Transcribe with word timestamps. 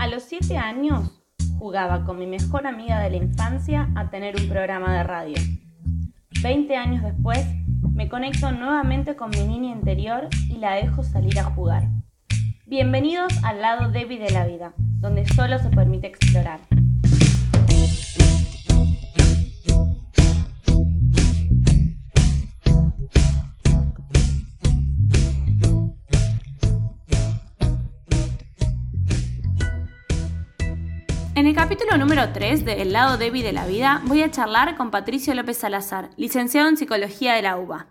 A 0.00 0.06
los 0.06 0.22
7 0.22 0.56
años 0.56 1.10
jugaba 1.58 2.06
con 2.06 2.18
mi 2.18 2.26
mejor 2.26 2.66
amiga 2.66 3.00
de 3.00 3.10
la 3.10 3.18
infancia 3.18 3.90
a 3.94 4.08
tener 4.08 4.34
un 4.40 4.48
programa 4.48 4.96
de 4.96 5.02
radio. 5.02 5.36
20 6.42 6.74
años 6.74 7.02
después, 7.02 7.46
me 7.92 8.08
conecto 8.08 8.50
nuevamente 8.50 9.14
con 9.14 9.28
mi 9.28 9.46
niña 9.46 9.72
interior 9.72 10.28
y 10.48 10.56
la 10.56 10.76
dejo 10.76 11.02
salir 11.02 11.38
a 11.38 11.44
jugar. 11.44 11.82
Bienvenidos 12.64 13.44
al 13.44 13.60
lado 13.60 13.90
débil 13.90 14.20
de 14.20 14.30
la 14.30 14.46
vida, 14.46 14.72
donde 14.78 15.28
solo 15.28 15.58
se 15.58 15.68
permite 15.68 16.06
explorar. 16.06 16.60
En 31.40 31.46
el 31.46 31.54
capítulo 31.54 31.96
número 31.96 32.34
3 32.34 32.66
de 32.66 32.82
El 32.82 32.92
lado 32.92 33.16
débil 33.16 33.42
de 33.42 33.54
la 33.54 33.66
vida 33.66 34.02
voy 34.04 34.22
a 34.22 34.30
charlar 34.30 34.76
con 34.76 34.90
Patricio 34.90 35.32
López 35.32 35.56
Salazar, 35.56 36.10
licenciado 36.18 36.68
en 36.68 36.76
Psicología 36.76 37.32
de 37.32 37.40
la 37.40 37.56
UBA. 37.56 37.86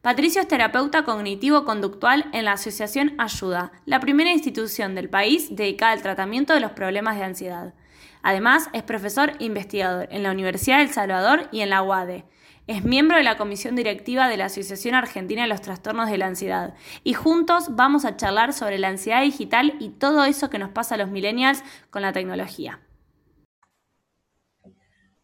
Patricio 0.00 0.40
es 0.40 0.48
terapeuta 0.48 1.04
cognitivo-conductual 1.04 2.30
en 2.32 2.46
la 2.46 2.52
Asociación 2.52 3.14
Ayuda, 3.18 3.72
la 3.84 4.00
primera 4.00 4.32
institución 4.32 4.94
del 4.94 5.10
país 5.10 5.54
dedicada 5.54 5.92
al 5.92 6.00
tratamiento 6.00 6.54
de 6.54 6.60
los 6.60 6.70
problemas 6.70 7.18
de 7.18 7.24
ansiedad. 7.24 7.74
Además, 8.22 8.70
es 8.72 8.84
profesor 8.84 9.34
investigador 9.38 10.08
en 10.10 10.22
la 10.22 10.30
Universidad 10.30 10.78
del 10.78 10.88
Salvador 10.88 11.46
y 11.52 11.60
en 11.60 11.68
la 11.68 11.82
UADE. 11.82 12.24
Es 12.68 12.84
miembro 12.84 13.16
de 13.16 13.22
la 13.22 13.38
comisión 13.38 13.76
directiva 13.76 14.28
de 14.28 14.36
la 14.36 14.44
Asociación 14.44 14.94
Argentina 14.94 15.40
de 15.40 15.48
los 15.48 15.62
Trastornos 15.62 16.10
de 16.10 16.18
la 16.18 16.26
Ansiedad. 16.26 16.74
Y 17.02 17.14
juntos 17.14 17.74
vamos 17.74 18.04
a 18.04 18.18
charlar 18.18 18.52
sobre 18.52 18.76
la 18.76 18.88
ansiedad 18.88 19.22
digital 19.22 19.72
y 19.80 19.88
todo 19.88 20.26
eso 20.26 20.50
que 20.50 20.58
nos 20.58 20.68
pasa 20.68 20.94
a 20.94 20.98
los 20.98 21.08
millennials 21.08 21.64
con 21.88 22.02
la 22.02 22.12
tecnología. 22.12 22.78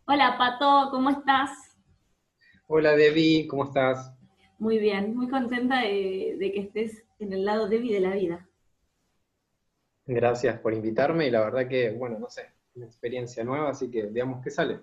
Hola 0.07 0.39
Pato, 0.39 0.89
¿cómo 0.91 1.11
estás? 1.11 1.51
Hola 2.67 2.97
Debbie, 2.97 3.47
¿cómo 3.47 3.65
estás? 3.65 4.11
Muy 4.59 4.79
bien, 4.79 5.15
muy 5.15 5.29
contenta 5.29 5.81
de, 5.81 6.39
que 6.41 6.61
estés 6.61 7.05
en 7.19 7.35
el 7.35 7.45
lado 7.45 7.69
débil 7.69 7.93
de 7.93 8.01
la 8.01 8.15
vida. 8.15 8.49
Gracias 10.07 10.59
por 10.61 10.73
invitarme 10.73 11.27
y 11.27 11.31
la 11.31 11.41
verdad 11.41 11.69
que, 11.69 11.91
bueno, 11.91 12.19
no 12.19 12.31
sé, 12.31 12.47
una 12.75 12.87
experiencia 12.87 13.45
nueva, 13.45 13.69
así 13.69 13.91
que 13.91 14.07
veamos 14.07 14.43
qué 14.43 14.51
sale. 14.51 14.81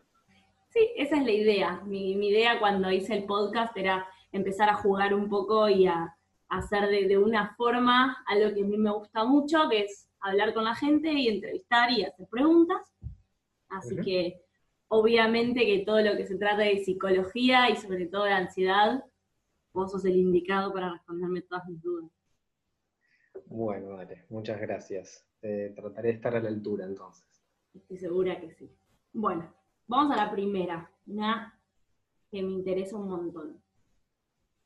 Sí, 0.71 0.89
esa 0.95 1.17
es 1.17 1.25
la 1.25 1.31
idea. 1.31 1.81
Mi, 1.85 2.11
idea 2.11 2.57
cuando 2.57 2.89
hice 2.91 3.13
el 3.13 3.25
podcast 3.25 3.75
era 3.75 4.07
empezar 4.31 4.69
a 4.69 4.75
jugar 4.75 5.13
un 5.13 5.27
poco 5.27 5.67
y 5.67 5.85
a, 5.85 6.15
hacer 6.47 6.89
de, 6.89 7.17
una 7.17 7.55
forma 7.55 8.23
algo 8.25 8.53
que 8.53 8.61
a 8.61 8.65
mí 8.65 8.77
me 8.77 8.91
gusta 8.91 9.23
mucho, 9.23 9.69
que 9.69 9.83
es 9.83 10.09
hablar 10.19 10.53
con 10.53 10.65
la 10.65 10.75
gente 10.75 11.11
y 11.11 11.27
entrevistar 11.27 11.91
y 11.91 12.03
hacer 12.03 12.27
preguntas. 12.27 12.81
Así 13.69 13.95
que 13.97 14.41
obviamente 14.87 15.65
que 15.65 15.83
todo 15.85 16.01
lo 16.01 16.15
que 16.17 16.25
se 16.25 16.37
trata 16.37 16.63
de 16.63 16.83
psicología 16.83 17.69
y 17.69 17.77
sobre 17.77 18.05
todo 18.07 18.25
de 18.25 18.33
ansiedad 18.33 19.03
vos 19.73 19.91
sos 19.91 20.03
el 20.03 20.17
indicado 20.17 20.73
para 20.73 20.91
responderme 20.91 21.41
todas 21.41 21.67
mis 21.67 21.81
dudas. 21.81 22.09
Bueno, 23.45 23.95
vale, 23.95 24.25
muchas 24.29 24.59
gracias. 24.59 25.25
trataré 25.41 26.09
de 26.09 26.15
estar 26.15 26.35
a 26.35 26.41
la 26.41 26.49
altura 26.49 26.85
entonces. 26.85 27.25
Estoy 27.73 27.97
segura 27.97 28.39
que 28.39 28.51
sí. 28.51 28.69
Bueno, 29.13 29.53
vamos 29.91 30.13
a 30.13 30.15
la 30.15 30.31
primera, 30.31 30.89
una 31.05 31.53
que 32.29 32.41
me 32.41 32.53
interesa 32.53 32.95
un 32.95 33.09
montón. 33.09 33.61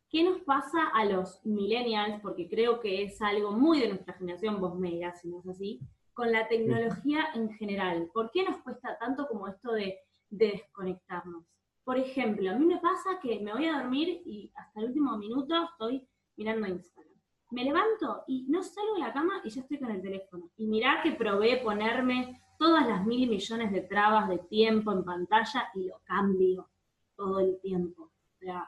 ¿Qué 0.08 0.24
nos 0.24 0.42
pasa 0.42 0.90
a 0.94 1.04
los 1.04 1.44
millennials? 1.44 2.22
Porque 2.22 2.48
creo 2.48 2.80
que 2.80 3.02
es 3.02 3.20
algo 3.24 3.52
muy 3.52 3.80
de 3.80 3.88
nuestra 3.88 4.14
generación, 4.14 4.62
vos 4.62 4.78
me 4.78 4.92
dirás 4.92 5.20
si 5.20 5.28
no 5.28 5.40
es 5.40 5.48
así, 5.48 5.80
con 6.14 6.32
la 6.32 6.48
tecnología 6.48 7.26
en 7.34 7.50
general. 7.54 8.08
¿Por 8.14 8.30
qué 8.30 8.44
nos 8.44 8.62
cuesta 8.62 9.00
tanto 9.00 9.28
como 9.28 9.48
esto 9.48 9.72
de 9.72 9.98
desconectarnos? 10.30 11.44
Por 11.84 11.98
ejemplo, 11.98 12.52
a 12.52 12.56
mí 12.56 12.66
me 12.68 12.78
pasa 12.78 13.20
que 13.20 13.40
me 13.40 13.52
voy 13.52 13.66
a 13.66 13.80
dormir 13.80 14.22
y 14.26 14.52
hasta 14.56 14.80
el 14.80 14.88
último 14.90 15.18
minuto 15.18 15.56
estoy 15.72 16.08
mirando 16.38 16.68
Instagram. 16.68 17.16
Me 17.50 17.64
levanto 17.64 18.26
y 18.28 18.46
no 18.48 18.62
salgo 18.62 18.94
de 18.94 19.00
la 19.00 19.14
cama 19.14 19.42
y 19.44 19.50
ya 19.50 19.62
estoy 19.62 19.80
con 19.80 19.90
el 19.90 20.04
teléfono. 20.04 20.52
Y 20.56 20.68
mirá 20.68 21.02
que 21.02 21.14
probé 21.14 21.58
ponerme 21.64 22.45
todas 22.58 22.88
las 22.88 23.06
mil 23.06 23.30
millones 23.30 23.72
de 23.72 23.82
trabas 23.82 24.30
de 24.30 24.40
tiempo 24.40 24.92
en 24.92 25.04
pantalla 25.04 25.70
y 25.74 25.88
lo 25.88 26.02
cambio 26.04 26.70
todo 27.16 27.40
el 27.40 27.60
tiempo. 27.62 28.04
O 28.04 28.38
sea, 28.40 28.68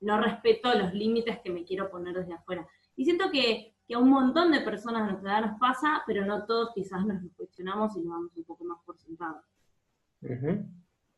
no 0.00 0.20
respeto 0.20 0.72
los 0.74 0.92
límites 0.94 1.38
que 1.40 1.50
me 1.50 1.64
quiero 1.64 1.90
poner 1.90 2.14
desde 2.14 2.34
afuera. 2.34 2.66
Y 2.96 3.04
siento 3.04 3.30
que, 3.30 3.74
a 3.94 3.98
un 3.98 4.10
montón 4.10 4.50
de 4.50 4.60
personas 4.60 5.06
de 5.06 5.12
nuestra 5.12 5.38
edad 5.38 5.50
nos 5.50 5.60
pasa, 5.60 6.02
pero 6.06 6.24
no 6.26 6.44
todos 6.44 6.70
quizás 6.74 7.06
nos 7.06 7.22
lo 7.22 7.28
cuestionamos 7.36 7.96
y 7.96 8.02
lo 8.02 8.10
damos 8.10 8.36
un 8.36 8.44
poco 8.44 8.64
más 8.64 8.78
por 8.84 8.98
sentado. 8.98 9.42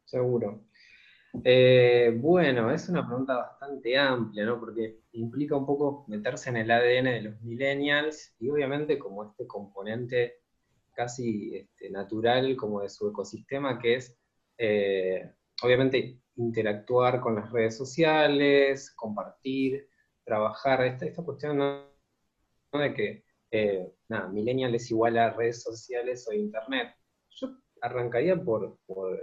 Seguro. 0.05 0.65
Eh, 1.45 2.17
bueno, 2.21 2.71
es 2.71 2.89
una 2.89 3.07
pregunta 3.07 3.37
bastante 3.37 3.97
amplia, 3.97 4.45
¿no? 4.45 4.59
Porque 4.59 5.01
implica 5.13 5.57
un 5.57 5.67
poco 5.67 6.05
meterse 6.09 6.51
en 6.51 6.57
el 6.59 6.71
ADN 6.71 7.05
de 7.05 7.23
los 7.23 7.41
millennials 7.43 8.35
y 8.39 8.51
obviamente 8.51 8.99
como 8.99 9.25
este 9.25 9.47
componente 9.47 10.41
casi 10.99 11.55
este, 11.55 11.91
natural 11.91 12.57
como 12.57 12.81
de 12.81 12.89
su 12.89 13.09
ecosistema, 13.09 13.79
que 13.79 13.95
es 13.95 14.19
eh, 14.59 15.33
obviamente 15.63 16.21
interactuar 16.35 17.21
con 17.21 17.37
las 17.37 17.53
redes 17.53 17.77
sociales, 17.77 18.93
compartir, 18.97 19.89
trabajar, 20.25 20.85
esta, 20.85 21.07
esta 21.07 21.23
cuestión 21.23 21.59
de 22.73 22.95
que, 22.95 23.25
eh, 23.53 23.93
nada, 24.09 24.29
millennial 24.29 24.75
es 24.75 24.91
igual 24.91 25.17
a 25.19 25.31
redes 25.31 25.63
sociales 25.63 26.27
o 26.29 26.33
internet. 26.33 26.97
Yo 27.31 27.49
arrancaría 27.81 28.35
por, 28.37 28.81
por 28.85 29.21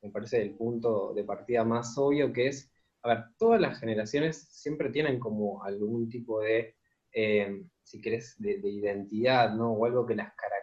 me 0.00 0.10
parece 0.10 0.40
el 0.40 0.54
punto 0.54 1.12
de 1.12 1.24
partida 1.24 1.64
más 1.64 1.98
obvio, 1.98 2.32
que 2.32 2.48
es, 2.48 2.72
a 3.02 3.08
ver, 3.08 3.24
todas 3.36 3.60
las 3.60 3.78
generaciones 3.78 4.48
siempre 4.50 4.88
tienen 4.88 5.18
como 5.18 5.62
algún 5.62 6.08
tipo 6.08 6.40
de, 6.40 6.76
eh, 7.12 7.62
si 7.82 8.00
querés, 8.00 8.36
de, 8.38 8.60
identidad, 8.68 9.54
¿no? 9.54 9.72
O 9.72 9.84
algo 9.86 10.06
que 10.06 10.14
las 10.14 10.32
caracteriza, 10.34 10.57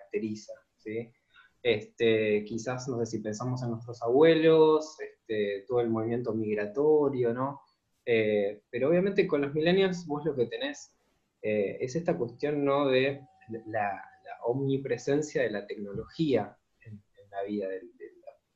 Este, 1.61 2.43
quizás, 2.45 2.87
no 2.87 2.99
sé 2.99 3.05
si 3.05 3.19
pensamos 3.19 3.63
en 3.63 3.71
nuestros 3.71 4.01
abuelos, 4.03 4.97
este, 4.99 5.65
todo 5.67 5.81
el 5.81 5.89
movimiento 5.89 6.33
migratorio, 6.33 7.33
¿no? 7.33 7.61
Eh, 8.05 8.61
pero 8.69 8.89
obviamente 8.89 9.27
con 9.27 9.41
los 9.41 9.53
millennials 9.53 10.05
vos 10.05 10.23
lo 10.25 10.35
que 10.35 10.45
tenés 10.45 10.93
eh, 11.41 11.77
es 11.81 11.95
esta 11.95 12.15
cuestión, 12.15 12.63
¿no? 12.63 12.87
De 12.87 13.21
la, 13.67 14.01
omnipresencia 14.47 15.41
de 15.41 15.49
la 15.49 15.65
tecnología 15.65 16.55
en, 16.81 17.01
la 17.31 17.41
vida 17.41 17.67
del, 17.67 17.91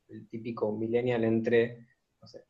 el 0.08 0.28
típico 0.28 0.70
millennial 0.70 1.24
entre, 1.24 1.88
no 2.20 2.28
sé, 2.28 2.44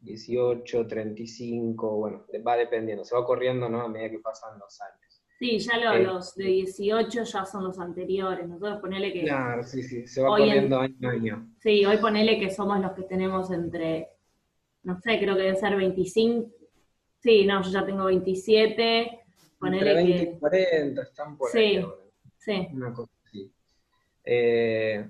18, 0.00 0.86
35, 0.86 1.96
bueno, 1.96 2.26
va 2.46 2.56
dependiendo, 2.56 3.04
se 3.04 3.14
va 3.14 3.24
corriendo 3.24 3.68
¿no? 3.68 3.82
a 3.82 3.88
medida 3.88 4.10
que 4.10 4.18
pasan 4.18 4.58
los 4.58 4.80
años. 4.80 5.05
Sí, 5.38 5.58
ya 5.58 5.74
eh, 5.74 6.02
los 6.02 6.34
de 6.34 6.44
18 6.44 7.24
ya 7.24 7.44
son 7.44 7.64
los 7.64 7.78
anteriores, 7.78 8.48
nosotros 8.48 8.80
ponele 8.80 9.12
que... 9.12 9.24
Claro, 9.24 9.62
sí, 9.62 9.82
sí, 9.82 10.06
se 10.06 10.22
va 10.22 10.28
corriendo 10.28 10.80
año 10.80 11.08
a 11.08 11.12
año. 11.12 11.50
Sí, 11.58 11.84
hoy 11.84 11.98
ponele 11.98 12.38
que 12.38 12.50
somos 12.50 12.80
los 12.80 12.92
que 12.92 13.02
tenemos 13.02 13.50
entre, 13.50 14.08
no 14.82 14.98
sé, 15.00 15.18
creo 15.18 15.36
que 15.36 15.42
debe 15.42 15.56
ser 15.56 15.76
25, 15.76 16.50
sí, 17.18 17.44
no, 17.44 17.62
yo 17.62 17.70
ya 17.70 17.84
tengo 17.84 18.04
27, 18.06 19.24
ponele 19.58 19.90
entre 19.90 19.94
20 19.94 20.22
y 20.22 20.38
40 20.38 21.02
están 21.02 21.36
por 21.36 21.50
sí, 21.50 21.84
Sí, 22.38 22.68
Una 22.72 22.94
cosa 22.94 23.12
así. 23.24 23.52
Eh, 24.24 25.04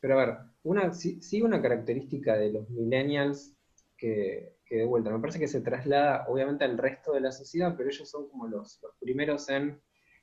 pero 0.00 0.18
a 0.18 0.24
ver, 0.26 0.36
una, 0.62 0.92
sí, 0.92 1.42
una 1.42 1.60
característica 1.62 2.36
de 2.36 2.52
los 2.52 2.68
millennials 2.70 3.54
que, 3.96 4.57
de 4.76 4.84
vuelta, 4.84 5.10
me 5.10 5.20
parece 5.20 5.38
que 5.38 5.48
se 5.48 5.60
traslada 5.60 6.26
obviamente 6.28 6.64
al 6.64 6.78
resto 6.78 7.12
de 7.12 7.20
la 7.20 7.32
sociedad, 7.32 7.74
pero 7.76 7.88
ellos 7.88 8.08
son 8.08 8.28
como 8.28 8.46
los, 8.46 8.80
primeros 9.00 9.48
en 9.48 9.80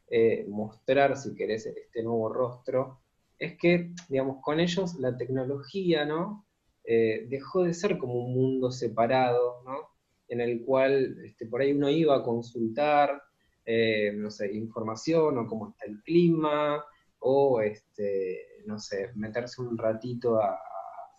eh, 0.08 0.46
mostrar, 0.48 1.18
si 1.18 1.34
querés, 1.36 1.66
este 1.66 2.04
nuevo 2.04 2.32
rostro, 2.32 3.02
es 3.38 3.58
que, 3.58 3.92
digamos, 4.08 4.38
con 4.42 4.60
ellos 4.60 4.96
la 4.96 5.18
tecnología, 5.18 6.06
¿no? 6.06 6.46
Eh, 6.84 7.26
dejó 7.28 7.64
de 7.64 7.74
ser 7.74 7.98
como 7.98 8.14
un 8.14 8.34
mundo 8.34 8.72
separado, 8.72 9.64
¿no? 9.66 9.90
En 10.28 10.42
el 10.42 10.64
cual 10.64 11.18
este, 11.26 11.48
por 11.48 11.62
ahí 11.62 11.74
uno 11.74 11.90
iba 11.90 12.16
a 12.16 12.24
consultar, 12.24 13.22
eh, 13.66 14.12
no 14.14 14.30
sé, 14.30 14.54
información 14.54 15.38
o 15.38 15.48
cómo 15.48 15.70
está 15.70 15.86
el 15.86 16.02
clima, 16.04 16.84
o 17.20 17.62
este, 17.62 18.40
no 18.66 18.78
sé, 18.78 19.12
meterse 19.16 19.62
un 19.62 19.78
ratito 19.78 20.40
a, 20.40 20.60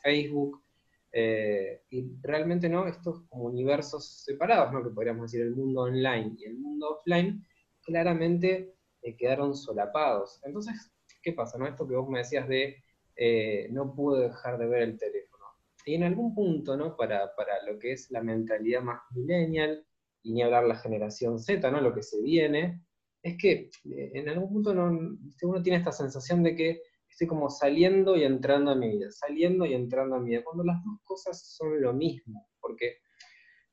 Facebook. 0.03 0.63
Eh, 1.19 1.81
y 1.89 2.15
realmente 2.21 2.69
no, 2.69 2.87
estos 2.87 3.23
como 3.31 3.45
universos 3.45 4.23
separados, 4.23 4.71
¿no? 4.71 4.85
que 4.85 4.91
podríamos 4.91 5.33
decir 5.33 5.47
el 5.47 5.57
mundo 5.57 5.85
online 5.85 6.35
y 6.37 6.45
el 6.45 6.59
mundo 6.59 6.91
offline, 6.91 7.43
claramente 7.81 8.75
eh, 9.01 9.17
quedaron 9.17 9.57
solapados. 9.57 10.43
Entonces, 10.45 10.93
¿qué 11.23 11.33
pasa? 11.33 11.57
No? 11.57 11.67
Esto 11.67 11.89
que 11.89 11.97
vos 11.97 12.07
me 12.07 12.19
decías 12.19 12.47
de 12.49 12.77
eh, 13.17 13.67
no 13.71 13.95
puedo 13.95 14.21
dejar 14.21 14.59
de 14.59 14.67
ver 14.67 14.83
el 14.83 14.99
teléfono. 14.99 15.47
Y 15.87 15.95
en 15.95 16.03
algún 16.03 16.35
punto, 16.35 16.77
¿no? 16.77 16.99
Para, 16.99 17.35
para, 17.35 17.63
lo 17.65 17.79
que 17.79 17.93
es 17.93 18.11
la 18.11 18.23
mentalidad 18.23 18.83
más 18.83 19.01
millennial, 19.15 19.87
y 20.23 20.35
ni 20.35 20.43
hablar 20.43 20.65
la 20.65 20.77
generación 20.77 21.39
Z, 21.39 21.71
¿no? 21.71 21.81
Lo 21.81 21.95
que 21.95 22.03
se 22.03 22.21
viene, 22.21 22.83
es 23.23 23.39
que 23.39 23.71
en 23.85 24.29
algún 24.29 24.53
punto 24.53 24.73
uno 24.73 25.63
tiene 25.63 25.79
esta 25.79 25.93
sensación 25.93 26.43
de 26.43 26.55
que 26.55 26.83
estoy 27.17 27.29
como 27.29 27.49
saliendo 27.49 28.15
y 28.15 28.25
entrando 28.25 28.73
a 28.73 28.75
mi 28.75 28.91
vida, 28.91 29.11
saliendo 29.11 29.65
y 29.65 29.73
entrando 29.73 30.17
a 30.17 30.21
mi 30.21 30.33
vida, 30.33 30.45
cuando 30.45 30.65
las 30.65 30.85
dos 30.85 31.01
cosas 31.03 31.57
son 31.57 31.81
lo 31.81 31.95
mismo, 31.95 32.47
porque, 32.61 32.99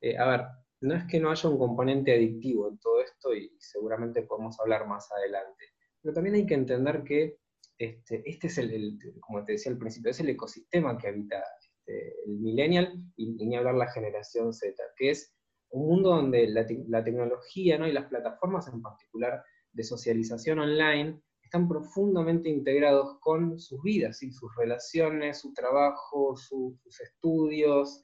eh, 0.00 0.16
a 0.16 0.26
ver, 0.26 0.40
no 0.80 0.94
es 0.94 1.04
que 1.04 1.20
no 1.20 1.30
haya 1.30 1.50
un 1.50 1.58
componente 1.58 2.14
adictivo 2.14 2.70
en 2.70 2.78
todo 2.78 3.02
esto 3.02 3.34
y 3.34 3.54
seguramente 3.58 4.22
podemos 4.22 4.58
hablar 4.60 4.86
más 4.86 5.12
adelante, 5.12 5.66
pero 6.00 6.14
también 6.14 6.36
hay 6.36 6.46
que 6.46 6.54
entender 6.54 7.04
que 7.04 7.36
este, 7.76 8.22
este 8.24 8.46
es 8.46 8.56
el, 8.56 8.98
como 9.20 9.44
te 9.44 9.52
decía 9.52 9.70
al 9.72 9.78
principio, 9.78 10.10
es 10.10 10.20
el 10.20 10.30
ecosistema 10.30 10.96
que 10.96 11.08
habita 11.08 11.44
este, 11.60 12.14
el 12.24 12.38
millennial 12.38 12.94
y, 13.14 13.30
ni 13.44 13.56
hablar 13.56 13.74
la 13.74 13.92
generación 13.92 14.54
Z, 14.54 14.74
que 14.96 15.10
es 15.10 15.34
un 15.68 15.86
mundo 15.86 16.16
donde 16.16 16.48
la, 16.48 17.04
tecnología 17.04 17.76
¿no? 17.76 17.86
y 17.86 17.92
las 17.92 18.06
plataformas 18.06 18.68
en 18.68 18.80
particular 18.80 19.44
de 19.72 19.84
socialización 19.84 20.60
online 20.60 21.20
están 21.54 21.68
profundamente 21.68 22.48
integrados 22.48 23.16
con 23.20 23.60
sus 23.60 23.80
vidas, 23.80 24.20
y 24.24 24.32
sus 24.32 24.50
relaciones, 24.56 25.38
su 25.38 25.54
trabajo, 25.54 26.36
sus 26.36 27.00
estudios, 27.00 28.02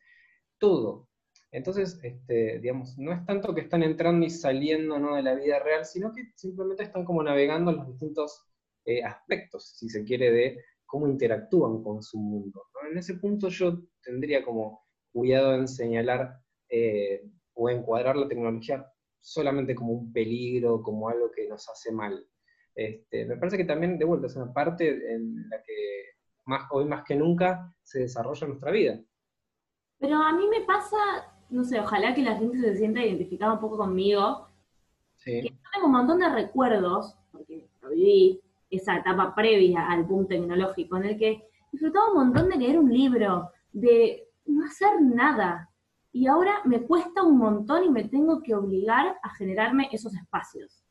todo. 0.58 1.08
Entonces, 1.50 1.98
este, 2.04 2.60
digamos, 2.60 2.96
no 2.96 3.12
es 3.12 3.26
tanto 3.26 3.52
que 3.52 3.62
están 3.62 3.82
entrando 3.82 4.24
y 4.24 4.30
saliendo 4.30 4.94
de 5.16 5.22
la 5.24 5.34
vida 5.34 5.58
real, 5.58 5.84
sino 5.84 6.12
que 6.12 6.30
simplemente 6.36 6.84
están 6.84 7.04
como 7.04 7.24
navegando 7.24 7.72
los 7.72 7.88
distintos 7.88 8.40
eh, 8.84 9.02
aspectos, 9.02 9.76
si 9.76 9.88
se 9.88 10.04
quiere, 10.04 10.30
de 10.30 10.58
cómo 10.86 11.08
interactúan 11.08 11.82
con 11.82 12.04
su 12.04 12.20
mundo. 12.20 12.66
En 12.88 12.98
ese 12.98 13.14
punto 13.14 13.48
yo 13.48 13.80
tendría 14.00 14.44
como 14.44 14.86
cuidado 15.12 15.56
en 15.56 15.66
señalar 15.66 16.38
eh, 16.68 17.24
o 17.54 17.68
encuadrar 17.68 18.14
la 18.14 18.28
tecnología 18.28 18.86
solamente 19.18 19.74
como 19.74 19.92
un 19.92 20.12
peligro, 20.12 20.80
como 20.84 21.08
algo 21.08 21.32
que 21.32 21.48
nos 21.48 21.68
hace 21.68 21.90
mal. 21.90 22.24
Este, 22.74 23.26
me 23.26 23.36
parece 23.36 23.56
que 23.56 23.64
también, 23.64 23.98
de 23.98 24.04
vuelta, 24.04 24.26
es 24.26 24.36
una 24.36 24.52
parte 24.52 25.14
en 25.14 25.48
la 25.48 25.62
que 25.62 26.10
más, 26.46 26.66
hoy 26.70 26.84
más 26.84 27.04
que 27.04 27.14
nunca 27.14 27.74
se 27.82 28.00
desarrolla 28.00 28.46
nuestra 28.46 28.70
vida. 28.70 29.00
Pero 29.98 30.16
a 30.16 30.32
mí 30.32 30.46
me 30.48 30.62
pasa, 30.62 30.96
no 31.50 31.64
sé, 31.64 31.80
ojalá 31.80 32.14
que 32.14 32.22
la 32.22 32.36
gente 32.36 32.58
se 32.58 32.76
sienta 32.76 33.04
identificada 33.04 33.52
un 33.52 33.60
poco 33.60 33.76
conmigo, 33.76 34.48
que 35.22 35.42
tengo 35.74 35.86
un 35.86 35.92
montón 35.92 36.18
de 36.20 36.30
recuerdos, 36.30 37.16
porque 37.30 37.68
lo 37.82 37.90
viví, 37.90 38.40
esa 38.70 38.96
etapa 38.96 39.34
previa 39.34 39.90
al 39.90 40.04
boom 40.04 40.26
tecnológico, 40.26 40.96
en 40.96 41.04
el 41.04 41.18
que 41.18 41.44
disfrutaba 41.72 42.08
un 42.08 42.14
montón 42.14 42.48
de 42.48 42.56
leer 42.56 42.78
un 42.78 42.92
libro, 42.92 43.50
de 43.72 44.28
no 44.46 44.64
hacer 44.64 45.00
nada. 45.02 45.68
Y 46.12 46.26
ahora 46.26 46.60
me 46.64 46.82
cuesta 46.82 47.22
un 47.22 47.38
montón 47.38 47.84
y 47.84 47.90
me 47.90 48.04
tengo 48.04 48.42
que 48.42 48.54
obligar 48.54 49.16
a 49.22 49.34
generarme 49.34 49.88
esos 49.92 50.14
espacios. 50.14 50.82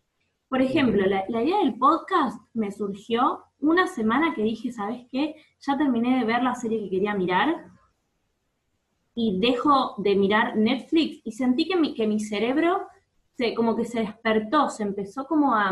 Por 0.50 0.64
ejemplo, 0.64 1.06
la, 1.06 1.44
idea 1.44 1.60
del 1.60 1.78
podcast 1.78 2.42
me 2.56 2.72
surgió 2.72 3.44
una 3.60 3.86
semana 3.86 4.34
que 4.34 4.42
dije, 4.42 4.72
¿sabes 4.72 5.06
qué? 5.12 5.36
Ya 5.60 5.78
terminé 5.78 6.20
de 6.20 6.26
ver 6.26 6.42
la 6.42 6.56
serie 6.56 6.80
que 6.80 6.90
quería 6.90 7.14
mirar 7.14 7.68
y 9.14 9.40
dejo 9.40 9.94
de 10.00 10.16
mirar 10.16 10.58
Netflix 10.58 11.22
y 11.24 11.34
sentí 11.34 11.68
que 11.68 11.76
mi, 11.76 11.94
que 11.94 12.08
mi 12.08 12.20
cerebro 12.20 12.88
se, 13.38 13.54
como 13.54 13.76
que 13.76 13.86
se 13.86 14.00
despertó, 14.00 14.70
se 14.70 14.82
empezó 14.82 15.28
como 15.28 15.54
a, 15.54 15.72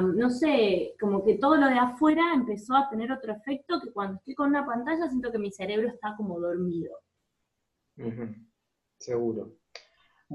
no 0.00 0.30
sé, 0.30 0.94
como 1.00 1.24
que 1.24 1.34
todo 1.34 1.56
lo 1.56 1.66
de 1.66 1.78
afuera 1.78 2.34
empezó 2.34 2.76
a 2.76 2.88
tener 2.88 3.10
otro 3.10 3.32
efecto 3.32 3.80
que 3.80 3.90
cuando 3.90 4.18
estoy 4.18 4.36
con 4.36 4.50
una 4.50 4.64
pantalla 4.64 5.08
siento 5.08 5.32
que 5.32 5.38
mi 5.40 5.50
cerebro 5.50 5.88
está 5.88 6.14
como 6.16 6.38
dormido. 6.38 6.92
Seguro. 8.98 9.63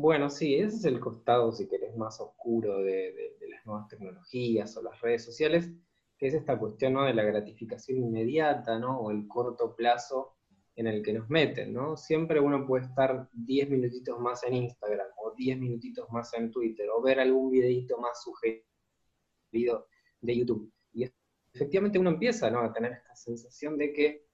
Bueno, 0.02 0.30
sí, 0.30 0.56
ese 0.56 0.78
es 0.78 0.86
el 0.86 0.98
costado, 1.02 1.52
si 1.52 1.68
querés, 1.68 1.94
más 1.98 2.22
oscuro 2.22 2.78
de, 2.78 3.36
las 3.50 3.66
nuevas 3.66 3.90
tecnologías 3.90 4.78
o 4.78 4.82
las 4.82 5.02
redes 5.02 5.26
sociales, 5.26 5.70
que 6.18 6.28
es 6.28 6.34
esta 6.34 6.58
cuestión 6.58 6.94
de 7.06 7.14
la 7.14 7.24
gratificación 7.24 7.98
inmediata, 7.98 8.80
¿no? 8.80 8.98
O 8.98 9.12
el 9.12 9.28
corto 9.28 9.76
plazo 9.76 10.38
en 10.78 10.88
el 10.88 11.04
que 11.04 11.12
nos 11.12 11.30
meten, 11.30 11.74
¿no? 11.74 11.98
Siempre 11.98 12.40
uno 12.40 12.66
puede 12.66 12.86
estar 12.86 13.28
10 13.34 13.70
minutitos 13.70 14.18
más 14.22 14.42
en 14.46 14.54
Instagram, 14.54 15.08
o 15.18 15.34
10 15.36 15.60
minutitos 15.60 16.10
más 16.12 16.34
en 16.34 16.50
Twitter, 16.50 16.88
o 16.90 17.02
ver 17.02 17.20
algún 17.20 17.52
videito 17.52 17.98
más 17.98 18.24
sugerido 18.24 19.90
de 20.22 20.38
YouTube. 20.38 20.72
Y 20.94 21.12
efectivamente 21.52 22.00
uno 22.00 22.12
empieza 22.12 22.48
a 22.48 22.72
tener 22.72 22.94
esta 22.94 23.16
sensación 23.18 23.78
de 23.78 23.92
que, 23.92 24.28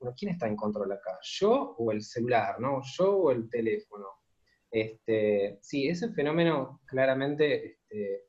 bueno, 0.00 0.16
¿quién 0.18 0.32
está 0.32 0.48
en 0.48 0.56
control 0.56 0.90
acá? 0.90 1.16
¿Yo 1.22 1.76
o 1.78 1.92
el 1.92 2.02
celular? 2.02 2.58
¿no? 2.58 2.80
¿Yo 2.82 3.16
o 3.16 3.30
el 3.30 3.48
teléfono? 3.48 4.15
Este, 4.78 5.58
sí, 5.62 5.88
ese 5.88 6.12
fenómeno 6.12 6.82
claramente, 6.84 7.66
este, 7.66 8.24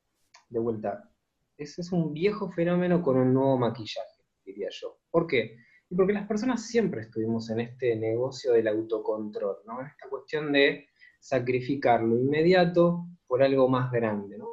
de 0.47 0.59
vuelta, 0.59 1.11
ese 1.57 1.81
es 1.81 1.91
un 1.91 2.13
viejo 2.13 2.49
fenómeno 2.49 3.01
con 3.01 3.17
un 3.17 3.33
nuevo 3.33 3.57
maquillaje, 3.57 4.23
diría 4.45 4.69
yo. 4.71 4.97
¿Por 5.11 5.27
qué? 5.27 5.57
porque 5.93 6.13
las 6.13 6.25
personas 6.25 6.65
siempre 6.65 7.01
estuvimos 7.01 7.49
en 7.49 7.59
este 7.59 7.97
negocio 7.97 8.53
del 8.53 8.69
autocontrol, 8.69 9.57
¿no? 9.65 9.81
En 9.81 9.87
esta 9.87 10.07
cuestión 10.09 10.53
de 10.53 10.87
sacrificar 11.19 12.01
lo 12.01 12.17
inmediato 12.17 13.07
por 13.25 13.43
algo 13.43 13.67
más 13.67 13.91
grande, 13.91 14.37
¿no? 14.37 14.47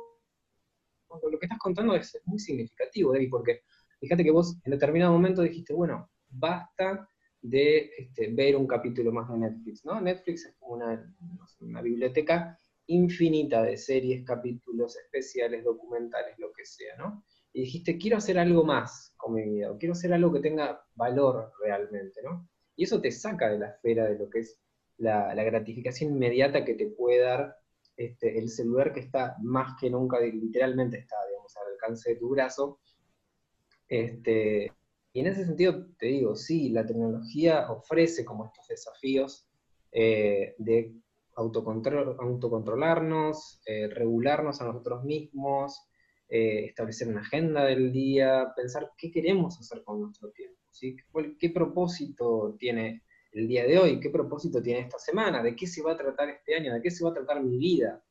lo 1.31 1.39
que 1.39 1.47
estás 1.47 1.61
contando 1.61 1.95
es 1.95 2.21
muy 2.25 2.41
significativo, 2.41 3.13
David, 3.13 3.29
porque 3.31 3.63
fíjate 4.01 4.25
que 4.25 4.33
vos 4.33 4.57
en 4.65 4.73
determinado 4.73 5.13
momento 5.13 5.43
dijiste, 5.43 5.73
bueno, 5.73 6.11
basta 6.29 7.09
de 7.45 7.91
este, 7.99 8.29
ver 8.29 8.57
un 8.57 8.67
capítulo 8.67 9.13
más 9.13 9.29
de 9.29 9.37
Netflix, 9.37 9.85
¿no? 9.85 10.01
Netflix 10.01 10.47
es 10.47 10.57
como 10.57 10.77
una, 10.77 11.83
biblioteca 11.83 12.59
infinita 12.87 13.63
de 13.63 13.77
series, 13.77 14.25
capítulos 14.25 14.97
especiales, 14.97 15.63
documentales, 15.63 16.39
lo 16.39 16.51
que 16.53 16.65
sea, 16.65 16.97
¿no? 16.97 17.23
Y 17.53 17.61
dijiste, 17.61 17.99
quiero 17.99 18.17
hacer 18.17 18.39
algo 18.39 18.65
más 18.65 19.13
con 19.19 19.35
mi 19.35 19.43
vida, 19.43 19.77
quiero 19.79 19.93
hacer 19.93 20.15
algo 20.15 20.33
que 20.33 20.41
tenga 20.41 20.83
valor 20.95 21.53
realmente, 21.63 22.23
¿no? 22.23 22.49
Y 22.77 22.85
eso 22.85 22.99
te 23.03 23.13
saca 23.13 23.51
de 23.51 23.59
la 23.59 23.69
esfera 23.69 24.07
de 24.07 24.19
lo 24.19 24.31
que 24.31 24.39
es 24.41 24.59
la, 24.97 25.35
la 25.35 25.45
gratificación 25.45 26.13
inmediata 26.13 26.65
que 26.65 26.75
te 26.75 26.87
puede 26.87 27.21
dar 27.21 27.57
este, 27.95 28.39
el 28.39 28.49
celular 28.49 28.95
que 28.95 29.01
está 29.01 29.37
más 29.43 29.79
que 29.79 29.91
nunca, 29.91 30.19
literalmente 30.19 30.99
está, 30.99 31.17
digamos, 31.29 31.55
al 31.59 31.73
alcance 31.75 32.15
de 32.15 32.17
tu 32.17 32.31
brazo. 32.31 32.81
Este, 33.87 34.73
y 35.15 35.21
en 35.21 35.29
ese 35.29 35.47
sentido, 35.47 35.87
te 35.99 36.09
digo, 36.09 36.37
sí, 36.37 36.69
la 36.69 36.85
tecnología 36.85 37.71
ofrece 37.71 38.25
como 38.25 38.45
estos 38.45 38.69
desafíos 38.69 39.49
eh, 39.93 40.55
de 40.59 40.93
autocontrol, 41.37 42.17
autocontrolarnos, 42.19 43.63
eh, 43.65 43.89
regularnos 43.89 44.61
a 44.61 44.67
nosotros 44.67 45.05
mismos, 45.05 45.89
eh, 46.29 46.67
establecer 46.67 47.09
una 47.09 47.23
agenda 47.23 47.65
del 47.65 47.93
día, 47.93 48.53
pensar 48.55 48.91
qué 48.99 49.11
queremos 49.11 49.59
hacer 49.59 49.83
con 49.85 50.03
nuestro 50.03 50.31
tiempo, 50.33 50.61
¿sí? 50.71 50.97
¿Qué 51.39 51.49
propósito 51.49 52.57
tiene 52.59 53.05
el 53.35 53.49
día 53.49 53.65
de 53.67 53.79
hoy, 53.79 54.01
qué 54.01 54.11
propósito 54.11 54.63
tiene 54.63 54.81
esta 54.81 54.99
semana, 54.99 55.43
de 55.43 55.57
qué 55.57 55.67
se 55.67 55.83
va 55.83 55.93
a 55.93 55.97
tratar 55.97 56.29
este 56.31 56.55
año, 56.55 56.73
de 56.73 56.81
qué 56.81 56.91
se 56.91 57.05
va 57.05 57.11
a 57.11 57.15
tratar 57.15 57.43
mi 57.43 57.59
vida. 57.59 58.03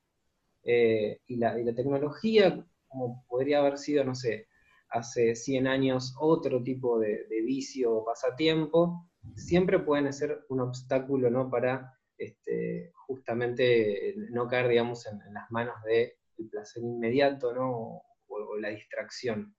Eh, 0.63 1.19
y, 1.27 1.37
la, 1.37 1.55
tecnología, 1.73 2.65
como 2.87 3.25
podría 3.27 3.59
haber 3.59 3.77
sido, 3.77 4.03
no 4.03 4.15
sé, 4.15 4.47
hace 4.93 5.35
100 5.35 5.67
años 5.67 6.15
otro 6.19 6.61
tipo 6.63 6.99
de, 6.99 7.25
vicio 7.45 7.93
o 7.93 8.05
pasatiempo, 8.05 9.09
siempre 9.35 9.79
pueden 9.79 10.13
ser 10.13 10.45
un 10.49 10.61
obstáculo 10.61 11.29
¿no? 11.29 11.49
para 11.49 11.93
este, 12.17 12.91
justamente 12.93 14.15
no 14.31 14.47
caer, 14.47 14.69
digamos, 14.69 15.05
en, 15.07 15.19
las 15.33 15.51
manos 15.51 15.75
del 15.83 16.49
placer 16.49 16.83
inmediato 16.83 17.53
¿no? 17.53 18.03
o 18.27 18.57
la 18.57 18.69
distracción. 18.69 19.55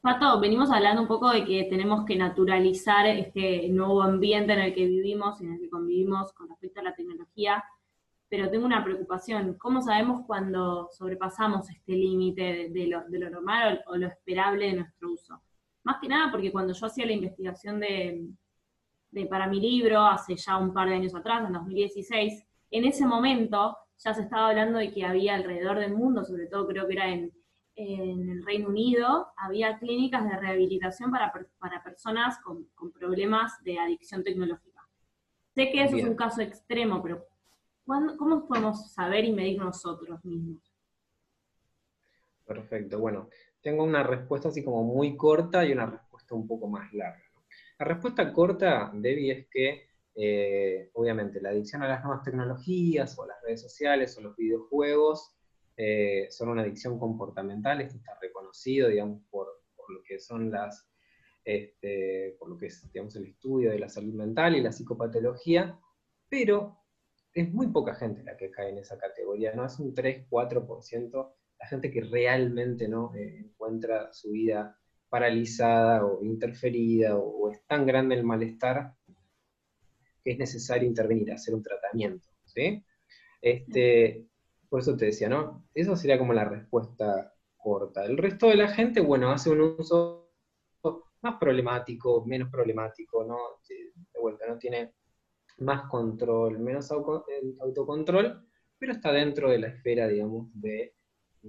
Pato, 0.00 0.40
venimos 0.40 0.70
hablando 0.70 1.02
un 1.02 1.08
poco 1.08 1.30
de 1.30 1.44
que 1.44 1.64
tenemos 1.64 2.04
que 2.04 2.14
naturalizar 2.14 3.06
este 3.06 3.68
nuevo 3.68 4.00
ambiente 4.02 4.52
en 4.52 4.60
el 4.60 4.74
que 4.74 4.86
vivimos 4.86 5.40
y 5.40 5.44
en 5.44 5.54
el 5.54 5.60
que 5.60 5.70
convivimos 5.70 6.32
con 6.34 6.48
respecto 6.48 6.80
a 6.80 6.84
la 6.84 6.94
tecnología, 6.94 7.64
pero 8.28 8.50
tengo 8.50 8.66
una 8.66 8.84
preocupación. 8.84 9.54
¿Cómo 9.58 9.80
sabemos 9.82 10.24
cuando 10.26 10.88
sobrepasamos 10.92 11.68
este 11.70 11.92
límite 11.92 12.68
de, 12.70 12.86
lo, 12.86 13.30
normal 13.30 13.82
o, 13.86 13.96
lo 13.96 14.06
esperable 14.06 14.66
de 14.66 14.74
nuestro 14.74 15.12
uso? 15.12 15.40
Más 15.84 15.96
que 16.00 16.08
nada 16.08 16.30
porque 16.30 16.52
cuando 16.52 16.72
yo 16.72 16.86
hacía 16.86 17.06
la 17.06 17.12
investigación 17.12 17.80
de, 17.80 18.28
de, 19.10 19.26
para 19.26 19.46
mi 19.46 19.60
libro, 19.60 20.02
hace 20.02 20.36
ya 20.36 20.58
un 20.58 20.72
par 20.72 20.88
de 20.88 20.96
años 20.96 21.14
atrás, 21.14 21.46
en 21.46 21.52
2016, 21.54 22.44
en 22.70 22.84
ese 22.84 23.06
momento 23.06 23.76
ya 23.98 24.14
se 24.14 24.22
estaba 24.22 24.48
hablando 24.48 24.78
de 24.78 24.92
que 24.92 25.04
había 25.04 25.34
alrededor 25.34 25.78
del 25.78 25.94
mundo, 25.94 26.24
sobre 26.24 26.46
todo 26.46 26.66
creo 26.66 26.86
que 26.86 26.94
era 26.94 27.08
en 27.08 27.32
en 27.78 28.28
el 28.28 28.44
Reino 28.44 28.68
Unido 28.68 29.28
había 29.36 29.78
clínicas 29.78 30.28
de 30.28 30.36
rehabilitación 30.36 31.12
para, 31.12 31.32
para 31.58 31.82
personas 31.82 32.38
con, 32.40 32.66
problemas 32.92 33.62
de 33.62 33.78
adicción 33.78 34.24
tecnológica. 34.24 34.84
Sé 35.54 35.70
que 35.70 35.84
eso 35.84 35.96
es 35.96 36.04
un 36.04 36.16
caso 36.16 36.42
extremo, 36.42 37.00
pero 37.00 37.24
¿cómo 38.16 38.46
podemos 38.46 38.92
saber 38.92 39.24
y 39.24 39.32
medir 39.32 39.58
nosotros 39.58 40.22
mismos? 40.24 40.62
Perfecto, 42.44 42.98
bueno, 42.98 43.28
tengo 43.60 43.84
una 43.84 44.02
respuesta 44.02 44.48
así 44.48 44.62
como 44.62 44.84
muy 44.84 45.16
corta 45.16 45.64
y 45.64 45.72
una 45.72 45.86
respuesta 45.86 46.34
un 46.34 46.46
poco 46.46 46.68
más 46.68 46.92
larga. 46.92 47.22
La 47.78 47.86
respuesta 47.86 48.32
corta, 48.32 48.90
Debbie, 48.94 49.32
es 49.32 49.46
que 49.48 49.88
eh, 50.14 50.90
obviamente 50.94 51.40
la 51.40 51.50
adicción 51.50 51.82
a 51.82 51.88
las 51.88 52.02
nuevas 52.04 52.24
tecnologías 52.24 53.18
o 53.18 53.22
a 53.22 53.28
las 53.28 53.42
redes 53.42 53.62
sociales 53.62 54.16
o 54.18 54.20
los 54.20 54.36
videojuegos 54.36 55.34
eh, 55.76 56.26
son 56.30 56.48
una 56.48 56.62
adicción 56.62 56.98
comportamental, 56.98 57.80
esto 57.80 57.98
está 57.98 58.18
reconocido, 58.20 58.88
digamos, 58.88 59.22
por, 59.30 59.46
lo 59.88 60.02
que 60.02 60.18
son 60.18 60.50
las, 60.50 60.86
este, 61.44 62.36
por 62.38 62.50
lo 62.50 62.58
que 62.58 62.66
es, 62.66 62.92
digamos, 62.92 63.16
el 63.16 63.26
estudio 63.26 63.70
de 63.70 63.78
la 63.78 63.88
salud 63.88 64.12
mental 64.12 64.56
y 64.56 64.60
la 64.60 64.72
psicopatología, 64.72 65.78
pero 66.28 66.76
es 67.34 67.52
muy 67.52 67.68
poca 67.68 67.94
gente 67.94 68.22
la 68.22 68.36
que 68.36 68.50
cae 68.50 68.70
en 68.70 68.78
esa 68.78 68.98
categoría, 68.98 69.54
¿no? 69.54 69.66
Es 69.66 69.78
un 69.78 69.94
3-4% 69.94 71.32
la 71.58 71.66
gente 71.66 71.90
que 71.90 72.00
realmente 72.02 72.88
no 72.88 73.14
eh, 73.14 73.38
encuentra 73.44 74.12
su 74.12 74.30
vida 74.30 74.78
paralizada 75.08 76.04
o 76.04 76.22
interferida 76.22 77.16
o, 77.16 77.50
es 77.50 77.64
tan 77.66 77.86
grande 77.86 78.14
el 78.14 78.24
malestar 78.24 78.94
que 80.22 80.32
es 80.32 80.38
necesario 80.38 80.86
intervenir, 80.86 81.32
hacer 81.32 81.54
un 81.54 81.62
tratamiento. 81.62 82.28
¿sí? 82.44 82.84
Este, 83.40 84.26
por 84.68 84.80
eso 84.80 84.96
te 84.96 85.06
decía, 85.06 85.28
¿no? 85.28 85.64
Eso 85.74 85.96
sería 85.96 86.18
como 86.18 86.32
la 86.32 86.44
respuesta 86.44 87.34
corta. 87.56 88.04
El 88.04 88.18
resto 88.18 88.48
de 88.48 88.56
la 88.56 88.68
gente, 88.68 89.00
bueno, 89.00 89.30
hace 89.30 89.50
un 89.50 89.60
uso 89.60 90.30
más 91.22 91.36
problemático, 91.40 92.24
menos 92.26 92.50
problemático, 92.50 93.24
¿no? 93.24 93.38
De 93.68 94.20
vuelta, 94.20 94.46
no 94.46 94.58
tiene 94.58 94.92
más 95.58 95.88
control, 95.88 96.58
menos 96.58 96.90
autocontrol, 96.90 98.44
pero 98.78 98.92
está 98.92 99.12
dentro 99.12 99.50
de 99.50 99.58
la 99.58 99.68
esfera, 99.68 100.08
digamos, 100.08 100.48
de, 100.54 100.94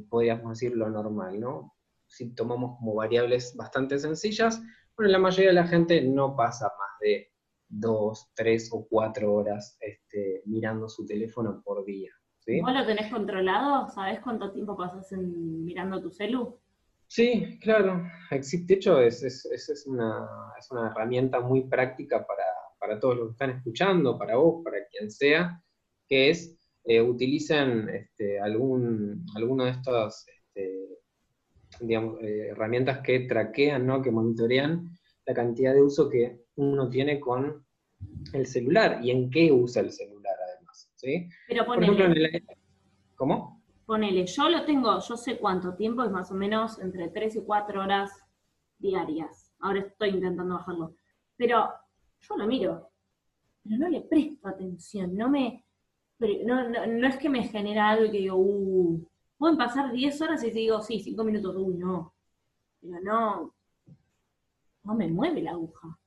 podríamos 0.10 0.50
decir, 0.52 0.76
lo 0.76 0.90
normal, 0.90 1.40
¿no? 1.40 1.76
Si 2.08 2.34
tomamos 2.34 2.78
como 2.80 2.96
variables 2.96 3.56
bastante 3.56 4.00
sencillas, 4.00 4.62
bueno, 4.98 5.12
la 5.12 5.20
mayoría 5.20 5.50
de 5.50 5.56
la 5.56 5.68
gente 5.68 6.02
no 6.02 6.36
pasa 6.36 6.66
más 6.66 7.00
de 7.00 7.32
dos, 7.70 8.32
tres 8.34 8.70
o 8.74 8.86
cuatro 8.90 9.34
horas 9.34 9.78
este, 9.80 10.42
mirando 10.46 10.90
su 10.90 11.06
teléfono 11.06 11.62
por 11.64 11.86
día. 11.86 12.12
¿sí? 12.40 12.60
¿Vos 12.62 12.74
lo 12.74 12.86
tenés 12.86 13.12
controlado? 13.12 13.88
¿Sabés 13.90 14.20
cuánto 14.22 14.52
tiempo 14.52 14.76
pasas 14.76 15.12
en, 15.12 15.64
mirando 15.64 16.02
tu 16.02 16.10
celu? 16.10 16.60
Sí, 17.08 17.60
claro. 17.62 18.04
De 18.30 18.74
hecho, 18.74 19.00
es, 19.00 19.24
es, 19.24 19.46
es, 19.46 19.88
una, 19.88 20.28
es 20.58 20.70
una 20.70 20.92
herramienta 20.92 21.40
muy 21.40 21.64
práctica 21.64 22.26
para, 22.26 22.44
para 22.80 23.00
todos 23.00 23.18
los 23.18 23.28
que 23.28 23.32
están 23.32 23.50
escuchando, 23.52 24.18
para 24.18 24.36
vos, 24.38 24.64
para 24.64 24.78
quien 24.88 25.12
sea, 25.12 25.62
que 26.08 26.30
es 26.30 26.58
eh, 26.86 27.02
utilicen 27.02 27.90
este, 27.90 28.40
algún, 28.40 29.26
alguno 29.36 29.66
de 29.66 29.72
estas 29.72 30.26
este, 30.28 30.88
digamos, 31.82 32.22
eh, 32.22 32.48
herramientas 32.50 33.02
que 33.04 33.22
traquean, 33.22 33.86
¿no? 33.86 34.02
que 34.02 34.12
monitorean 34.12 34.90
la 35.26 35.34
cantidad 35.34 35.74
de 35.74 35.84
uso 35.84 36.10
que 36.10 36.46
uno 36.56 36.90
tiene 36.90 37.20
con 37.20 37.66
el 38.34 38.48
celular 38.48 39.00
y 39.04 39.12
en 39.12 39.30
qué 39.30 39.52
usa 39.52 39.82
el 39.82 39.92
celular 39.92 40.34
además. 40.48 40.92
¿sí? 40.96 41.30
Pero 41.48 41.66
ponele, 41.66 42.44
¿Cómo? 43.16 43.62
Ponele, 43.86 44.26
yo 44.26 44.50
lo 44.50 44.66
tengo, 44.66 45.00
yo 45.00 45.18
sé 45.18 45.38
cuánto 45.38 45.76
tiempo, 45.76 46.04
es 46.04 46.12
más 46.12 46.32
o 46.32 46.36
menos 46.36 46.80
entre 46.80 47.10
3 47.10 47.36
y 47.36 47.42
4 47.42 47.82
horas 47.82 48.12
diarias. 48.78 49.52
Ahora 49.60 49.82
estoy 49.82 50.10
intentando 50.10 50.56
bajarlo. 50.56 50.96
Pero 51.36 51.70
yo 52.22 52.38
lo 52.38 52.48
miro, 52.48 52.92
pero 53.64 53.78
no 53.78 53.90
le 53.90 54.02
presto 54.02 54.48
atención, 54.48 55.16
no 55.16 55.30
me, 55.30 55.66
no, 56.46 56.70
no, 56.70 57.08
es 57.08 57.18
que 57.18 57.30
me 57.30 57.44
genera 57.44 57.90
algo 57.90 58.06
y 58.06 58.12
que 58.12 58.18
digo, 58.18 58.38
uh, 58.38 59.08
pueden 59.38 59.58
pasar 59.58 59.92
10 59.92 60.22
horas 60.22 60.44
y 60.44 60.52
digo, 60.52 60.82
sí, 60.82 61.00
5 61.00 61.24
minutos, 61.24 61.56
uy, 61.58 61.76
no, 61.76 62.14
pero 62.82 63.00
no, 63.02 63.56
no 64.84 64.96
me 64.96 65.08
mueve 65.08 65.42
la 65.42 65.52
aguja. 65.52 65.98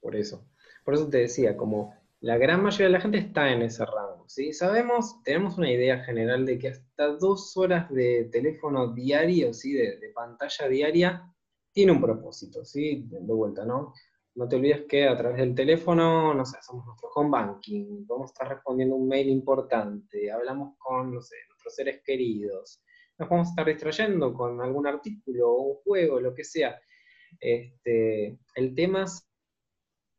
Por 0.00 0.14
eso, 0.14 0.46
por 0.84 0.94
eso 0.94 1.08
te 1.08 1.18
decía, 1.18 1.56
como 1.56 1.94
la 2.20 2.38
gran 2.38 2.62
mayoría 2.62 2.86
de 2.86 2.92
la 2.92 3.00
gente 3.00 3.18
está 3.18 3.50
en 3.52 3.62
ese 3.62 3.84
rango, 3.84 4.24
¿sí? 4.28 4.52
Sabemos, 4.52 5.22
tenemos 5.24 5.58
una 5.58 5.70
idea 5.70 6.04
general 6.04 6.46
de 6.46 6.58
que 6.58 6.68
hasta 6.68 7.08
dos 7.16 7.56
horas 7.56 7.90
de 7.90 8.28
teléfono 8.32 8.92
diario, 8.92 9.52
¿sí? 9.52 9.72
De, 9.72 9.98
de 9.98 10.08
pantalla 10.10 10.68
diaria, 10.68 11.35
tiene 11.76 11.92
un 11.92 12.00
propósito, 12.00 12.64
¿sí? 12.64 13.04
De 13.06 13.34
vuelta, 13.34 13.66
¿no? 13.66 13.92
No 14.34 14.48
te 14.48 14.56
olvides 14.56 14.86
que 14.88 15.06
a 15.06 15.14
través 15.14 15.36
del 15.36 15.54
teléfono, 15.54 16.32
no 16.32 16.42
sé, 16.46 16.56
hacemos 16.56 16.86
nuestro 16.86 17.10
home 17.14 17.28
banking, 17.28 18.06
vamos 18.06 18.30
a 18.30 18.32
estar 18.32 18.48
respondiendo 18.48 18.96
un 18.96 19.06
mail 19.06 19.28
importante, 19.28 20.32
hablamos 20.32 20.74
con, 20.78 21.12
no 21.12 21.20
sé, 21.20 21.36
nuestros 21.50 21.74
seres 21.74 22.00
queridos, 22.02 22.82
nos 23.18 23.28
vamos 23.28 23.48
a 23.48 23.50
estar 23.50 23.66
distrayendo 23.66 24.32
con 24.32 24.58
algún 24.62 24.86
artículo 24.86 25.50
o 25.50 25.62
un 25.64 25.74
juego, 25.82 26.18
lo 26.18 26.32
que 26.32 26.44
sea. 26.44 26.80
Este, 27.38 28.38
el 28.54 28.74
tema 28.74 29.04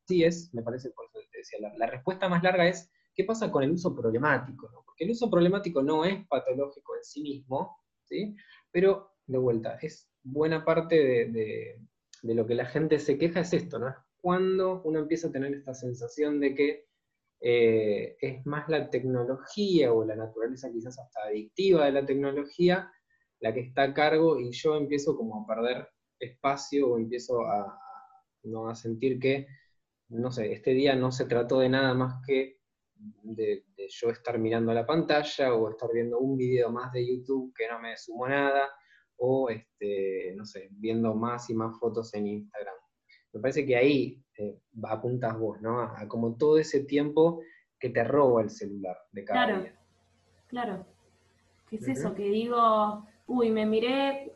sí 0.07 0.23
es, 0.23 0.53
me 0.53 0.61
parece, 0.61 0.91
por 0.91 1.07
eso 1.07 1.27
te 1.31 1.39
decía, 1.39 1.57
la, 1.75 1.87
respuesta 1.87 2.29
más 2.29 2.43
larga 2.43 2.67
es, 2.67 2.87
¿qué 3.15 3.23
pasa 3.23 3.51
con 3.51 3.63
el 3.63 3.71
uso 3.71 3.95
problemático? 3.95 4.69
Porque 4.85 5.05
el 5.05 5.09
uso 5.09 5.27
problemático 5.27 5.81
no 5.81 6.05
es 6.05 6.23
patológico 6.27 6.95
en 6.95 7.03
sí 7.03 7.23
mismo, 7.23 7.79
¿sí? 8.03 8.35
pero 8.71 9.15
de 9.25 9.39
vuelta, 9.39 9.79
es 9.81 10.07
buena 10.31 10.63
parte 10.65 10.95
de, 11.29 11.79
lo 12.23 12.45
que 12.45 12.55
la 12.55 12.65
gente 12.65 12.99
se 12.99 13.17
queja 13.17 13.41
es 13.41 13.53
esto, 13.53 13.79
¿no? 13.79 13.95
Cuando 14.19 14.81
uno 14.83 14.99
empieza 14.99 15.27
a 15.27 15.31
tener 15.31 15.53
esta 15.53 15.73
sensación 15.73 16.39
de 16.39 16.55
que 16.55 16.87
eh, 17.39 18.17
es 18.19 18.45
más 18.45 18.67
la 18.67 18.89
tecnología 18.89 19.93
o 19.93 20.03
la 20.03 20.15
naturaleza 20.15 20.71
quizás 20.71 20.99
hasta 20.99 21.21
adictiva 21.25 21.85
de 21.85 21.91
la 21.91 22.05
tecnología 22.05 22.91
la 23.39 23.53
que 23.53 23.59
está 23.59 23.83
a 23.83 23.93
cargo 23.93 24.39
y 24.39 24.51
yo 24.51 24.75
empiezo 24.75 25.15
como 25.15 25.43
a 25.43 25.47
perder 25.47 25.87
espacio 26.19 26.89
o 26.89 26.97
empiezo 26.97 27.41
a, 27.45 27.79
¿no? 28.43 28.67
a 28.67 28.75
sentir 28.75 29.19
que, 29.19 29.47
no 30.09 30.31
sé, 30.31 30.51
este 30.51 30.71
día 30.71 30.95
no 30.95 31.11
se 31.11 31.25
trató 31.25 31.59
de 31.59 31.69
nada 31.69 31.93
más 31.93 32.15
que 32.25 32.57
de, 32.95 33.65
de, 33.75 33.87
yo 33.89 34.09
estar 34.09 34.39
mirando 34.39 34.73
la 34.73 34.87
pantalla 34.87 35.53
o 35.53 35.69
estar 35.69 35.89
viendo 35.93 36.17
un 36.17 36.35
video 36.35 36.71
más 36.71 36.91
de 36.91 37.07
YouTube 37.07 37.53
que 37.55 37.67
no 37.67 37.79
me 37.79 37.95
sumó 37.95 38.27
nada 38.27 38.67
o, 39.17 39.49
este, 39.49 40.33
no 40.35 40.45
sé, 40.45 40.69
viendo 40.71 41.13
más 41.15 41.49
y 41.49 41.55
más 41.55 41.77
fotos 41.79 42.13
en 42.13 42.27
Instagram. 42.27 42.75
Me 43.33 43.41
parece 43.41 43.65
que 43.65 43.75
ahí 43.75 44.23
eh, 44.37 44.59
apuntas 44.83 45.37
vos, 45.37 45.61
¿no? 45.61 45.81
A, 45.81 46.07
como 46.07 46.35
todo 46.35 46.57
ese 46.57 46.83
tiempo 46.85 47.41
que 47.79 47.89
te 47.89 48.03
roba 48.03 48.41
el 48.41 48.49
celular 48.49 48.97
de 49.11 49.23
cada 49.23 49.45
claro, 49.45 49.61
día. 49.61 49.79
Claro, 50.47 50.85
¿Qué 51.69 51.75
es 51.75 51.87
eso? 51.87 52.15
Que 52.15 52.29
digo, 52.29 53.05
uy, 53.27 53.51
me 53.51 53.65
miré 53.65 54.31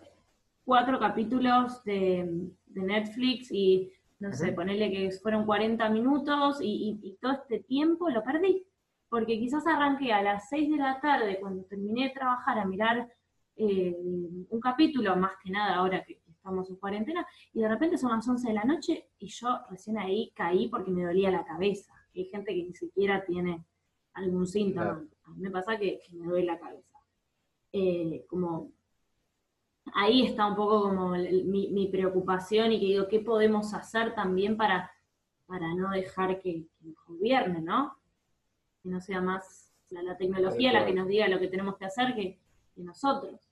cuatro 0.65 0.99
capítulos 0.99 1.83
de, 1.83 2.49
Netflix 2.73 3.51
y, 3.51 3.91
no 4.19 4.33
sé, 4.33 4.51
ponerle 4.53 4.91
que 4.91 5.11
fueron 5.11 5.45
40 5.45 5.89
minutos 5.89 6.59
y, 6.61 6.99
y, 7.01 7.17
todo 7.21 7.33
este 7.33 7.59
tiempo 7.59 8.09
lo 8.09 8.23
perdí. 8.23 8.65
Porque 9.09 9.37
quizás 9.39 9.65
arranqué 9.67 10.13
a 10.13 10.21
las 10.21 10.47
6 10.49 10.71
de 10.71 10.77
la 10.77 11.01
tarde, 11.01 11.39
cuando 11.39 11.63
terminé 11.63 12.05
de 12.05 12.13
trabajar, 12.13 12.59
a 12.59 12.65
mirar 12.65 13.11
eh, 13.63 13.95
un 14.49 14.59
capítulo, 14.59 15.15
más 15.15 15.33
que 15.43 15.51
nada 15.51 15.75
ahora 15.75 16.03
que 16.03 16.19
estamos 16.27 16.67
en 16.71 16.77
cuarentena, 16.77 17.27
y 17.53 17.61
de 17.61 17.69
repente 17.69 17.95
son 17.95 18.09
las 18.09 18.27
11 18.27 18.47
de 18.47 18.53
la 18.55 18.63
noche 18.63 19.09
y 19.19 19.27
yo 19.27 19.59
recién 19.69 19.99
ahí 19.99 20.31
caí 20.35 20.67
porque 20.67 20.89
me 20.89 21.03
dolía 21.03 21.29
la 21.29 21.45
cabeza. 21.45 21.93
Hay 22.15 22.25
gente 22.25 22.55
que 22.55 22.63
ni 22.63 22.73
siquiera 22.73 23.23
tiene 23.23 23.63
algún 24.13 24.47
síntoma. 24.47 25.05
A 25.23 25.29
mí 25.29 25.41
me 25.41 25.51
pasa 25.51 25.77
que, 25.77 25.99
me 26.13 26.25
duele 26.25 26.47
la 26.47 26.59
cabeza. 26.59 26.97
Eh, 27.71 28.25
como 28.27 28.71
ahí 29.93 30.25
está 30.25 30.47
un 30.47 30.55
poco 30.55 30.81
como 30.81 31.09
mi, 31.09 31.87
preocupación 31.91 32.71
y 32.71 32.79
que 32.79 32.85
digo, 32.87 33.07
¿qué 33.07 33.19
podemos 33.19 33.75
hacer 33.75 34.15
también 34.15 34.57
para, 34.57 34.91
para 35.45 35.71
no 35.75 35.91
dejar 35.91 36.41
que, 36.41 36.65
nos 36.81 36.95
gobierne, 37.05 37.61
¿no? 37.61 37.95
Que 38.81 38.89
no 38.89 38.99
sea 39.01 39.21
más 39.21 39.71
la, 39.91 40.17
tecnología 40.17 40.73
la 40.73 40.83
que 40.83 40.93
nos 40.93 41.07
diga 41.07 41.27
lo 41.27 41.37
que 41.37 41.47
tenemos 41.47 41.77
que 41.77 41.85
hacer 41.85 42.15
que 42.15 42.39
nosotros. 42.75 43.50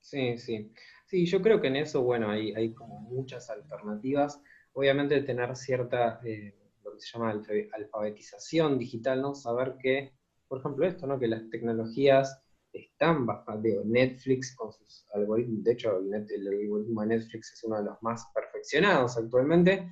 Sí, 0.00 0.36
sí. 0.38 0.72
Sí, 1.06 1.26
yo 1.26 1.42
creo 1.42 1.60
que 1.60 1.68
en 1.68 1.76
eso, 1.76 2.02
bueno, 2.02 2.30
hay, 2.30 2.74
como 2.74 3.00
muchas 3.00 3.50
alternativas. 3.50 4.40
Obviamente 4.72 5.20
tener 5.22 5.54
cierta, 5.56 6.20
eh, 6.24 6.54
lo 6.84 6.92
que 6.94 7.00
se 7.00 7.12
llama 7.12 7.42
alfabetización 7.72 8.78
digital, 8.78 9.22
¿no? 9.22 9.34
Saber 9.34 9.76
que, 9.80 10.12
por 10.48 10.60
ejemplo, 10.60 10.86
esto, 10.86 11.06
¿no? 11.06 11.18
Que 11.18 11.28
las 11.28 11.48
tecnologías 11.50 12.42
están 12.72 13.26
bastante, 13.26 13.78
Netflix 13.84 14.56
con 14.56 14.72
sus 14.72 15.06
algoritmos, 15.12 15.62
de 15.62 15.72
hecho 15.72 15.98
el, 15.98 16.14
algoritmo 16.14 17.02
de 17.02 17.06
Netflix 17.08 17.52
es 17.52 17.64
uno 17.64 17.76
de 17.76 17.84
los 17.84 18.02
más 18.02 18.26
perfeccionados 18.34 19.18
actualmente, 19.18 19.90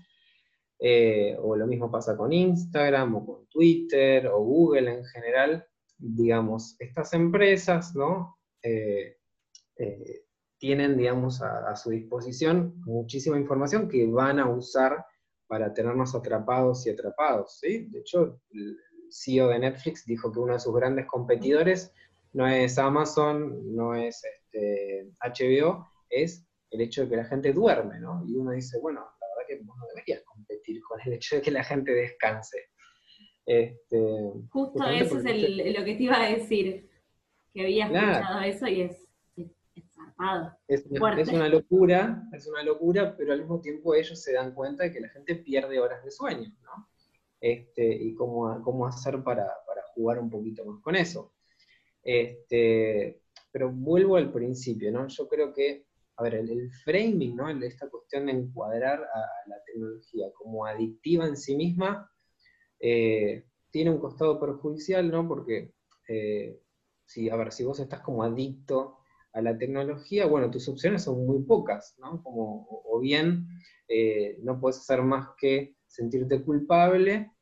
eh, 0.79 1.37
o 1.39 1.57
lo 1.57 1.67
mismo 1.67 1.91
pasa 1.91 2.17
con 2.17 2.33
Instagram, 2.33 3.17
o 3.17 3.27
con 3.27 3.47
Twitter, 3.49 4.29
o 4.29 4.41
Google 4.43 4.91
en 4.91 5.05
general, 5.05 5.67
digamos, 5.99 6.77
estas 6.79 7.13
empresas, 7.13 7.95
¿no? 7.95 8.40
Eh, 8.63 9.17
eh, 9.77 10.25
tienen, 10.59 10.99
digamos, 10.99 11.41
a, 11.41 11.75
su 11.75 11.89
disposición 11.91 12.75
muchísima 12.85 13.39
información 13.39 13.89
que 13.89 14.07
van 14.07 14.39
a 14.39 14.49
usar 14.49 15.07
para 15.47 15.73
tenernos 15.73 16.15
atrapados 16.15 16.87
y 16.87 16.91
atrapados, 16.91 17.59
¿sí? 17.61 17.87
De 17.91 18.01
hecho, 18.01 18.41
el 18.51 18.77
CEO 19.11 19.49
de 19.49 19.59
Netflix 19.59 20.05
dijo 20.05 20.31
que 20.31 20.39
uno 20.39 20.53
de 20.53 20.61
sus 20.61 20.75
grandes 20.75 21.07
competidores 21.07 21.93
no 22.35 22.47
es 22.47 22.79
Amazon, 22.79 23.75
no 23.75 23.95
es 23.95 24.23
este, 24.23 25.11
HBO, 25.21 25.89
es 26.11 26.47
el 26.71 26.83
hecho 26.83 27.03
de 27.03 27.09
que 27.09 27.17
la 27.17 27.25
gente 27.25 27.55
duerme, 27.55 27.99
¿no? 27.99 28.23
Y 28.27 28.37
uno 28.37 28.51
dice, 28.53 28.79
bueno, 28.81 29.01
la 29.01 29.27
verdad 29.29 29.49
que 29.49 29.65
no 29.65 29.73
deberías 29.95 30.23
competir 30.25 30.83
con 30.83 31.01
el 31.07 31.15
hecho 31.15 31.37
de 31.37 31.43
que 31.43 31.51
la 31.51 31.65
gente 31.65 31.93
descanse. 31.93 32.59
Este, 33.47 33.99
Justo 34.51 34.85
eso 34.85 35.19
es 35.19 35.25
lo 35.25 35.85
que 35.85 35.95
te 35.95 36.03
iba 36.03 36.23
a 36.23 36.31
decir, 36.31 36.90
que 37.53 37.63
había 37.63 37.87
escuchado 37.87 38.41
eso 38.41 38.67
y 38.67 38.81
es, 38.83 39.09
zarpado. 39.95 40.57
Es 40.69 40.87
una, 40.87 41.49
locura, 41.49 42.23
es 42.33 42.47
una 42.47 42.63
locura, 42.63 43.17
pero 43.17 43.33
al 43.33 43.41
mismo 43.41 43.61
tiempo 43.61 43.95
ellos 43.95 44.23
se 44.23 44.33
dan 44.33 44.55
cuenta 44.55 44.85
de 44.85 44.93
que 44.93 45.01
la 45.01 45.09
gente 45.09 45.37
pierde 45.37 45.81
horas 45.81 46.05
de 46.05 46.11
sueño, 46.11 46.53
¿no? 46.63 46.89
Este, 47.41 47.95
y 47.95 48.15
cómo, 48.15 48.63
cómo 48.63 48.87
hacer 48.87 49.23
para, 49.23 49.47
para 49.67 49.83
jugar 49.95 50.19
un 50.19 50.31
poquito 50.31 50.65
más 50.65 50.81
con 50.83 50.95
eso. 50.97 51.33
Este, 52.03 53.21
pero 53.53 53.71
vuelvo 53.71 54.17
al 54.17 54.33
principio, 54.33 54.93
¿no? 54.93 55.07
Yo 55.09 55.29
creo 55.29 55.53
que, 55.53 55.87
a 56.17 56.23
ver, 56.23 56.35
el, 56.35 56.71
framing, 56.85 57.37
¿no? 57.37 57.49
Esta 57.51 57.89
cuestión 57.89 58.27
de 58.27 58.33
encuadrar 58.33 59.03
a, 59.03 59.49
la 59.49 59.63
tecnología 59.65 60.27
como 60.35 60.67
adictiva 60.67 61.27
en 61.27 61.37
sí 61.37 61.57
misma, 61.57 62.11
eh, 62.79 63.45
tiene 63.71 63.91
un 63.91 63.99
costado 63.99 64.39
perjudicial, 64.39 65.11
¿no? 65.11 65.27
Porque, 65.27 65.73
eh, 66.09 66.61
si, 67.11 67.29
a 67.29 67.37
ver, 67.37 67.53
si 67.53 67.65
vos 67.65 67.81
estás 67.81 68.01
como 68.01 68.23
adicto 68.23 68.99
a 69.33 69.43
la 69.43 69.59
tecnología, 69.59 70.27
bueno, 70.27 70.51
tus 70.51 70.69
opciones 70.69 71.03
son 71.03 71.27
muy 71.27 71.43
pocas, 71.43 71.97
¿no? 71.99 72.23
Como, 72.23 72.67
o, 72.85 73.01
bien 73.01 73.49
eh, 73.89 74.39
no 74.43 74.61
puedes 74.61 74.79
hacer 74.79 75.03
más 75.03 75.29
que 75.39 75.77
sentirte 75.87 76.43
culpable 76.43 77.33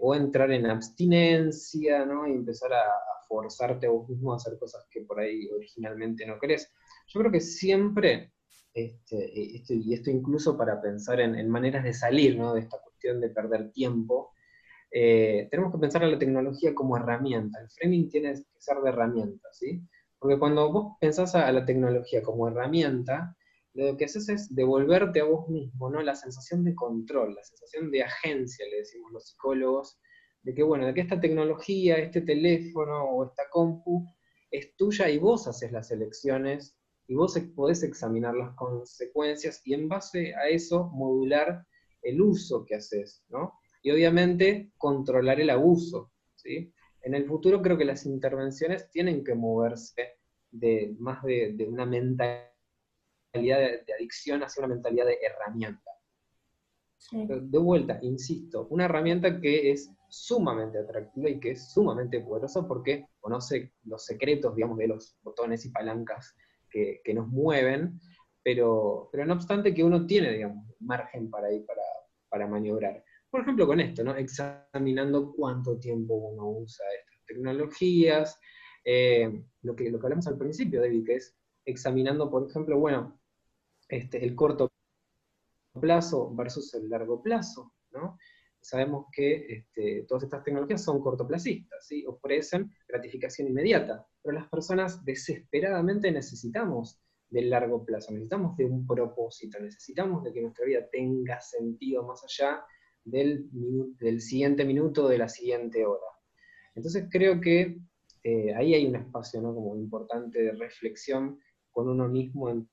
o 0.00 0.14
entrar 0.14 0.52
en 0.52 0.66
abstinencia, 0.66 2.06
¿no? 2.06 2.24
Y 2.26 2.32
empezar 2.32 2.72
a, 2.72 2.84
forzarte 3.30 3.86
a 3.86 3.90
vos 3.90 4.08
mismo 4.08 4.32
a 4.32 4.36
hacer 4.36 4.58
cosas 4.58 4.84
que 4.90 5.02
por 5.02 5.20
ahí 5.20 5.48
originalmente 5.54 6.26
no 6.26 6.38
querés. 6.38 6.68
Yo 7.06 7.20
creo 7.20 7.30
que 7.30 7.40
siempre, 7.40 8.32
este, 8.74 9.32
y 9.32 9.94
esto 9.94 10.10
incluso 10.10 10.58
para 10.58 10.82
pensar 10.82 11.20
en, 11.20 11.48
maneras 11.48 11.84
de 11.84 11.94
salir 11.94 12.36
de 12.36 12.60
esta 12.60 12.78
cuestión 12.82 13.20
de 13.20 13.30
perder 13.30 13.70
tiempo, 13.70 14.32
eh, 14.90 15.48
tenemos 15.50 15.72
que 15.72 15.78
pensar 15.78 16.02
en 16.02 16.12
la 16.12 16.18
tecnología 16.18 16.74
como 16.74 16.96
herramienta. 16.96 17.60
El 17.60 17.70
framing 17.70 18.08
tiene 18.08 18.34
que 18.34 18.60
ser 18.60 18.78
de 18.78 18.90
herramienta, 18.90 19.48
¿sí? 19.52 19.82
Porque 20.18 20.38
cuando 20.38 20.70
vos 20.72 20.96
pensás 21.00 21.34
a 21.34 21.50
la 21.52 21.64
tecnología 21.64 22.22
como 22.22 22.48
herramienta, 22.48 23.36
lo 23.74 23.96
que 23.96 24.06
haces 24.06 24.28
es 24.28 24.54
devolverte 24.54 25.20
a 25.20 25.24
vos 25.24 25.48
mismo, 25.48 25.90
¿no? 25.90 26.02
La 26.02 26.14
sensación 26.14 26.64
de 26.64 26.74
control, 26.74 27.34
la 27.34 27.44
sensación 27.44 27.90
de 27.90 28.02
agencia, 28.02 28.66
le 28.68 28.78
decimos 28.78 29.12
los 29.12 29.28
psicólogos, 29.28 29.98
de 30.42 30.54
que, 30.54 30.62
bueno, 30.62 30.86
de 30.86 30.94
que 30.94 31.02
esta 31.02 31.20
tecnología, 31.20 31.96
este 31.98 32.22
teléfono 32.22 33.04
o 33.04 33.24
esta 33.24 33.44
compu 33.50 34.06
es 34.50 34.74
tuya 34.76 35.08
y 35.08 35.18
vos 35.18 35.46
haces 35.46 35.70
las 35.70 35.90
elecciones 35.90 36.76
y 37.06 37.14
vos 37.14 37.38
podés 37.54 37.82
examinar 37.82 38.34
las 38.34 38.54
consecuencias 38.56 39.60
y 39.64 39.74
en 39.74 39.88
base 39.88 40.34
a 40.34 40.48
eso 40.48 40.88
modular 40.92 41.64
el 42.02 42.20
uso 42.20 42.64
que 42.64 42.76
haces, 42.76 43.24
¿no? 43.28 43.59
Y 43.82 43.90
obviamente 43.90 44.72
controlar 44.76 45.40
el 45.40 45.50
abuso, 45.50 46.12
¿sí? 46.34 46.72
En 47.02 47.14
el 47.14 47.26
futuro 47.26 47.62
creo 47.62 47.78
que 47.78 47.84
las 47.84 48.04
intervenciones 48.04 48.90
tienen 48.90 49.24
que 49.24 49.34
moverse 49.34 50.18
de 50.50 50.94
más 50.98 51.22
de, 51.22 51.66
una 51.68 51.86
mentalidad 51.86 52.50
de, 53.32 53.84
adicción 53.96 54.42
hacia 54.42 54.64
una 54.64 54.74
mentalidad 54.74 55.06
de 55.06 55.18
herramienta. 55.22 55.90
De 57.12 57.58
vuelta, 57.58 57.98
insisto, 58.02 58.66
una 58.68 58.84
herramienta 58.84 59.40
que 59.40 59.70
es 59.70 59.90
sumamente 60.10 60.78
atractiva 60.78 61.30
y 61.30 61.40
que 61.40 61.52
es 61.52 61.72
sumamente 61.72 62.20
poderosa 62.20 62.68
porque 62.68 63.06
conoce 63.20 63.72
los 63.84 64.04
secretos, 64.04 64.54
digamos, 64.54 64.76
de 64.76 64.88
los 64.88 65.16
botones 65.22 65.64
y 65.64 65.70
palancas 65.70 66.36
que, 66.68 67.00
nos 67.14 67.26
mueven, 67.26 67.98
pero, 68.42 69.08
pero 69.10 69.24
no 69.24 69.34
obstante 69.34 69.74
que 69.74 69.82
uno 69.82 70.06
tiene, 70.06 70.32
digamos, 70.32 70.64
margen 70.78 71.30
para 71.30 71.50
ir 71.52 71.64
para, 71.64 71.82
para 72.28 72.46
maniobrar. 72.46 73.02
Por 73.30 73.42
ejemplo, 73.42 73.66
con 73.66 73.80
esto, 73.80 74.02
¿no? 74.02 74.14
Examinando 74.16 75.32
cuánto 75.32 75.78
tiempo 75.78 76.14
uno 76.14 76.48
usa 76.50 76.84
estas 76.98 77.24
tecnologías, 77.26 78.38
eh, 78.84 79.44
lo, 79.62 79.76
que, 79.76 79.90
lo 79.90 79.98
que 79.98 80.06
hablamos 80.06 80.26
al 80.26 80.38
principio, 80.38 80.80
David, 80.80 81.06
que 81.06 81.14
es 81.16 81.36
examinando, 81.64 82.30
por 82.30 82.48
ejemplo, 82.48 82.78
bueno, 82.78 83.20
este, 83.88 84.24
el 84.24 84.34
corto 84.34 84.70
plazo 85.80 86.34
versus 86.34 86.74
el 86.74 86.88
largo 86.88 87.22
plazo, 87.22 87.72
¿no? 87.92 88.18
sabemos 88.60 89.06
que 89.12 89.46
este, 89.48 90.04
todas 90.06 90.24
estas 90.24 90.44
tecnologías 90.44 90.84
son 90.84 91.00
cortoplacistas, 91.00 91.86
¿sí? 91.86 92.04
ofrecen 92.06 92.70
gratificación 92.86 93.48
inmediata, 93.48 94.06
pero 94.22 94.38
las 94.38 94.48
personas 94.48 95.04
desesperadamente 95.04 96.12
necesitamos 96.12 97.00
del 97.28 97.48
largo 97.48 97.84
plazo, 97.84 98.12
necesitamos 98.12 98.56
de 98.56 98.64
un 98.64 98.86
propósito, 98.86 99.58
necesitamos 99.60 100.24
de 100.24 100.32
que 100.32 100.42
nuestra 100.42 100.66
vida 100.66 100.88
tenga 100.90 101.40
sentido 101.40 102.04
más 102.04 102.22
allá 102.24 102.64
del, 103.04 104.20
siguiente 104.20 104.64
minuto, 104.64 105.08
de 105.08 105.18
la 105.18 105.28
siguiente 105.28 105.84
hora. 105.84 106.06
Entonces 106.74 107.08
creo 107.10 107.40
que 107.40 107.78
eh, 108.22 108.54
ahí 108.54 108.74
hay 108.74 108.86
un 108.86 108.96
espacio 108.96 109.40
¿no? 109.40 109.54
como 109.54 109.76
importante 109.76 110.42
de 110.42 110.52
reflexión 110.52 111.38
con 111.70 111.88
uno 111.88 112.08
mismo 112.08 112.50
en 112.50 112.68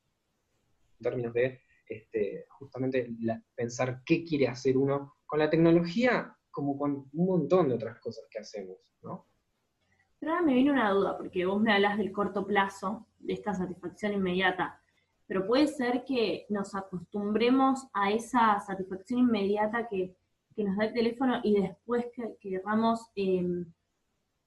términos 0.99 1.33
de 1.33 1.61
este, 1.87 2.45
justamente 2.49 3.09
pensar 3.55 4.01
qué 4.05 4.23
quiere 4.25 4.47
hacer 4.47 4.77
uno 4.77 5.15
con 5.25 5.39
la 5.39 5.49
tecnología 5.49 6.35
como 6.51 6.77
con 6.77 7.09
un 7.13 7.25
montón 7.27 7.69
de 7.69 7.75
otras 7.75 7.99
cosas 7.99 8.25
que 8.29 8.39
hacemos, 8.39 8.77
¿no? 9.03 9.27
Pero 10.19 10.31
ahora 10.31 10.43
me 10.43 10.55
viene 10.55 10.71
una 10.71 10.89
duda, 10.89 11.15
porque 11.15 11.45
vos 11.45 11.61
me 11.61 11.71
hablas 11.71 11.97
del 11.97 12.11
corto 12.11 12.47
plazo, 12.47 13.05
de 13.19 13.33
esta 13.33 13.53
satisfacción 13.53 14.13
inmediata, 14.13 14.81
pero 15.27 15.45
puede 15.45 15.67
ser 15.67 16.03
que 16.05 16.47
nos 16.49 16.73
acostumbremos 16.73 17.87
a 17.93 18.11
esa 18.11 18.59
satisfacción 18.59 19.19
inmediata 19.19 19.87
que, 19.87 20.16
nos 20.63 20.77
da 20.77 20.85
el 20.85 20.93
teléfono 20.93 21.39
y 21.43 21.61
después 21.61 22.05
que 22.13 22.35
queramos, 22.39 23.09
eh, 23.15 23.65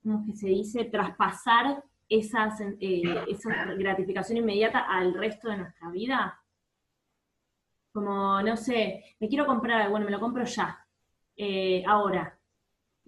¿cómo 0.02 0.24
que 0.26 0.34
se 0.34 0.48
dice?, 0.48 0.84
traspasar 0.84 1.84
esa, 2.10 2.52
eh, 2.80 3.24
esa 3.28 3.74
gratificación 3.74 4.38
inmediata 4.38 4.80
al 4.80 5.14
resto 5.14 5.48
de 5.48 5.58
nuestra 5.58 5.90
vida. 5.90 6.38
Como, 7.92 8.42
no 8.42 8.56
sé, 8.56 9.16
me 9.20 9.28
quiero 9.28 9.46
comprar, 9.46 9.90
bueno, 9.90 10.04
me 10.06 10.12
lo 10.12 10.20
compro 10.20 10.44
ya, 10.44 10.84
eh, 11.36 11.84
ahora. 11.86 12.36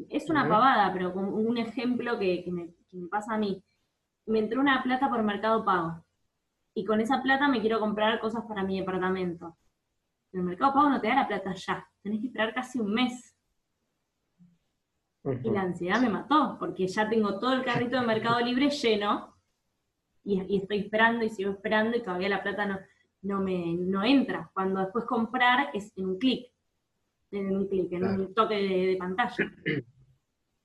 Es 0.09 0.31
una 0.31 0.49
pavada, 0.49 0.93
pero 0.93 1.12
como 1.12 1.37
un 1.37 1.59
ejemplo 1.59 2.19
que, 2.19 2.45
me, 2.51 2.73
pasa 3.09 3.35
a 3.35 3.38
mí. 3.38 3.62
Me 4.27 4.38
entró 4.38 4.61
una 4.61 4.83
plata 4.83 5.09
por 5.09 5.23
Mercado 5.23 5.65
Pago. 5.65 6.05
Y 6.75 6.85
con 6.85 7.01
esa 7.01 7.23
plata 7.23 7.49
me 7.49 7.61
quiero 7.61 7.79
comprar 7.81 8.19
cosas 8.21 8.45
para 8.47 8.62
mi 8.62 8.79
departamento. 8.81 9.57
Pero 10.33 10.42
el 10.42 10.49
Mercado 10.49 10.75
Pago 10.75 10.88
no 10.88 11.01
te 11.01 11.07
da 11.07 11.14
la 11.14 11.29
plata 11.29 11.55
ya. 11.55 11.88
Tenés 12.03 12.21
que 12.21 12.27
esperar 12.27 12.53
casi 12.53 12.81
un 12.81 12.92
mes. 12.92 13.37
Y 15.45 15.51
la 15.51 15.61
ansiedad 15.61 16.01
me 16.01 16.09
mató, 16.09 16.57
porque 16.59 16.88
ya 16.88 17.09
tengo 17.09 17.38
todo 17.38 17.53
el 17.53 17.62
carrito 17.62 18.01
de 18.01 18.07
Mercado 18.07 18.40
Libre 18.40 18.71
lleno. 18.71 19.37
Y, 20.25 20.42
y 20.49 20.57
estoy 20.59 20.81
esperando 20.81 21.25
y 21.25 21.31
sigo 21.31 21.53
esperando 21.53 21.97
y 21.97 22.03
todavía 22.03 22.29
la 22.29 22.42
plata 22.42 22.66
no 22.66 22.79
no 23.23 23.40
me 23.40 23.75
no 23.75 24.05
entra. 24.05 24.51
Cuando 24.53 24.81
después 24.81 25.05
comprar 25.05 25.71
es 25.75 25.92
en 25.97 26.07
un 26.07 26.18
clic, 26.18 26.53
en 27.31 27.57
un 27.57 27.68
clic, 27.68 27.92
en 27.92 28.05
un 28.05 28.35
toque 28.35 28.55
de, 28.55 28.97
pantalla. 28.99 29.37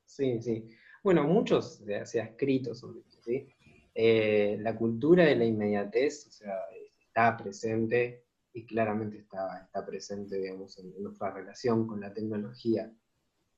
Sí, 0.05 0.41
sí. 0.41 0.67
Bueno, 1.03 1.23
muchos 1.25 1.83
se, 2.05 2.21
ha 2.21 2.23
escrito 2.23 2.73
sobre 2.73 3.01
esto, 3.01 3.21
¿sí? 3.21 3.47
Eh, 3.93 4.57
la 4.61 4.75
cultura 4.75 5.25
de 5.25 5.35
la 5.35 5.45
inmediatez, 5.45 6.27
o 6.27 6.31
sea, 6.31 6.55
está 6.99 7.35
presente 7.35 8.26
y 8.57 8.65
claramente 8.65 9.19
está, 9.19 9.61
está 9.63 9.85
presente, 9.85 10.37
digamos, 10.39 10.79
en, 10.79 10.91
nuestra 11.01 11.31
relación 11.31 11.85
con 11.85 12.01
la 12.01 12.13
tecnología. 12.13 12.91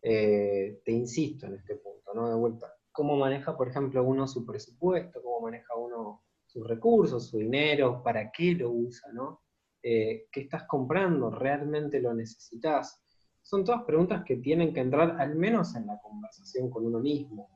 Eh, 0.02 0.82
te 0.84 0.92
insisto 0.92 1.46
en 1.46 1.56
este 1.56 1.76
punto, 1.76 2.14
¿no? 2.14 2.30
De 2.30 2.36
vuelta, 2.36 2.74
¿cómo 2.92 3.16
maneja, 3.16 3.56
por 3.56 3.70
ejemplo, 3.70 4.04
uno 4.04 4.28
su 4.28 4.46
presupuesto? 4.46 5.22
¿Cómo 5.22 5.42
maneja 5.42 5.76
uno 5.76 6.24
sus 6.46 6.68
recursos, 6.68 7.28
su 7.30 7.38
dinero, 7.38 8.02
para 8.04 8.32
qué 8.32 8.56
lo 8.56 8.72
usa, 8.72 9.12
¿no? 9.14 9.42
Eh, 9.82 10.28
¿Qué 10.32 10.42
estás 10.42 10.64
comprando? 10.64 11.30
¿Realmente 11.30 12.02
lo 12.02 12.14
necesitas? 12.14 13.02
Son 13.42 13.64
todas 13.64 13.84
preguntas 13.84 14.24
que 14.26 14.38
tienen 14.38 14.74
que 14.74 14.82
entrar 14.82 15.16
al 15.20 15.36
menos 15.36 15.76
en 15.76 15.88
la 15.88 16.00
conversación 16.02 16.70
con 16.70 16.86
uno 16.86 17.00
mismo. 17.00 17.50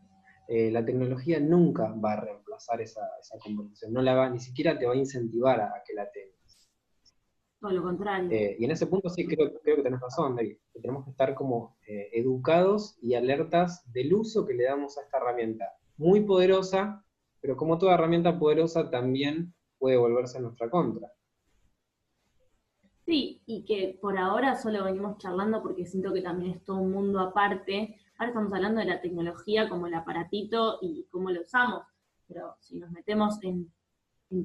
Eh, 0.47 0.71
la 0.71 0.85
tecnología 0.85 1.39
nunca 1.39 1.93
va 1.93 2.13
a 2.13 2.21
reemplazar 2.21 2.81
esa, 2.81 3.01
conversación, 3.41 3.93
no 3.93 4.01
la 4.01 4.13
va, 4.13 4.29
ni 4.29 4.39
siquiera 4.39 4.77
te 4.77 4.85
va 4.85 4.93
a 4.93 4.97
incentivar 4.97 5.59
a, 5.59 5.83
que 5.85 5.93
la 5.93 6.09
tengas. 6.11 6.42
Todo 7.63 7.71
lo 7.71 7.83
contrario. 7.83 8.29
Eh, 8.29 8.57
y 8.59 8.65
en 8.65 8.71
ese 8.71 8.87
punto 8.87 9.09
sí 9.09 9.25
creo, 9.25 9.53
creo 9.61 9.77
que 9.77 9.83
tenés 9.83 10.01
razón, 10.01 10.35
David, 10.35 10.57
que 10.73 10.81
tenemos 10.81 11.05
que 11.05 11.11
estar 11.11 11.33
como 11.33 11.77
educados 11.87 12.97
y 13.01 13.13
alertas 13.13 13.89
del 13.93 14.13
uso 14.13 14.45
que 14.45 14.53
le 14.53 14.65
damos 14.65 14.97
a 14.97 15.01
esta 15.01 15.17
herramienta, 15.17 15.71
muy 15.95 16.21
poderosa, 16.21 17.05
pero 17.39 17.55
como 17.55 17.77
toda 17.77 17.93
herramienta 17.93 18.37
poderosa 18.37 18.89
también 18.89 19.53
puede 19.77 19.95
volverse 19.95 20.37
en 20.37 20.43
nuestra 20.43 20.69
contra. 20.69 21.09
Sí, 23.05 23.41
y 23.45 23.65
que 23.65 23.97
por 24.01 24.17
ahora 24.17 24.55
solo 24.55 24.83
venimos 24.83 25.17
charlando 25.17 25.61
porque 25.61 25.85
siento 25.85 26.13
que 26.13 26.21
también 26.21 26.53
es 26.53 26.63
todo 26.63 26.77
un 26.77 26.91
mundo 26.91 27.19
aparte. 27.19 27.97
Ahora 28.17 28.29
estamos 28.29 28.53
hablando 28.53 28.79
de 28.79 28.87
la 28.87 29.01
tecnología 29.01 29.67
como 29.67 29.87
el 29.87 29.93
aparatito 29.93 30.79
y 30.81 31.05
cómo 31.11 31.29
lo 31.29 31.41
usamos, 31.41 31.83
pero 32.27 32.55
si 32.61 32.77
nos 32.77 32.91
metemos 32.91 33.43
en, 33.43 33.71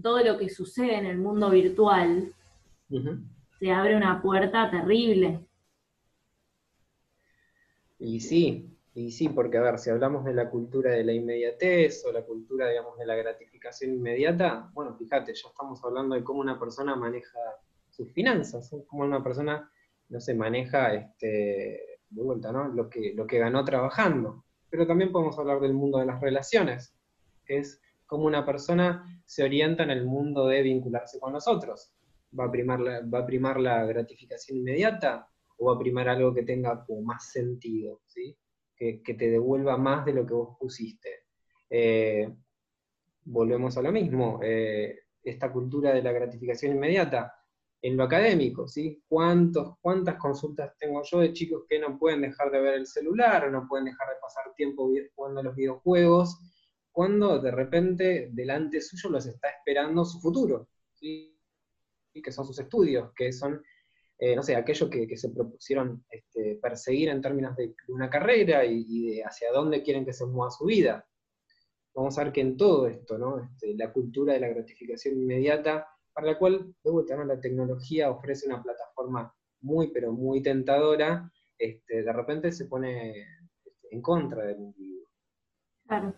todo 0.02 0.22
lo 0.22 0.36
que 0.36 0.50
sucede 0.50 0.96
en 0.96 1.06
el 1.06 1.18
mundo 1.18 1.48
virtual, 1.50 2.34
se 3.58 3.70
abre 3.70 3.96
una 3.96 4.20
puerta 4.22 4.70
terrible. 4.70 5.40
Y 7.98 8.20
sí, 8.20 8.78
y 8.94 9.10
sí, 9.10 9.28
porque 9.28 9.58
a 9.58 9.62
ver, 9.62 9.78
si 9.78 9.90
hablamos 9.90 10.24
de 10.24 10.34
la 10.34 10.50
cultura 10.50 10.92
de 10.92 11.04
la 11.04 11.12
inmediatez 11.12 12.04
o 12.04 12.12
la 12.12 12.22
cultura, 12.22 12.68
digamos, 12.68 12.98
de 12.98 13.06
la 13.06 13.16
gratificación 13.16 13.92
inmediata, 13.92 14.70
bueno, 14.72 14.94
fíjate, 14.96 15.34
ya 15.34 15.48
estamos 15.48 15.84
hablando 15.84 16.14
de 16.14 16.24
cómo 16.24 16.40
una 16.40 16.58
persona 16.58 16.96
maneja 16.96 17.38
sus 17.90 18.12
finanzas, 18.12 18.74
cómo 18.86 19.04
una 19.04 19.22
persona, 19.22 19.70
no 20.08 20.20
se 20.20 20.34
maneja, 20.34 20.94
este, 20.94 22.00
de 22.10 22.22
vuelta, 22.22 22.52
¿no? 22.52 22.68
Lo 22.68 22.88
que, 22.88 23.12
lo 23.14 23.26
que 23.26 23.38
ganó 23.38 23.64
trabajando. 23.64 24.44
Pero 24.70 24.86
también 24.86 25.12
podemos 25.12 25.38
hablar 25.38 25.60
del 25.60 25.74
mundo 25.74 25.98
de 25.98 26.06
las 26.06 26.20
relaciones, 26.20 26.94
que 27.44 27.58
es 27.58 27.80
cómo 28.06 28.24
una 28.24 28.46
persona 28.46 29.22
se 29.24 29.44
orienta 29.44 29.82
en 29.82 29.90
el 29.90 30.06
mundo 30.06 30.46
de 30.46 30.62
vincularse 30.62 31.20
con 31.20 31.32
los 31.32 31.46
otros. 31.46 31.92
¿Va 32.38 32.44
a 32.44 32.50
primar 32.50 32.80
la, 32.80 33.00
va 33.02 33.20
a 33.20 33.26
primar 33.26 33.60
la 33.60 33.84
gratificación 33.84 34.58
inmediata 34.58 35.28
o 35.56 35.66
va 35.66 35.74
a 35.74 35.78
primar 35.78 36.08
algo 36.08 36.34
que 36.34 36.42
tenga 36.42 36.84
como 36.84 37.02
más 37.02 37.30
sentido, 37.30 38.02
¿sí? 38.06 38.36
que, 38.76 39.02
te 39.02 39.30
devuelva 39.30 39.76
más 39.76 40.04
de 40.04 40.12
lo 40.12 40.26
que 40.26 40.34
vos 40.34 40.56
pusiste? 40.58 41.24
Eh, 41.70 42.32
volvemos 43.24 43.76
a 43.76 43.82
lo 43.82 43.92
mismo, 43.92 44.40
eh, 44.42 45.00
esta 45.22 45.52
cultura 45.52 45.92
de 45.92 46.02
la 46.02 46.12
gratificación 46.12 46.72
inmediata, 46.72 47.34
en 47.80 47.96
lo 47.96 48.04
académico, 48.04 48.66
¿sí? 48.66 49.02
¿Cuántos, 49.06 49.78
¿Cuántas 49.80 50.16
consultas 50.16 50.76
tengo 50.78 51.02
yo 51.04 51.20
de 51.20 51.32
chicos 51.32 51.64
que 51.68 51.78
no 51.78 51.98
pueden 51.98 52.22
dejar 52.22 52.50
de 52.50 52.60
ver 52.60 52.74
el 52.74 52.86
celular, 52.86 53.50
no 53.50 53.68
pueden 53.68 53.86
dejar 53.86 54.08
de 54.08 54.20
pasar 54.20 54.52
tiempo 54.54 54.90
jugando 55.14 55.40
a 55.40 55.44
los 55.44 55.54
videojuegos, 55.54 56.40
cuando 56.90 57.38
de 57.38 57.52
repente 57.52 58.30
delante 58.32 58.80
suyo 58.80 59.10
los 59.10 59.26
está 59.26 59.50
esperando 59.50 60.04
su 60.04 60.20
futuro, 60.20 60.68
¿sí? 60.92 61.37
Que 62.22 62.32
son 62.32 62.44
sus 62.44 62.58
estudios, 62.58 63.12
que 63.14 63.32
son, 63.32 63.62
eh, 64.18 64.34
no 64.34 64.42
sé, 64.42 64.56
aquello 64.56 64.88
que, 64.90 65.16
se 65.16 65.30
propusieron 65.30 66.04
este, 66.10 66.56
perseguir 66.56 67.08
en 67.08 67.20
términos 67.20 67.56
de 67.56 67.74
una 67.88 68.10
carrera 68.10 68.64
y, 68.64 69.14
de 69.14 69.24
hacia 69.24 69.52
dónde 69.52 69.82
quieren 69.82 70.04
que 70.04 70.12
se 70.12 70.26
mueva 70.26 70.50
su 70.50 70.64
vida. 70.66 71.06
Vamos 71.94 72.18
a 72.18 72.24
ver 72.24 72.32
que 72.32 72.40
en 72.40 72.56
todo 72.56 72.86
esto, 72.86 73.18
¿no? 73.18 73.40
Este, 73.42 73.74
la 73.74 73.92
cultura 73.92 74.34
de 74.34 74.40
la 74.40 74.48
gratificación 74.48 75.16
inmediata, 75.16 75.88
para 76.12 76.28
la 76.28 76.38
cual, 76.38 76.74
de 76.82 76.90
vuelta, 76.90 77.16
la 77.24 77.40
tecnología 77.40 78.10
ofrece 78.10 78.46
una 78.46 78.62
plataforma 78.62 79.34
muy, 79.60 79.88
pero 79.92 80.12
muy 80.12 80.42
tentadora, 80.42 81.30
este, 81.58 82.02
de 82.02 82.12
repente 82.12 82.52
se 82.52 82.66
pone 82.66 83.24
en 83.90 84.02
contra 84.02 84.44
del 84.44 84.60
individuo. 84.60 85.08
Claro. 85.86 86.14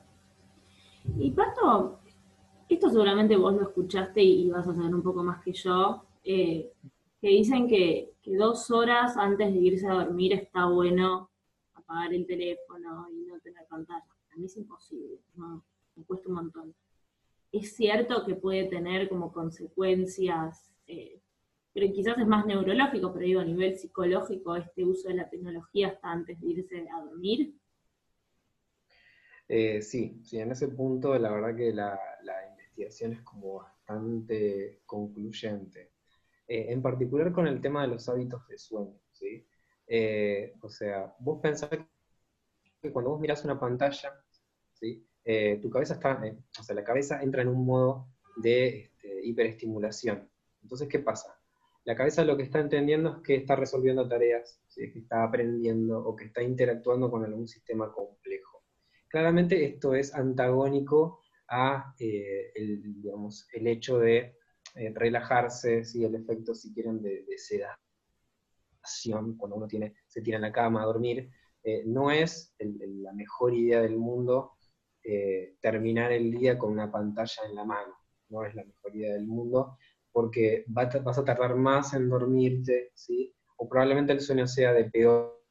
Y 1.16 1.30
Pato, 1.30 1.99
esto 2.74 2.88
seguramente 2.88 3.37
vos 3.37 3.54
lo 3.54 3.62
escuchaste 3.62 4.22
y 4.22 4.48
vas 4.50 4.66
a 4.66 4.74
saber 4.74 4.94
un 4.94 5.02
poco 5.02 5.22
más 5.22 5.42
que 5.42 5.52
yo, 5.52 6.04
eh, 6.24 6.72
que 7.20 7.28
dicen 7.28 7.68
que, 7.68 8.09
dos 8.38 8.70
horas 8.70 9.16
antes 9.16 9.52
de 9.52 9.59
irse 9.59 9.88
a 9.88 9.94
dormir 9.94 10.33
está 10.33 10.66
bueno 10.66 11.30
apagar 11.74 12.14
el 12.14 12.24
teléfono 12.26 13.09
y 13.11 13.24
no 13.26 13.40
tener 13.40 13.66
pantalla. 13.66 14.04
A 14.33 14.37
mí 14.37 14.44
es 14.44 14.56
imposible, 14.56 15.18
me 15.96 16.04
cuesta 16.04 16.28
un 16.28 16.35
montón. 16.37 16.74
Es 17.50 17.74
cierto 17.74 18.24
que 18.24 18.37
puede 18.37 18.66
tener 18.66 19.09
como 19.09 19.33
consecuencias, 19.33 20.70
eh, 20.87 21.20
pero 21.72 21.92
quizás 21.92 22.18
es 22.18 22.26
más 22.28 22.46
neurológico, 22.46 23.12
pero 23.12 23.26
digo 23.26 23.40
a 23.40 23.44
nivel 23.44 23.76
psicológico, 23.76 24.54
este 24.54 24.85
uso 24.85 25.09
de 25.09 25.14
la 25.14 25.28
tecnología 25.28 25.88
hasta 25.88 26.12
antes 26.12 26.40
de 26.40 26.46
irse 26.46 26.87
a 26.88 27.00
dormir. 27.00 27.52
Eh, 29.52 29.83
sí, 29.83 30.20
sí, 30.22 30.38
en 30.38 30.52
ese 30.52 30.68
punto 30.68 31.18
la 31.18 31.33
verdad 31.33 31.56
que 31.56 31.72
la, 31.72 31.98
investigación 32.81 33.12
es 33.12 33.23
como 33.23 33.59
bastante 33.59 34.81
concluyente. 34.87 35.93
Eh, 36.47 36.66
en 36.73 36.83
particular 36.83 37.33
con 37.33 37.47
el 37.47 37.61
tema 37.61 37.83
de 37.83 37.88
los 37.88 38.09
hábitos 38.09 38.47
de 38.49 38.59
sueño, 38.59 38.99
¿sí? 39.12 39.47
Eh, 39.87 40.55
o 40.61 40.69
sea, 40.69 41.14
vos 41.21 41.40
pensás 41.40 41.71
que 41.71 42.93
cuando 42.93 43.11
vos 43.11 43.21
mirás 43.21 43.45
una 43.45 43.59
pantalla, 43.59 44.12
¿sí? 44.73 45.07
tu 45.62 45.71
cabeza 45.71 45.95
está, 45.95 46.21
o 46.59 46.62
sea, 46.64 46.75
la 46.75 46.83
cabeza 46.83 47.23
entra 47.23 47.43
en 47.43 47.49
un 47.49 47.64
modo 47.64 48.09
de 48.37 48.81
este, 48.81 49.21
hiperestimulación. 49.25 50.29
Entonces, 50.62 50.88
¿qué 50.88 50.99
pasa? 50.99 51.38
La 51.85 51.95
cabeza 51.95 52.25
lo 52.25 52.37
que 52.37 52.43
está 52.43 52.59
entendiendo 52.59 53.16
es 53.16 53.23
que 53.23 53.35
está 53.37 53.55
resolviendo 53.55 54.09
tareas, 54.09 54.61
que 54.75 54.99
está 54.99 55.23
aprendiendo 55.23 56.01
o 56.01 56.16
que 56.16 56.25
está 56.25 56.43
interactuando 56.43 57.11
con 57.11 57.25
algún 57.25 57.47
sistema 57.47 57.93
complejo. 57.93 58.64
Claramente 59.09 59.64
esto 59.64 59.95
es 59.95 60.12
antagónico 60.14 61.19
a 61.50 61.94
eh, 61.98 62.52
el, 62.54 63.66
hecho 63.66 63.98
de 63.98 64.36
eh, 64.76 64.92
relajarse, 64.94 65.84
¿sí? 65.84 66.04
el 66.04 66.14
efecto, 66.14 66.54
si 66.54 66.72
quieren, 66.72 67.02
de, 67.02 67.26
sedación, 67.36 67.76
cuando 69.36 69.56
uno 69.56 69.66
se 70.06 70.22
tira 70.22 70.36
en 70.36 70.42
la 70.42 70.52
cama 70.52 70.82
a 70.82 70.86
dormir. 70.86 71.28
Eh, 71.62 71.82
no 71.84 72.10
es 72.10 72.54
la 72.58 73.12
mejor 73.12 73.54
idea 73.54 73.82
del 73.82 73.96
mundo 73.96 74.52
terminar 75.60 76.12
el 76.12 76.30
día 76.30 76.58
con 76.58 76.72
una 76.72 76.92
pantalla 76.92 77.42
en 77.48 77.54
la 77.54 77.64
mano, 77.64 77.94
no 78.28 78.44
es 78.44 78.54
la 78.54 78.64
mejor 78.64 78.94
idea 78.94 79.14
del 79.14 79.26
mundo, 79.26 79.78
porque 80.12 80.64
vas 80.68 81.18
a 81.18 81.24
tardar 81.24 81.56
más 81.56 81.94
en 81.94 82.08
dormirte, 82.08 82.92
¿sí? 82.94 83.34
o 83.56 83.68
probablemente 83.68 84.12
el 84.12 84.20
sueño 84.20 84.46
sea 84.46 84.72
de 84.72 84.90
peor 84.90 85.42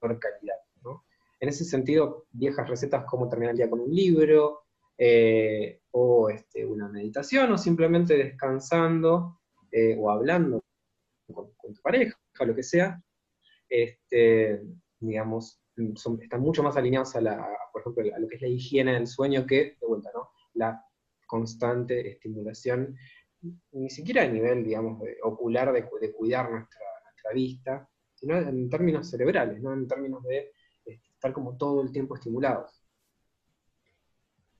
calidad. 0.00 0.56
En 1.38 1.48
ese 1.48 1.64
sentido, 1.64 2.26
viejas 2.32 2.68
recetas 2.68 3.04
como 3.04 3.28
terminar 3.28 3.52
el 3.52 3.58
día 3.58 3.70
con 3.70 3.80
un 3.80 3.94
libro, 3.94 4.65
eh, 4.98 5.80
o 5.90 6.30
este, 6.30 6.64
una 6.64 6.88
meditación, 6.88 7.52
o 7.52 7.58
simplemente 7.58 8.16
descansando 8.16 9.40
eh, 9.70 9.96
o 9.98 10.10
hablando 10.10 10.64
con, 11.32 11.52
tu 11.74 11.82
pareja, 11.82 12.16
o 12.38 12.44
lo 12.44 12.54
que 12.54 12.62
sea, 12.62 13.02
este, 13.68 14.62
digamos, 15.00 15.60
están 16.22 16.40
mucho 16.40 16.62
más 16.62 16.76
alineados 16.76 17.16
a, 17.16 17.20
la, 17.20 17.48
por 17.72 17.82
ejemplo, 17.82 18.14
a 18.14 18.18
lo 18.18 18.28
que 18.28 18.36
es 18.36 18.42
la 18.42 18.48
higiene 18.48 18.94
del 18.94 19.06
sueño 19.06 19.44
que, 19.46 19.76
de 19.80 19.86
vuelta, 19.86 20.10
¿no? 20.14 20.30
La 20.54 20.82
constante 21.26 22.08
estimulación, 22.08 22.96
ni 23.72 23.90
siquiera 23.90 24.22
a 24.22 24.28
nivel, 24.28 24.64
digamos, 24.64 25.02
ocular 25.22 25.72
de, 25.72 25.84
cuidar 25.84 26.50
nuestra, 26.50 26.80
nuestra, 27.04 27.32
vista, 27.34 27.88
sino 28.14 28.38
en 28.38 28.70
términos 28.70 29.10
cerebrales, 29.10 29.60
¿no? 29.60 29.74
En 29.74 29.86
términos 29.86 30.22
de 30.24 30.52
estar 30.84 31.32
como 31.32 31.56
todo 31.56 31.82
el 31.82 31.92
tiempo 31.92 32.14
estimulados. 32.14 32.85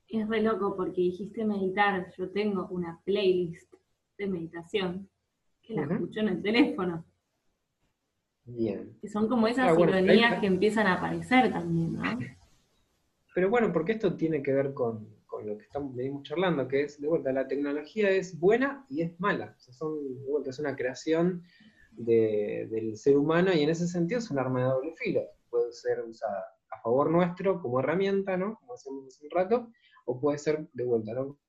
Es 0.07 0.27
re 0.27 0.41
loco 0.41 0.75
porque 0.75 1.01
dijiste 1.01 1.43
meditar, 1.45 2.11
yo 2.17 2.29
tengo 2.29 2.67
una 2.69 3.01
playlist 3.03 3.73
de 4.17 4.27
meditación 4.27 5.09
que 5.61 5.75
la 5.75 5.83
escucho 5.83 6.21
en 6.21 6.29
el 6.29 6.41
teléfono. 6.41 7.05
Bien. 8.45 8.97
Que 9.01 9.09
son 9.09 9.27
como 9.27 9.47
esas 9.47 9.77
ironías 9.77 10.39
que 10.39 10.47
empiezan 10.47 10.87
a 10.87 10.93
aparecer 10.93 11.51
también, 11.51 11.93
¿no? 11.93 12.03
Pero 13.35 13.49
bueno, 13.49 13.71
porque 13.73 13.91
esto 13.93 14.15
tiene 14.15 14.41
que 14.41 14.53
ver 14.53 14.73
con, 14.73 15.07
lo 15.43 15.57
que 15.57 15.65
estamos, 15.65 15.93
venimos 15.93 16.23
charlando, 16.23 16.67
que 16.67 16.83
es, 16.83 16.99
de 16.99 17.07
vuelta, 17.07 17.31
la 17.31 17.47
tecnología 17.47 18.09
es 18.09 18.39
buena 18.39 18.85
y 18.89 19.01
es 19.01 19.19
mala. 19.19 19.53
O 19.57 19.59
sea, 19.59 19.73
son, 19.73 20.15
de 20.15 20.25
vuelta, 20.25 20.49
es 20.49 20.59
una 20.59 20.75
creación 20.75 21.43
del 21.91 22.95
ser 22.95 23.17
humano 23.17 23.51
y 23.53 23.61
en 23.61 23.69
ese 23.69 23.87
sentido 23.87 24.19
es 24.19 24.31
un 24.31 24.39
arma 24.39 24.61
de 24.61 24.65
doble 24.67 24.93
filo 24.95 25.21
puede 25.49 25.71
ser 25.73 26.01
usada 26.01 26.45
a 26.71 26.81
favor 26.81 27.09
nuestro 27.09 27.61
como 27.61 27.79
herramienta, 27.79 28.37
¿no? 28.37 28.55
Como 28.59 28.73
hacemos 28.73 29.07
hace 29.07 29.25
un 29.25 29.31
rato, 29.31 29.71
o 30.07 30.19
puede 30.19 30.37
ser 30.37 30.67
de 30.73 30.83
vuelta, 30.83 31.13
¿no? 31.13 31.39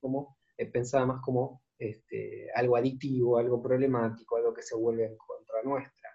Como 0.00 0.36
eh, 0.56 0.66
pensada 0.70 1.06
más 1.06 1.20
como 1.22 1.62
este, 1.78 2.48
algo 2.54 2.76
adictivo, 2.76 3.38
algo 3.38 3.60
problemático, 3.62 4.36
algo 4.36 4.52
que 4.52 4.62
se 4.62 4.76
vuelve 4.76 5.06
en 5.06 5.16
contra 5.16 5.62
nuestra. 5.62 6.10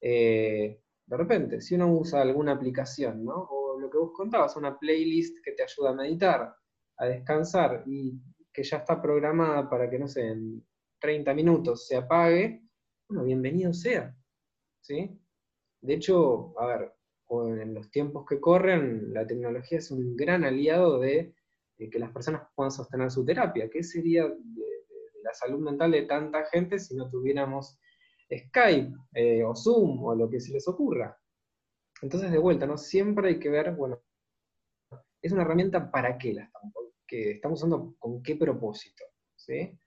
Eh, 0.00 0.80
de 1.06 1.16
repente, 1.16 1.60
si 1.60 1.74
uno 1.74 1.92
usa 1.92 2.22
alguna 2.22 2.52
aplicación, 2.52 3.24
¿no? 3.24 3.34
O 3.50 3.80
lo 3.80 3.90
que 3.90 3.98
vos 3.98 4.12
contabas, 4.14 4.56
una 4.56 4.78
playlist 4.78 5.38
que 5.44 5.52
te 5.52 5.62
ayuda 5.62 5.90
a 5.90 5.94
meditar, 5.94 6.54
a 6.98 7.06
descansar 7.06 7.82
y 7.86 8.20
que 8.52 8.62
ya 8.62 8.78
está 8.78 9.00
programada 9.00 9.68
para 9.68 9.88
que, 9.88 9.98
no 9.98 10.06
sé, 10.06 10.26
en 10.28 10.64
30 11.00 11.34
minutos 11.34 11.86
se 11.86 11.96
apague, 11.96 12.62
bueno, 13.08 13.24
bienvenido 13.24 13.72
sea. 13.72 14.14
¿sí? 14.80 15.18
De 15.80 15.94
hecho, 15.94 16.58
a 16.60 16.66
ver, 16.66 16.92
en 17.30 17.74
los 17.74 17.90
tiempos 17.90 18.26
que 18.28 18.40
corren, 18.40 19.12
la 19.14 19.26
tecnología 19.26 19.78
es 19.78 19.90
un 19.90 20.16
gran 20.16 20.44
aliado 20.44 20.98
de, 20.98 21.34
que 21.78 21.98
las 21.98 22.10
personas 22.10 22.42
puedan 22.54 22.70
sostener 22.70 23.10
su 23.10 23.24
terapia. 23.24 23.70
¿Qué 23.70 23.82
sería 23.82 24.24
la 24.24 25.34
salud 25.34 25.60
mental 25.60 25.92
de 25.92 26.02
tanta 26.02 26.44
gente 26.46 26.78
si 26.78 26.94
no 26.94 27.08
tuviéramos 27.08 27.78
Skype 28.30 28.92
eh, 29.14 29.44
o 29.44 29.54
Zoom 29.54 30.04
o 30.04 30.14
lo 30.14 30.28
que 30.28 30.40
se 30.40 30.52
les 30.52 30.66
ocurra? 30.68 31.16
Entonces, 32.02 32.30
de 32.30 32.38
vuelta, 32.38 32.66
¿no? 32.66 32.76
Siempre 32.76 33.28
hay 33.28 33.38
que 33.38 33.48
ver, 33.48 33.74
bueno, 33.76 34.02
es 35.22 35.32
una 35.32 35.42
herramienta 35.42 35.90
para 35.90 36.18
qué 36.18 36.34
la 36.34 36.44
estamos, 36.44 36.74
que 37.06 37.30
estamos 37.32 37.60
usando 37.60 37.94
con 37.98 38.22
qué 38.22 38.36
propósito, 38.36 39.04
¿sí? 39.36 39.78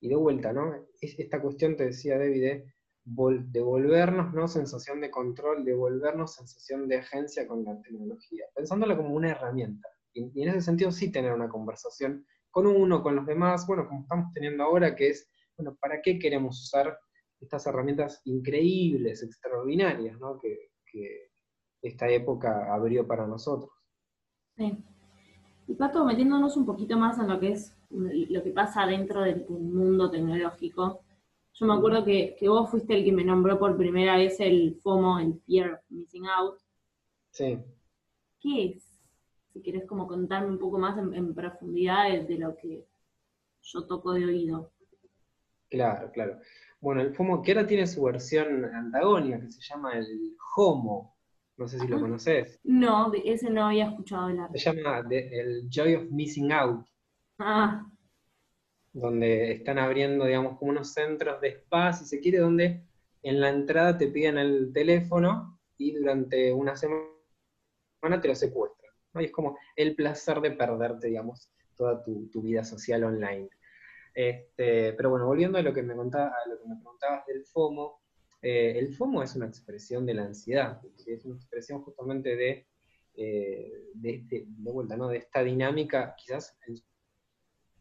Y 0.00 0.08
de 0.08 0.16
vuelta, 0.16 0.52
¿no? 0.52 0.86
Es 1.00 1.18
esta 1.18 1.40
cuestión, 1.40 1.76
te 1.76 1.86
decía 1.86 2.18
David, 2.18 2.64
devolvernos 3.08 4.34
¿no? 4.34 4.48
sensación 4.48 5.00
de 5.00 5.10
control, 5.10 5.64
devolvernos 5.64 6.34
sensación 6.34 6.88
de 6.88 6.98
agencia 6.98 7.46
con 7.46 7.64
la 7.64 7.80
tecnología, 7.80 8.44
pensándola 8.54 8.96
como 8.96 9.14
una 9.14 9.30
herramienta. 9.30 9.88
Y, 10.12 10.42
en 10.42 10.48
ese 10.48 10.62
sentido 10.62 10.90
sí 10.90 11.10
tener 11.10 11.32
una 11.32 11.48
conversación 11.48 12.26
con 12.50 12.66
uno, 12.66 13.02
con 13.02 13.16
los 13.16 13.26
demás, 13.26 13.66
bueno, 13.66 13.86
como 13.86 14.02
estamos 14.02 14.32
teniendo 14.32 14.64
ahora, 14.64 14.94
que 14.94 15.10
es, 15.10 15.30
bueno, 15.56 15.76
¿para 15.80 16.00
qué 16.02 16.18
queremos 16.18 16.60
usar 16.62 16.98
estas 17.40 17.66
herramientas 17.66 18.20
increíbles, 18.24 19.22
extraordinarias, 19.22 20.18
¿no? 20.18 20.38
que, 20.38 20.70
esta 21.80 22.08
época 22.08 22.74
abrió 22.74 23.06
para 23.06 23.24
nosotros. 23.24 23.70
Sí. 24.56 24.76
Y 25.68 25.74
Pato, 25.74 26.04
metiéndonos 26.04 26.56
un 26.56 26.66
poquito 26.66 26.98
más 26.98 27.20
en 27.20 27.28
lo 27.28 27.38
que 27.38 27.52
es 27.52 27.78
lo 27.90 28.42
que 28.42 28.50
pasa 28.50 28.86
dentro 28.86 29.22
del, 29.22 29.46
mundo 29.48 30.10
tecnológico, 30.10 31.00
yo 31.58 31.66
me 31.66 31.74
acuerdo 31.74 32.04
que, 32.04 32.36
vos 32.42 32.70
fuiste 32.70 32.94
el 32.94 33.04
que 33.04 33.12
me 33.12 33.24
nombró 33.24 33.58
por 33.58 33.76
primera 33.76 34.16
vez 34.16 34.38
el 34.38 34.78
FOMO, 34.80 35.18
el 35.18 35.40
Fear 35.40 35.72
of 35.72 35.80
Missing 35.88 36.26
Out. 36.26 36.60
Sí. 37.32 37.58
¿Qué 38.40 38.64
es? 38.66 39.00
Si 39.52 39.60
querés 39.60 39.84
como 39.86 40.06
contarme 40.06 40.50
un 40.50 40.58
poco 40.58 40.78
más 40.78 40.96
en, 40.98 41.34
profundidad 41.34 42.10
de, 42.26 42.38
lo 42.38 42.54
que 42.54 42.86
yo 43.62 43.86
toco 43.86 44.12
de 44.12 44.26
oído. 44.26 44.70
Claro, 45.68 46.12
claro. 46.12 46.38
Bueno, 46.80 47.00
el 47.00 47.12
FOMO, 47.12 47.42
que 47.42 47.52
ahora 47.52 47.66
tiene 47.66 47.88
su 47.88 48.04
versión 48.04 48.64
antagónica, 48.64 49.40
que 49.40 49.50
se 49.50 49.60
llama 49.60 49.98
el 49.98 50.36
HOMO. 50.56 51.16
No 51.56 51.66
sé 51.66 51.80
si 51.80 51.88
lo 51.88 51.98
conoces. 51.98 52.60
No, 52.62 53.12
ese 53.12 53.50
no 53.50 53.66
había 53.66 53.86
escuchado 53.86 54.26
hablar. 54.26 54.50
Se 54.52 54.58
llama 54.60 55.02
el 55.10 55.68
Joy 55.68 55.96
of 55.96 56.04
Missing 56.12 56.52
Out. 56.52 56.86
Ah. 57.40 57.84
Donde 58.98 59.52
están 59.52 59.78
abriendo, 59.78 60.24
digamos, 60.24 60.58
como 60.58 60.72
unos 60.72 60.92
centros 60.92 61.40
de 61.40 61.48
spa, 61.48 61.92
si 61.92 62.04
se 62.04 62.20
quiere, 62.20 62.38
donde 62.38 62.82
en 63.22 63.40
la 63.40 63.50
entrada 63.50 63.96
te 63.96 64.08
piden 64.08 64.38
el 64.38 64.72
teléfono 64.72 65.60
y 65.76 65.92
durante 65.94 66.52
una 66.52 66.76
semana 66.76 67.08
te 68.20 68.28
lo 68.28 68.34
secuestran. 68.34 68.92
Y 69.14 69.24
es 69.24 69.32
como 69.32 69.58
el 69.76 69.94
placer 69.94 70.40
de 70.40 70.52
perderte, 70.52 71.08
digamos, 71.08 71.50
toda 71.76 72.02
tu, 72.02 72.42
vida 72.42 72.64
social 72.64 73.04
online. 73.04 73.48
Este, 74.14 74.92
pero 74.94 75.10
bueno, 75.10 75.26
volviendo 75.26 75.58
a 75.58 75.62
lo 75.62 75.72
que 75.72 75.82
me 75.82 75.94
contaba, 75.94 76.28
a 76.28 76.48
lo 76.48 76.60
que 76.60 76.68
me 76.68 76.76
preguntabas 76.76 77.24
del 77.26 77.44
FOMO, 77.44 78.00
eh, 78.42 78.74
el 78.76 78.94
FOMO 78.94 79.22
es 79.22 79.34
una 79.36 79.46
expresión 79.46 80.04
de 80.06 80.14
la 80.14 80.24
ansiedad, 80.24 80.80
es 81.06 81.24
una 81.24 81.36
expresión 81.36 81.82
justamente 81.82 82.36
de, 82.36 82.66
eh, 83.14 83.72
de, 83.94 84.46
vuelta, 84.58 84.96
¿no? 84.96 85.08
de 85.08 85.18
esta 85.18 85.42
dinámica, 85.42 86.14
quizás 86.16 86.56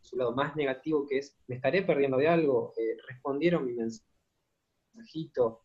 su 0.07 0.17
lado 0.17 0.33
más 0.33 0.55
negativo, 0.55 1.05
que 1.07 1.19
es, 1.19 1.37
me 1.47 1.55
estaré 1.55 1.83
perdiendo 1.83 2.17
de 2.17 2.27
algo, 2.27 2.73
eh, 2.77 2.97
respondieron 3.07 3.65
mi 3.65 3.73
mensajito, 3.73 5.61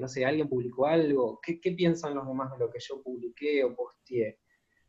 no 0.00 0.08
sé, 0.08 0.24
alguien 0.24 0.48
publicó 0.48 0.86
algo, 0.86 1.40
¿Qué, 1.42 1.58
piensan 1.72 2.14
los 2.14 2.26
demás 2.26 2.50
de 2.52 2.58
lo 2.58 2.70
que 2.70 2.80
yo 2.80 3.02
publiqué 3.02 3.64
o 3.64 3.74
posteé? 3.74 4.40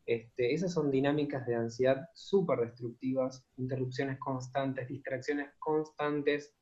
Este, 0.06 0.54
esas 0.54 0.74
son 0.74 0.92
dinámicas 0.92 1.46
de 1.46 1.56
ansiedad 1.56 2.10
súper 2.14 2.60
destructivas, 2.60 3.46
interrupciones 3.58 4.18
constantes, 4.20 4.88
distracciones 4.88 5.52
constantes, 5.60 6.54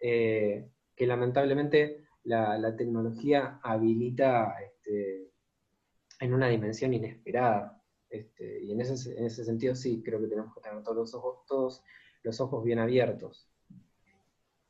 que 0.00 1.06
lamentablemente 1.06 2.08
la, 2.24 2.76
tecnología 2.76 3.60
habilita 3.62 4.54
este, 4.60 5.30
en 6.20 6.34
una 6.34 6.48
dimensión 6.48 6.92
inesperada. 6.92 7.79
Este, 8.10 8.64
y 8.64 8.72
en 8.72 8.80
ese, 8.80 9.16
en 9.16 9.24
ese 9.24 9.44
sentido 9.44 9.74
sí, 9.74 10.02
creo 10.02 10.20
que 10.20 10.26
tenemos 10.26 10.52
que 10.54 10.60
tener 10.60 10.82
todos 10.82 10.96
los 10.96 11.14
ojos, 11.14 11.46
todos 11.46 11.82
los 12.22 12.40
ojos 12.40 12.64
bien 12.64 12.80
abiertos. 12.80 13.48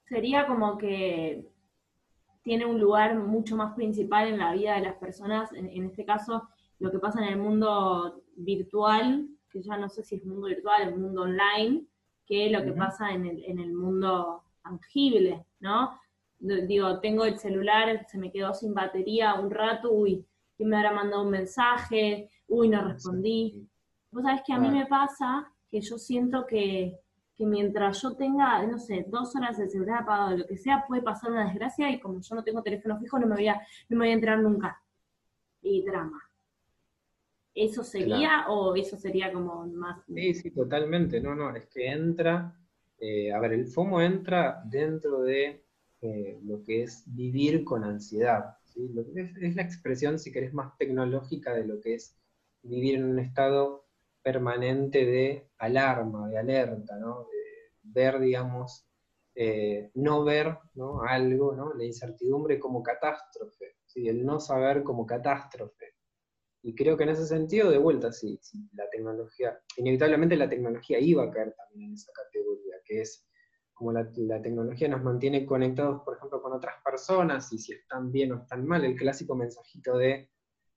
Sería 0.05 0.47
como 0.47 0.77
que 0.77 1.49
tiene 2.43 2.67
un 2.67 2.79
lugar 2.81 3.19
mucho 3.19 3.57
más 3.57 3.75
principal 3.75 4.29
en 4.29 4.39
la 4.39 4.53
vida 4.53 4.75
de 4.75 4.83
las 4.83 4.97
personas, 4.97 5.53
en, 5.53 5.85
este 5.85 6.05
caso 6.05 6.49
lo 6.79 6.91
que 6.91 6.99
pasa 6.99 7.21
en 7.21 7.33
el 7.33 7.39
mundo 7.39 8.23
virtual, 8.37 9.29
que 9.51 9.63
ya 9.63 9.77
no 9.77 9.89
sé 9.89 10.03
si 10.03 10.17
es 10.17 10.25
mundo 10.25 10.47
virtual, 10.47 10.83
el 10.83 10.99
mundo 10.99 11.23
online, 11.23 11.87
que 12.27 12.51
lo 12.51 12.63
que 12.63 12.73
pasa 12.73 13.13
en 13.13 13.27
el, 13.27 13.45
en 13.45 13.59
el 13.59 13.73
mundo 13.73 14.43
tangible, 14.63 15.45
¿no? 15.61 15.99
digo, 16.41 17.01
tengo 17.01 17.25
el 17.25 17.39
celular, 17.39 18.07
se 18.09 18.19
me 18.19 18.33
quedó 18.33 18.55
sin 18.55 18.73
batería 18.73 19.35
un 19.35 19.51
rato, 19.51 19.93
uy, 19.93 20.27
¿quién 20.61 20.69
me 20.69 20.77
habrá 20.77 20.93
mandado 20.93 21.23
un 21.23 21.31
mensaje? 21.31 22.29
Uy, 22.47 22.69
no 22.69 22.87
respondí. 22.87 23.67
Vos 24.11 24.23
sabés 24.23 24.43
que 24.47 24.53
a 24.53 24.59
mí 24.59 24.69
me 24.69 24.85
pasa 24.85 25.51
que 25.71 25.81
yo 25.81 25.97
siento 25.97 26.47
que, 26.47 26.99
mientras 27.39 28.03
yo 28.03 28.15
tenga, 28.15 28.67
no 28.67 28.79
sé, 28.79 29.07
dos 29.09 29.35
horas 29.35 29.57
de 29.57 29.71
celular 29.71 30.03
apagado, 30.03 30.37
lo 30.37 30.47
que 30.47 30.59
sea, 30.59 30.85
puede 30.87 31.01
pasar 31.01 31.31
una 31.31 31.47
desgracia 31.47 31.89
y 31.89 31.99
como 31.99 32.21
yo 32.21 32.35
no 32.35 32.45
tengo 32.45 32.63
teléfono 32.63 32.99
fijo, 32.99 33.19
no 33.19 33.27
me 33.27 33.37
voy 33.37 33.49
a, 33.49 33.55
no 33.89 33.97
me 33.97 34.05
voy 34.05 34.11
a 34.11 34.13
entrar 34.13 34.39
nunca. 34.39 34.83
Y 35.63 35.83
drama. 35.83 36.21
¿Eso 37.55 37.83
sería 37.83 38.45
o 38.49 38.77
eso 38.77 38.99
sería 38.99 39.33
como 39.33 39.67
más...? 39.67 40.05
Sí, 40.15 40.35
sí, 40.35 40.51
totalmente. 40.51 41.23
No, 41.23 41.35
no, 41.35 41.57
es 41.57 41.69
que 41.69 41.91
entra, 41.91 42.55
eh, 42.99 43.33
a 43.33 43.41
ver, 43.41 43.55
el 43.55 43.67
FOMO 43.67 44.03
entra 44.03 44.63
dentro 44.67 45.23
de 45.23 45.65
eh, 46.03 46.39
lo 46.45 46.63
que 46.63 46.83
es 46.83 47.03
vivir 47.07 47.65
con 47.65 47.83
ansiedad. 47.83 48.60
Es, 49.41 49.57
la 49.57 49.63
expresión, 49.63 50.19
si 50.19 50.33
querés, 50.33 50.53
más 50.53 50.77
tecnológica 50.79 51.55
de 51.55 51.67
lo 51.67 51.81
que 51.81 51.95
es 51.95 52.17
vivir 52.63 52.97
en 52.97 53.05
un 53.05 53.19
estado 53.19 53.87
permanente 54.23 55.05
de 55.07 55.49
alarma, 55.59 56.29
de 56.29 56.39
alerta, 56.39 56.97
¿no? 56.99 57.27
de 57.31 57.41
ver, 57.83 58.21
digamos, 58.21 58.87
eh, 59.35 59.91
no 59.95 60.25
ver 60.25 60.59
algo, 61.09 61.55
¿no? 61.55 61.75
la 61.75 61.85
incertidumbre 61.85 62.59
como 62.59 62.83
catástrofe, 62.83 63.77
el 63.95 64.25
no 64.25 64.41
saber 64.41 64.83
como 64.83 65.07
catástrofe. 65.07 65.95
Y 66.63 66.75
creo 66.75 66.97
que 66.97 67.05
en 67.05 67.11
ese 67.11 67.27
sentido, 67.27 67.71
de 67.71 67.79
vuelta, 67.79 68.13
sí, 68.13 68.39
la 68.75 68.89
tecnología, 68.91 69.59
inevitablemente 69.77 70.37
la 70.37 70.49
tecnología 70.49 70.99
iba 70.99 71.25
a 71.25 71.31
caer 71.31 71.55
también 71.55 71.89
en 71.89 71.95
esa 71.95 72.13
categoría, 72.13 72.75
que 72.85 73.01
es 73.01 73.27
como 73.81 73.93
la, 73.93 74.13
tecnología 74.43 74.89
nos 74.89 75.03
mantiene 75.03 75.47
conectados, 75.47 76.03
por 76.03 76.15
ejemplo, 76.15 76.43
con 76.43 76.53
otras 76.53 76.75
personas 76.85 77.51
y 77.51 77.57
si 77.57 77.73
están 77.73 78.13
bien 78.13 78.31
o 78.33 78.43
están 78.43 78.67
mal, 78.67 78.85
el 78.85 78.95
clásico 78.95 79.35
mensajito 79.35 79.97
de, 79.97 80.29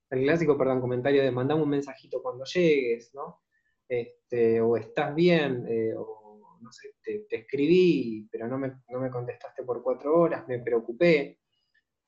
el 0.08 0.22
clásico, 0.22 0.56
perdón, 0.56 0.80
comentario 0.80 1.22
de 1.22 1.30
mandame 1.30 1.62
un 1.62 1.68
mensajito 1.68 2.22
cuando 2.22 2.46
llegues, 2.46 3.14
¿no? 3.14 3.42
Este, 3.86 4.58
o 4.62 4.78
estás 4.78 5.14
bien, 5.14 5.66
eh, 5.68 5.92
o 5.94 6.58
no 6.62 6.72
sé, 6.72 6.94
te, 7.02 7.26
escribí, 7.28 8.26
pero 8.32 8.48
no 8.48 8.56
me, 8.56 8.72
no 8.88 9.00
me, 9.00 9.10
contestaste 9.10 9.64
por 9.64 9.82
cuatro 9.82 10.18
horas, 10.18 10.48
me 10.48 10.60
preocupé. 10.60 11.40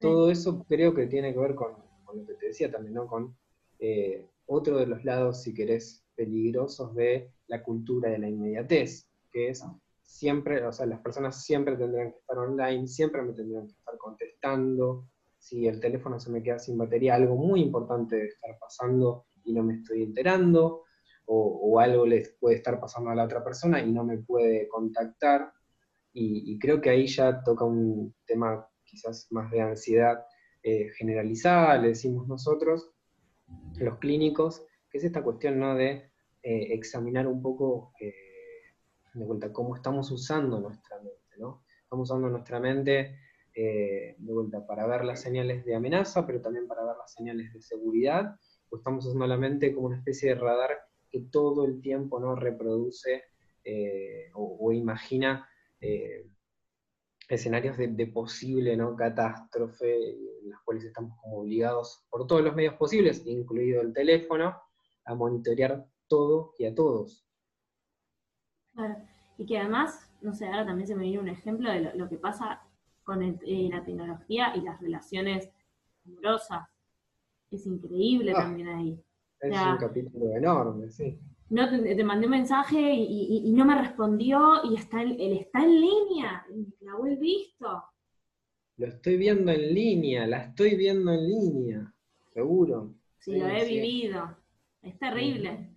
Todo 0.00 0.30
eso 0.30 0.64
creo 0.66 0.94
que 0.94 1.09
tiene 1.09 1.35
que 1.35 1.40
ver 1.40 1.54
con, 1.54 1.72
lo 2.14 2.26
que 2.26 2.35
te 2.37 2.46
decía 2.46 2.70
también, 2.70 2.94
¿no? 2.94 3.06
Con 3.06 3.37
eh, 3.80 4.24
otro 4.46 4.78
de 4.78 4.87
los 4.87 5.04
lados, 5.04 5.42
si 5.42 5.52
querés, 5.52 6.06
peligrosos 6.14 6.94
de 6.94 7.30
la 7.48 7.62
cultura 7.62 8.09
de 8.09 8.18
la 8.18 8.30
inmediatez, 8.30 9.11
que 9.30 9.50
es 9.50 9.62
siempre, 10.06 10.64
o 10.64 10.72
sea, 10.72 10.86
las 10.86 11.00
personas 11.00 11.44
siempre 11.44 11.76
tendrían 11.76 12.12
que 12.12 12.18
estar 12.18 12.38
online, 12.38 12.86
siempre 12.86 13.22
me 13.22 13.32
tendrían 13.32 13.66
que 13.66 13.74
estar 13.74 13.98
contestando. 13.98 15.08
Si 15.38 15.66
el 15.66 15.80
teléfono 15.80 16.18
se 16.18 16.30
me 16.30 16.42
queda 16.42 16.58
sin 16.58 16.78
batería, 16.78 17.16
algo 17.16 17.36
muy 17.36 17.60
importante 17.60 18.16
debe 18.16 18.28
estar 18.28 18.56
pasando 18.58 19.26
y 19.44 19.52
no 19.52 19.62
me 19.62 19.74
estoy 19.74 20.02
enterando, 20.02 20.84
o, 21.28 21.80
algo 21.80 22.06
les 22.06 22.36
puede 22.40 22.56
estar 22.56 22.80
pasando 22.80 23.10
a 23.10 23.14
la 23.14 23.24
otra 23.24 23.42
persona 23.42 23.80
y 23.80 23.90
no 23.92 24.04
me 24.04 24.18
puede 24.18 24.68
contactar. 24.68 25.52
Y, 26.12 26.58
creo 26.58 26.80
que 26.80 26.88
ahí 26.88 27.06
ya 27.06 27.42
toca 27.42 27.64
un 27.64 28.14
tema 28.24 28.66
quizás 28.84 29.26
más 29.30 29.50
de 29.50 29.60
ansiedad 29.60 30.24
eh, 30.62 30.88
generalizada, 30.96 31.76
le 31.76 31.88
decimos 31.88 32.26
nosotros, 32.26 32.90
los 33.76 33.98
clínicos, 33.98 34.64
que 34.88 34.98
es 34.98 35.04
esta 35.04 35.22
cuestión 35.22 35.58
¿no? 35.58 35.74
de 35.74 36.10
eh, 36.42 36.72
examinar 36.72 37.26
un 37.26 37.42
poco 37.42 37.92
eh, 38.00 38.14
de 39.18 39.24
vuelta, 39.26 39.52
cómo 39.52 39.76
estamos 39.76 40.11
usando 40.11 40.61
nuestra 40.61 40.96
mente, 40.98 41.37
¿no? 41.38 41.64
Estamos 41.83 42.11
usando 42.11 42.29
nuestra 42.29 42.61
mente 42.61 43.18
eh, 43.55 44.16
de 44.18 44.33
vuelta 44.33 44.66
para 44.66 44.87
ver 44.87 45.05
las 45.05 45.20
señales 45.20 45.64
de 45.64 45.74
amenaza, 45.74 46.26
pero 46.26 46.40
también 46.40 46.66
para 46.66 46.85
ver 46.85 46.96
las 46.96 47.12
señales 47.12 47.52
de 47.52 47.62
seguridad, 47.62 48.37
o 48.68 48.76
estamos 48.76 49.07
usando 49.07 49.26
la 49.26 49.37
mente 49.37 49.74
como 49.74 49.87
una 49.87 49.96
especie 49.96 50.31
de 50.31 50.40
radar 50.40 50.79
que 51.11 51.20
todo 51.31 51.64
el 51.64 51.81
tiempo 51.81 52.20
¿no? 52.20 52.35
reproduce 52.35 53.24
eh, 53.64 54.31
o, 54.35 54.72
imagina 54.72 55.48
eh, 55.81 56.26
escenarios 57.29 57.76
de, 57.76 57.88
de, 57.88 58.07
posible 58.07 58.76
¿no? 58.76 58.94
catástrofe 58.94 60.11
en 60.11 60.50
las 60.50 60.61
cuales 60.62 60.85
estamos 60.85 61.18
como 61.20 61.38
obligados 61.38 62.05
por 62.11 62.26
todos 62.26 62.42
los 62.42 62.55
medios 62.55 62.74
posibles, 62.74 63.26
incluido 63.26 63.81
el 63.81 63.92
teléfono, 63.92 64.55
a 65.05 65.14
monitorear 65.14 65.87
todo 66.07 66.55
y 66.59 66.66
a 66.66 66.74
todos. 66.74 67.25
Claro. 68.76 68.96
Y 69.38 69.46
que 69.46 69.58
además, 69.58 70.08
no 70.20 70.32
sé, 70.32 70.46
ahora 70.46 70.64
también 70.64 70.86
se 70.86 70.94
me 70.94 71.02
viene 71.02 71.18
un 71.18 71.28
ejemplo 71.28 71.70
de 71.70 71.92
lo, 71.94 72.08
que 72.08 72.16
pasa 72.16 72.62
con 73.02 73.22
eh, 73.22 73.68
la 73.70 73.84
tecnología 73.84 74.54
y 74.56 74.60
las 74.60 74.80
relaciones 74.80 75.50
amorosas. 76.06 76.68
Es 77.50 77.66
increíble 77.66 78.32
ah, 78.32 78.42
también 78.42 78.68
ahí. 78.68 79.02
Es 79.40 79.52
un 79.52 79.76
capítulo 79.76 80.36
enorme, 80.36 80.90
sí. 80.90 81.18
No, 81.48 81.68
te, 81.68 82.04
mandé 82.04 82.26
un 82.26 82.32
mensaje 82.32 82.80
y, 82.80 83.52
no 83.52 83.64
me 83.64 83.78
respondió 83.78 84.64
y 84.64 84.74
está 84.74 85.02
él 85.02 85.16
está 85.20 85.62
en 85.62 85.80
línea. 85.80 86.44
La 86.80 86.92
he 87.08 87.16
visto. 87.16 87.84
Lo 88.78 88.86
estoy 88.86 89.16
viendo 89.16 89.52
en 89.52 89.74
línea, 89.74 90.26
la 90.26 90.38
estoy 90.38 90.76
viendo 90.76 91.12
en 91.12 91.26
línea, 91.26 91.94
seguro. 92.34 92.94
Sí, 93.18 93.38
lo 93.38 93.48
he 93.48 93.64
vivido. 93.64 94.36
Es 94.82 94.98
terrible. 94.98 95.70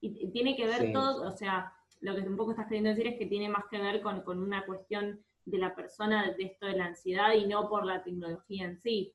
Y, 0.00 0.28
tiene 0.30 0.56
que 0.56 0.66
ver 0.66 0.92
todo, 0.92 1.28
o 1.28 1.36
sea, 1.36 1.72
lo 2.00 2.14
que 2.14 2.22
un 2.22 2.36
poco 2.36 2.52
estás 2.52 2.66
queriendo 2.66 2.90
decir 2.90 3.06
es 3.06 3.18
que 3.18 3.26
tiene 3.26 3.48
más 3.48 3.64
que 3.70 3.78
ver 3.78 4.02
con, 4.02 4.22
una 4.38 4.64
cuestión 4.66 5.24
de 5.44 5.58
la 5.58 5.74
persona, 5.74 6.32
de 6.32 6.44
esto 6.44 6.66
de 6.66 6.76
la 6.76 6.86
ansiedad 6.86 7.34
y 7.34 7.46
no 7.46 7.68
por 7.68 7.84
la 7.84 8.02
tecnología 8.02 8.64
en 8.66 8.78
sí. 8.80 9.14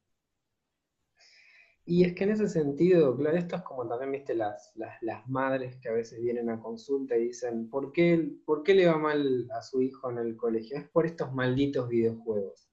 Y 1.85 2.05
es 2.05 2.15
que 2.15 2.23
en 2.23 2.31
ese 2.31 2.47
sentido, 2.47 3.15
claro, 3.17 3.37
esto 3.37 3.57
es 3.57 3.61
como 3.63 3.85
también, 3.87 4.13
viste, 4.13 4.35
las, 4.35 4.71
las, 4.75 5.27
madres 5.27 5.75
que 5.81 5.89
a 5.89 5.93
veces 5.93 6.21
vienen 6.21 6.49
a 6.49 6.61
consulta 6.61 7.17
y 7.17 7.25
dicen, 7.25 7.69
¿por 7.69 7.91
qué, 7.91 8.31
¿por 8.45 8.63
qué 8.63 8.73
le 8.73 8.87
va 8.87 8.97
mal 8.97 9.49
a 9.51 9.61
su 9.61 9.81
hijo 9.81 10.09
en 10.09 10.19
el 10.19 10.37
colegio? 10.37 10.77
Es 10.77 10.87
por 10.87 11.05
estos 11.05 11.33
malditos 11.33 11.89
videojuegos. 11.89 12.69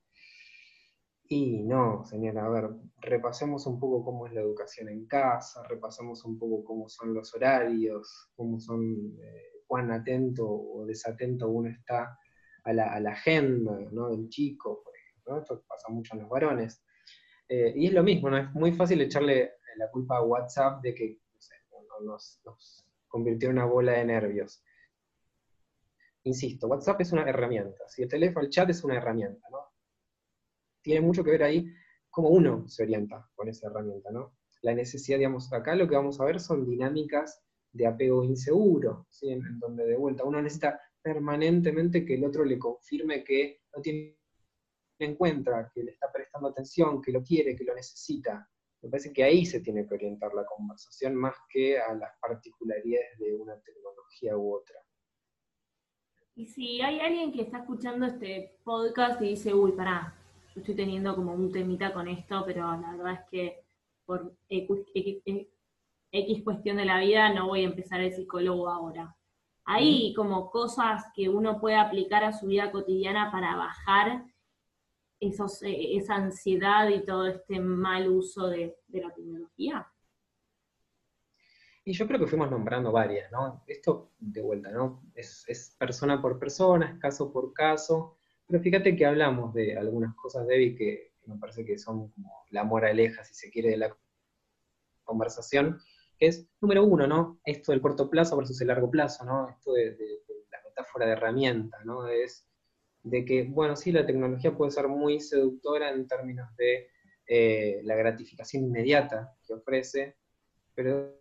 Y 1.32 1.62
no, 1.62 2.04
señora, 2.04 2.44
a 2.44 2.48
ver, 2.48 2.70
repasemos 3.00 3.64
un 3.66 3.78
poco 3.78 4.04
cómo 4.04 4.26
es 4.26 4.32
la 4.32 4.40
educación 4.40 4.88
en 4.88 5.06
casa, 5.06 5.62
repasemos 5.68 6.24
un 6.24 6.36
poco 6.36 6.64
cómo 6.64 6.88
son 6.88 7.14
los 7.14 7.32
horarios, 7.36 8.32
cómo 8.34 8.58
son, 8.58 9.16
eh, 9.22 9.59
cuán 9.70 9.92
atento 9.92 10.44
o 10.48 10.84
desatento 10.84 11.48
uno 11.48 11.70
está 11.70 12.18
a 12.64 12.72
la, 12.72 13.12
agenda 13.12 13.76
del 13.76 14.28
chico, 14.28 14.82
por 14.82 14.92
ejemplo. 14.96 15.38
Esto 15.38 15.64
pasa 15.68 15.88
mucho 15.90 16.14
en 16.14 16.22
los 16.22 16.28
varones. 16.28 16.84
Eh, 17.48 17.72
y 17.76 17.86
es 17.86 17.92
lo 17.92 18.02
mismo, 18.02 18.28
¿no? 18.30 18.38
Es 18.38 18.52
muy 18.52 18.72
fácil 18.72 19.00
echarle 19.00 19.52
la 19.76 19.88
culpa 19.92 20.16
a 20.16 20.24
WhatsApp 20.24 20.82
de 20.82 20.92
que 20.92 21.20
nos, 22.02 22.42
convirtió 23.06 23.50
en 23.50 23.58
una 23.58 23.66
bola 23.66 23.92
de 23.92 24.06
nervios. 24.06 24.60
Insisto, 26.24 26.66
WhatsApp 26.66 27.02
es 27.02 27.12
una 27.12 27.22
herramienta. 27.22 27.86
Si 27.86 28.02
el 28.02 28.08
teléfono, 28.08 28.46
el 28.46 28.50
chat 28.50 28.68
es 28.70 28.82
una 28.82 28.96
herramienta, 28.96 29.48
¿no? 29.52 29.58
Tiene 30.82 31.00
mucho 31.00 31.22
que 31.22 31.30
ver 31.30 31.44
ahí 31.44 31.72
cómo 32.08 32.30
uno 32.30 32.66
se 32.66 32.82
orienta 32.82 33.30
con 33.36 33.48
esa 33.48 33.68
herramienta, 33.68 34.10
¿no? 34.10 34.34
La 34.62 34.74
necesidad, 34.74 35.18
digamos, 35.18 35.52
acá 35.52 35.76
lo 35.76 35.88
que 35.88 35.94
vamos 35.94 36.20
a 36.20 36.24
ver 36.24 36.40
son 36.40 36.68
dinámicas 36.68 37.44
de 37.72 37.86
apego 37.86 38.24
inseguro, 38.24 39.06
en 39.22 39.58
donde 39.58 39.86
de 39.86 39.96
vuelta 39.96 40.24
uno 40.24 40.42
necesita 40.42 40.80
permanentemente 41.02 42.04
que 42.04 42.14
el 42.14 42.24
otro 42.24 42.44
le 42.44 42.58
confirme 42.58 43.24
que 43.24 43.62
no 43.74 43.80
tiene 43.80 44.20
encuentra, 45.04 45.70
que 45.74 45.82
le 45.82 45.92
está 45.92 46.10
prestando 46.12 46.48
atención, 46.48 47.00
que 47.00 47.12
lo 47.12 47.22
quiere, 47.22 47.56
que 47.56 47.64
lo 47.64 47.74
necesita. 47.74 48.48
Me 48.82 48.88
parece 48.88 49.12
que 49.12 49.24
ahí 49.24 49.44
se 49.44 49.60
tiene 49.60 49.86
que 49.86 49.94
orientar 49.94 50.34
la 50.34 50.44
conversación 50.44 51.14
más 51.14 51.34
que 51.48 51.78
a 51.78 51.94
las 51.94 52.10
particularidades 52.20 53.18
de 53.18 53.34
una 53.34 53.58
tecnología 53.60 54.36
u 54.36 54.54
otra. 54.54 54.76
Y 56.34 56.46
si 56.46 56.80
hay 56.80 57.00
alguien 57.00 57.32
que 57.32 57.42
está 57.42 57.58
escuchando 57.58 58.06
este 58.06 58.58
podcast 58.64 59.20
y 59.20 59.30
dice, 59.30 59.52
uy, 59.52 59.72
pará, 59.72 60.14
yo 60.54 60.60
estoy 60.60 60.74
teniendo 60.74 61.14
como 61.14 61.34
un 61.34 61.52
temita 61.52 61.92
con 61.92 62.08
esto, 62.08 62.42
pero 62.46 62.62
la 62.62 62.96
verdad 62.96 63.12
es 63.14 63.30
que 63.30 63.64
por 64.06 64.34
cuestión 66.44 66.76
de 66.76 66.84
la 66.84 67.00
vida 67.00 67.32
no 67.32 67.48
voy 67.48 67.62
a 67.62 67.68
empezar 67.68 68.00
el 68.00 68.12
psicólogo 68.12 68.68
ahora. 68.68 69.16
Hay 69.64 70.14
como 70.14 70.50
cosas 70.50 71.04
que 71.14 71.28
uno 71.28 71.60
puede 71.60 71.76
aplicar 71.76 72.24
a 72.24 72.32
su 72.32 72.46
vida 72.46 72.72
cotidiana 72.72 73.30
para 73.30 73.56
bajar 73.56 74.24
esos, 75.20 75.62
eh, 75.62 75.96
esa 75.96 76.16
ansiedad 76.16 76.88
y 76.88 77.04
todo 77.04 77.26
este 77.26 77.60
mal 77.60 78.08
uso 78.08 78.48
de, 78.48 78.76
la 78.88 79.14
tecnología? 79.14 79.86
Y 81.84 81.92
yo 81.92 82.06
creo 82.06 82.18
que 82.18 82.26
fuimos 82.26 82.50
nombrando 82.50 82.90
varias, 82.90 83.30
¿no? 83.30 83.62
Esto, 83.66 84.12
de 84.18 84.42
vuelta, 84.42 84.70
¿no? 84.70 85.02
Es, 85.14 85.76
persona 85.78 86.20
por 86.20 86.38
persona, 86.38 86.90
es 86.90 86.98
caso 86.98 87.32
por 87.32 87.52
caso, 87.52 88.16
pero 88.46 88.62
fíjate 88.62 88.96
que 88.96 89.06
hablamos 89.06 89.54
de 89.54 89.76
algunas 89.76 90.14
cosas, 90.14 90.46
Debbie, 90.46 90.74
que, 90.74 91.10
me 91.26 91.36
parece 91.36 91.64
que 91.64 91.78
son 91.78 92.08
como 92.08 92.44
la 92.50 92.64
moraleja, 92.64 93.22
si 93.24 93.34
se 93.34 93.50
quiere, 93.50 93.70
de 93.70 93.76
la 93.76 93.96
conversación, 95.04 95.80
que 96.20 96.26
es, 96.26 96.46
número 96.60 96.84
uno, 96.84 97.06
¿no? 97.06 97.40
Esto 97.44 97.72
del 97.72 97.80
corto 97.80 98.08
plazo 98.08 98.36
versus 98.36 98.60
el 98.60 98.68
largo 98.68 98.90
plazo, 98.90 99.24
¿no? 99.24 99.48
Esto 99.48 99.72
de, 99.72 99.96
de 99.96 100.20
la 100.52 100.58
metáfora 100.62 101.06
de 101.06 101.12
herramienta, 101.12 101.78
¿no? 101.84 102.06
Es 102.06 102.46
de 103.02 103.24
que, 103.24 103.44
bueno, 103.44 103.74
sí, 103.76 103.90
la 103.90 104.06
tecnología 104.06 104.54
puede 104.56 104.70
ser 104.70 104.86
muy 104.88 105.18
seductora 105.20 105.90
en 105.90 106.06
términos 106.06 106.54
de 106.56 106.88
eh, 107.32 107.80
la 107.84 107.94
gratificación 107.94 108.64
inmediata 108.64 109.36
que 109.46 109.54
ofrece, 109.54 110.16
pero 110.74 111.06
de 111.06 111.14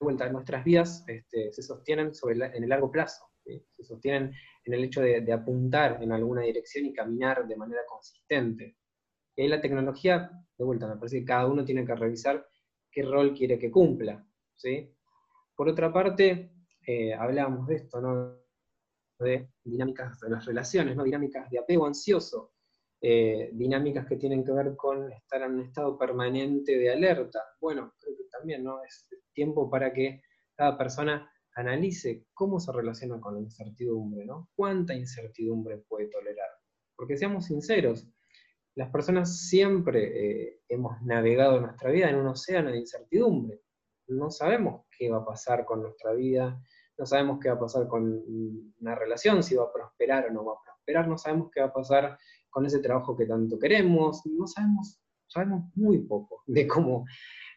vuelta, 0.00 0.28
nuestras 0.28 0.64
vidas 0.64 1.04
este, 1.06 1.52
se 1.52 1.62
sostienen 1.62 2.12
sobre 2.14 2.34
en 2.34 2.64
el 2.64 2.68
largo 2.68 2.90
plazo, 2.90 3.26
se 3.44 3.84
sostienen 3.84 4.32
en 4.64 4.74
el 4.74 4.84
hecho 4.84 5.00
de, 5.00 5.32
apuntar 5.32 6.02
en 6.02 6.10
alguna 6.10 6.42
dirección 6.42 6.86
y 6.86 6.92
caminar 6.92 7.46
de 7.46 7.56
manera 7.56 7.82
consistente. 7.88 8.76
Y 9.36 9.42
ahí 9.42 9.48
la 9.48 9.60
tecnología, 9.60 10.30
de 10.58 10.64
vuelta, 10.64 10.88
me 10.88 10.96
parece 10.96 11.20
que 11.20 11.26
cada 11.26 11.46
uno 11.46 11.64
tiene 11.64 11.84
que 11.84 11.94
revisar 11.94 12.46
qué 12.90 13.02
rol 13.02 13.34
quiere 13.34 13.58
que 13.58 13.70
cumpla. 13.70 14.26
¿sí? 14.56 14.92
Por 15.54 15.68
otra 15.68 15.92
parte, 15.92 16.52
eh, 16.86 17.14
hablábamos 17.14 17.66
de 17.66 17.76
esto, 17.76 18.00
¿no? 18.00 18.40
de 19.18 19.50
dinámicas 19.64 20.18
de 20.20 20.30
las 20.30 20.44
relaciones, 20.46 20.96
¿no? 20.96 21.04
dinámicas 21.04 21.50
de 21.50 21.58
apego 21.58 21.86
ansioso, 21.86 22.52
eh, 23.02 23.50
dinámicas 23.52 24.06
que 24.06 24.16
tienen 24.16 24.44
que 24.44 24.52
ver 24.52 24.74
con 24.76 25.12
estar 25.12 25.42
en 25.42 25.52
un 25.52 25.60
estado 25.60 25.98
permanente 25.98 26.78
de 26.78 26.90
alerta. 26.90 27.42
Bueno, 27.60 27.94
creo 27.98 28.16
que 28.16 28.24
también 28.30 28.64
¿no? 28.64 28.82
es 28.82 29.08
tiempo 29.32 29.70
para 29.70 29.92
que 29.92 30.22
cada 30.54 30.76
persona 30.76 31.30
analice 31.54 32.26
cómo 32.32 32.60
se 32.60 32.72
relaciona 32.72 33.20
con 33.20 33.34
la 33.34 33.40
incertidumbre, 33.40 34.24
¿no? 34.24 34.50
cuánta 34.54 34.94
incertidumbre 34.94 35.78
puede 35.78 36.08
tolerar. 36.08 36.48
Porque 36.96 37.16
seamos 37.16 37.46
sinceros, 37.46 38.06
las 38.74 38.90
personas 38.90 39.48
siempre 39.48 40.48
eh, 40.48 40.60
hemos 40.68 41.00
navegado 41.02 41.60
nuestra 41.60 41.90
vida 41.90 42.08
en 42.08 42.16
un 42.16 42.28
océano 42.28 42.70
de 42.70 42.78
incertidumbre. 42.78 43.60
No 44.08 44.30
sabemos 44.30 44.86
qué 44.96 45.10
va 45.10 45.18
a 45.18 45.24
pasar 45.24 45.64
con 45.64 45.82
nuestra 45.82 46.12
vida, 46.12 46.60
no 46.98 47.06
sabemos 47.06 47.38
qué 47.40 47.48
va 47.48 47.56
a 47.56 47.60
pasar 47.60 47.88
con 47.88 48.22
una 48.80 48.94
relación, 48.94 49.42
si 49.42 49.54
va 49.54 49.64
a 49.64 49.72
prosperar 49.72 50.26
o 50.26 50.32
no 50.32 50.44
va 50.44 50.52
a 50.52 50.62
prosperar, 50.64 51.08
no 51.08 51.16
sabemos 51.16 51.50
qué 51.52 51.60
va 51.60 51.66
a 51.66 51.72
pasar 51.72 52.18
con 52.48 52.66
ese 52.66 52.80
trabajo 52.80 53.16
que 53.16 53.26
tanto 53.26 53.58
queremos, 53.58 54.26
no 54.26 54.46
sabemos, 54.46 55.00
sabemos 55.26 55.64
muy 55.74 55.98
poco 55.98 56.42
de 56.46 56.66
cómo 56.66 57.06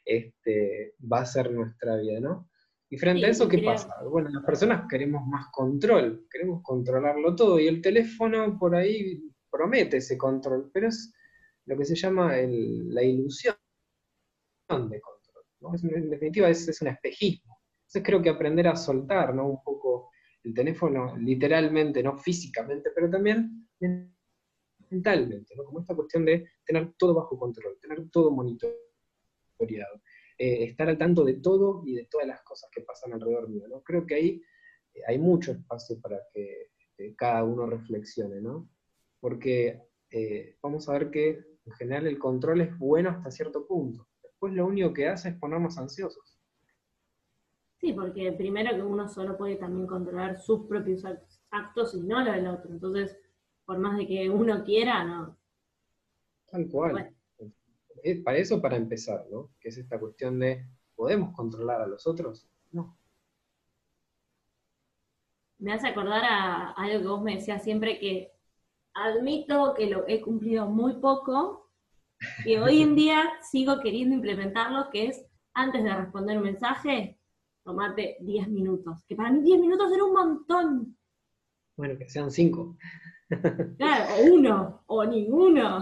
este, 0.06 0.96
va 1.12 1.22
a 1.22 1.26
ser 1.26 1.52
nuestra 1.52 1.98
vida, 1.98 2.20
¿no? 2.20 2.50
Y 2.90 2.98
frente 2.98 3.26
a 3.26 3.30
eso, 3.30 3.50
¿qué 3.50 3.58
pasa? 3.58 3.92
Bueno, 4.08 4.30
las 4.30 4.44
personas 4.44 4.86
queremos 4.88 5.26
más 5.26 5.48
control, 5.52 6.28
queremos 6.30 6.62
controlarlo 6.62 7.36
todo, 7.36 7.60
y 7.60 7.68
el 7.68 7.82
teléfono 7.82 8.58
por 8.60 8.76
ahí 8.76 9.33
promete 9.54 9.98
ese 9.98 10.18
control, 10.18 10.72
pero 10.74 10.88
es 10.88 11.14
lo 11.66 11.78
que 11.78 11.86
se 11.86 11.96
llama 11.96 12.36
la 12.36 13.04
ilusión 13.04 13.56
de 14.68 15.02
control. 15.02 15.94
En 15.94 16.10
definitiva, 16.10 16.50
es, 16.50 16.82
un 16.82 16.88
espejismo 16.88 17.54
entonces 17.94 18.08
creo 18.08 18.24
que 18.24 18.30
aprender 18.30 18.68
a 18.68 18.76
soltar, 18.76 19.36
¿no? 19.36 19.48
Un 19.48 19.64
poco 19.64 20.10
el 20.44 20.54
teléfono, 20.56 21.16
literalmente, 21.16 22.02
no 22.02 22.18
físicamente, 22.18 22.90
pero 22.90 23.08
también 23.08 23.70
mentalmente, 24.90 25.56
¿no? 25.56 25.64
Como 25.64 25.82
esta 25.82 25.94
cuestión 25.94 26.26
de 26.26 26.50
tener 26.66 26.94
todo 26.98 27.14
bajo 27.14 27.38
control, 27.38 27.78
tener 27.80 28.10
todo 28.10 28.32
monitoreado, 28.32 30.02
eh, 30.40 30.64
estar 30.64 30.90
al 30.90 30.98
tanto 30.98 31.24
de 31.24 31.36
todo 31.36 31.84
y 31.86 31.94
de 31.94 32.06
todas 32.06 32.26
las 32.26 32.42
cosas 32.42 32.68
que 32.72 32.82
pasan 32.82 33.14
alrededor 33.14 33.48
mío, 33.48 33.68
¿no? 33.68 33.84
Creo 33.84 34.08
que 34.08 34.16
ahí 34.16 34.42
eh, 34.96 35.02
hay 35.08 35.20
mucho 35.20 35.52
espacio 35.52 36.02
para 36.02 36.20
que 36.34 36.72
eh, 36.98 37.14
cada 37.16 37.44
uno 37.44 37.68
reflexione, 37.68 38.42
¿no? 38.42 38.72
Porque 39.24 39.82
vamos 40.62 40.90
a 40.90 40.92
ver 40.92 41.10
que 41.10 41.30
en 41.66 41.72
general 41.76 42.08
el 42.08 42.20
control 42.20 42.60
es 42.60 42.78
bueno 42.78 43.10
hasta 43.10 43.32
cierto 43.32 43.66
punto. 43.66 44.06
Después 44.22 44.52
lo 44.52 44.66
único 44.66 44.94
que 44.94 45.08
hace 45.08 45.30
es 45.30 45.36
ponernos 45.36 45.78
ansiosos. 45.78 46.38
Sí, 47.78 47.94
porque 47.94 48.34
primero 48.34 48.76
que 48.76 48.82
uno 48.82 49.08
solo 49.08 49.38
puede 49.38 49.56
también 49.56 49.88
controlar 49.88 50.42
sus 50.42 50.68
propios 50.68 51.06
actos 51.52 51.96
y 51.96 52.02
no 52.02 52.22
lo 52.22 52.34
del 52.34 52.48
otro. 52.48 52.70
Entonces, 52.70 53.18
por 53.64 53.78
más 53.78 53.98
de 53.98 54.08
que 54.08 54.30
uno 54.30 54.62
quiera, 54.66 55.06
no. 55.06 55.38
Tal 56.52 56.68
cual. 56.68 57.16
Para 58.26 58.38
eso, 58.38 58.62
para 58.62 58.76
empezar, 58.76 59.26
¿no? 59.32 59.52
Que 59.62 59.70
es 59.70 59.78
esta 59.78 59.98
cuestión 60.02 60.38
de, 60.38 60.68
¿podemos 60.96 61.34
controlar 61.34 61.82
a 61.82 61.88
los 61.88 62.06
otros? 62.06 62.46
No. 62.74 62.98
Me 65.60 65.72
hace 65.72 65.88
acordar 65.88 66.26
a 66.26 66.72
algo 66.72 67.00
que 67.00 67.08
vos 67.08 67.24
me 67.24 67.36
decías 67.36 67.64
siempre 67.64 67.98
que 68.00 68.33
admito 68.94 69.74
que 69.76 69.88
lo 69.88 70.08
he 70.08 70.22
cumplido 70.22 70.68
muy 70.68 70.94
poco 70.94 71.72
y 72.46 72.56
hoy 72.56 72.82
en 72.82 72.96
día 72.96 73.24
sigo 73.52 73.80
queriendo 73.82 74.16
implementarlo, 74.16 74.90
que 74.92 75.08
es 75.08 75.26
antes 75.54 75.84
de 75.84 75.94
responder 75.94 76.38
un 76.38 76.44
mensaje, 76.44 77.20
tomate 77.64 78.18
10 78.22 78.50
minutos, 78.50 79.04
que 79.08 79.16
para 79.16 79.32
mí 79.32 79.42
10 79.42 79.60
minutos 79.60 79.92
era 79.94 80.04
un 80.04 80.14
montón. 80.14 80.98
Bueno, 81.76 81.98
que 81.98 82.10
sean 82.10 82.32
5. 82.32 82.78
Claro, 83.78 84.14
o 84.14 84.34
uno, 84.34 84.84
o 84.86 85.04
ninguno. 85.06 85.82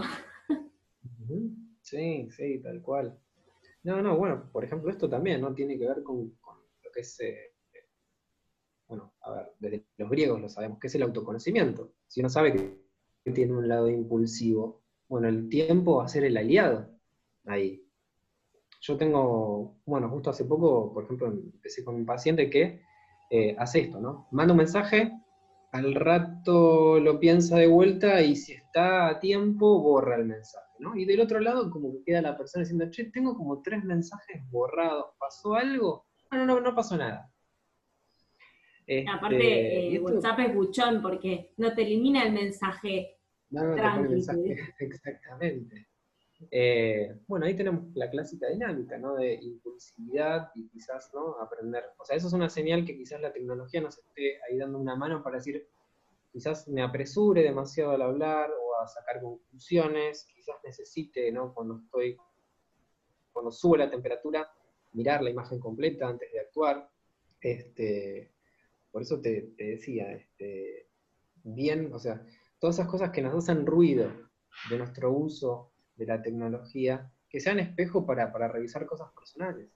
Sí, 1.82 2.30
sí, 2.30 2.60
tal 2.62 2.80
cual. 2.80 3.18
No, 3.82 4.00
no, 4.00 4.16
bueno, 4.16 4.48
por 4.50 4.64
ejemplo, 4.64 4.90
esto 4.90 5.06
también, 5.10 5.42
¿no? 5.42 5.52
Tiene 5.52 5.78
que 5.78 5.86
ver 5.86 6.02
con, 6.02 6.34
lo 6.82 6.90
que 6.90 7.00
es, 7.00 7.20
eh, 7.20 7.52
bueno, 8.88 9.12
a 9.20 9.32
ver, 9.32 9.52
desde 9.58 9.84
los 9.98 10.08
griegos 10.08 10.40
lo 10.40 10.48
sabemos, 10.48 10.78
que 10.78 10.86
es 10.86 10.94
el 10.94 11.02
autoconocimiento. 11.02 11.92
Si 12.06 12.20
uno 12.20 12.30
sabe 12.30 12.54
que 12.54 12.81
tiene 13.30 13.52
un 13.52 13.68
lado 13.68 13.88
impulsivo, 13.88 14.82
bueno, 15.08 15.28
el 15.28 15.48
tiempo 15.48 15.96
va 15.96 16.04
a 16.04 16.08
ser 16.08 16.24
el 16.24 16.36
aliado 16.36 16.88
ahí. 17.46 17.86
Yo 18.80 18.96
tengo, 18.96 19.76
bueno, 19.86 20.08
justo 20.08 20.30
hace 20.30 20.44
poco, 20.44 20.92
por 20.92 21.04
ejemplo, 21.04 21.28
empecé 21.28 21.84
con 21.84 21.94
un 21.94 22.06
paciente 22.06 22.50
que 22.50 22.80
eh, 23.30 23.54
hace 23.58 23.80
esto, 23.80 24.00
¿no? 24.00 24.26
Manda 24.32 24.52
un 24.52 24.58
mensaje, 24.58 25.12
al 25.70 25.94
rato 25.94 26.98
lo 26.98 27.20
piensa 27.20 27.56
de 27.56 27.66
vuelta 27.66 28.20
y 28.22 28.36
si 28.36 28.52
está 28.52 29.08
a 29.08 29.20
tiempo, 29.20 29.80
borra 29.80 30.16
el 30.16 30.26
mensaje. 30.26 30.66
¿no? 30.80 30.96
Y 30.96 31.04
del 31.04 31.20
otro 31.20 31.40
lado 31.40 31.70
como 31.70 31.92
que 31.92 32.02
queda 32.04 32.20
la 32.20 32.36
persona 32.36 32.62
diciendo, 32.64 32.90
che, 32.90 33.04
tengo 33.04 33.36
como 33.36 33.62
tres 33.62 33.82
mensajes 33.84 34.42
borrados, 34.50 35.14
¿pasó 35.18 35.54
algo? 35.54 36.06
No, 36.30 36.44
no, 36.44 36.60
no 36.60 36.74
pasó 36.74 36.96
nada. 36.96 37.31
Aparte, 39.08 39.36
este, 39.36 39.96
eh, 39.96 40.00
WhatsApp 40.00 40.40
es 40.40 40.54
buchón 40.54 41.02
porque 41.02 41.52
no 41.56 41.74
te 41.74 41.82
elimina 41.82 42.24
el 42.24 42.32
mensaje. 42.32 43.18
No, 43.50 43.76
no 43.76 44.02
mensaje, 44.02 44.56
exactamente. 44.80 45.88
Eh, 46.50 47.14
bueno, 47.28 47.46
ahí 47.46 47.54
tenemos 47.54 47.94
la 47.94 48.10
clásica 48.10 48.48
dinámica, 48.48 48.98
¿no? 48.98 49.14
De 49.14 49.34
impulsividad 49.34 50.50
y 50.54 50.68
quizás, 50.68 51.12
¿no? 51.14 51.38
Aprender. 51.40 51.84
O 51.98 52.04
sea, 52.04 52.16
eso 52.16 52.26
es 52.26 52.32
una 52.32 52.48
señal 52.48 52.84
que 52.84 52.96
quizás 52.96 53.20
la 53.20 53.32
tecnología 53.32 53.80
nos 53.80 53.98
esté 53.98 54.40
ahí 54.44 54.58
dando 54.58 54.78
una 54.78 54.96
mano 54.96 55.22
para 55.22 55.36
decir, 55.36 55.68
quizás 56.32 56.66
me 56.68 56.82
apresure 56.82 57.42
demasiado 57.42 57.92
al 57.92 58.02
hablar 58.02 58.50
o 58.50 58.82
a 58.82 58.88
sacar 58.88 59.20
conclusiones, 59.20 60.26
quizás 60.34 60.56
necesite, 60.64 61.30
¿no? 61.30 61.54
Cuando 61.54 61.78
estoy, 61.78 62.16
cuando 63.32 63.52
sube 63.52 63.78
la 63.78 63.90
temperatura, 63.90 64.50
mirar 64.94 65.22
la 65.22 65.30
imagen 65.30 65.60
completa 65.60 66.08
antes 66.08 66.32
de 66.32 66.40
actuar. 66.40 66.88
Este, 67.40 68.31
por 68.92 69.02
eso 69.02 69.20
te, 69.20 69.54
decía, 69.56 70.12
este, 70.12 70.86
bien, 71.42 71.92
o 71.92 71.98
sea, 71.98 72.24
todas 72.60 72.76
esas 72.76 72.88
cosas 72.88 73.10
que 73.10 73.22
nos 73.22 73.34
hacen 73.34 73.66
ruido 73.66 74.12
de 74.68 74.78
nuestro 74.78 75.10
uso 75.10 75.72
de 75.96 76.06
la 76.06 76.22
tecnología, 76.22 77.10
que 77.28 77.40
sean 77.40 77.58
espejo 77.58 78.04
para, 78.04 78.30
revisar 78.48 78.84
cosas 78.86 79.10
personales. 79.12 79.70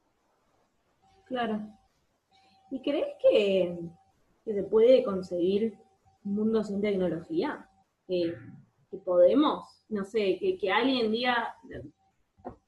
Claro. 1.25 1.67
¿Y 2.71 2.83
crees 2.83 3.15
que, 3.23 3.79
se 4.45 4.63
puede 4.65 5.03
conseguir 5.03 5.77
un 6.25 6.35
mundo 6.35 6.63
sin 6.63 6.83
tecnología? 6.83 7.69
Que, 8.07 8.35
podemos, 9.05 9.85
no 9.89 10.05
sé, 10.05 10.39
que, 10.39 10.71
alguien 10.71 11.11
diga, 11.11 11.57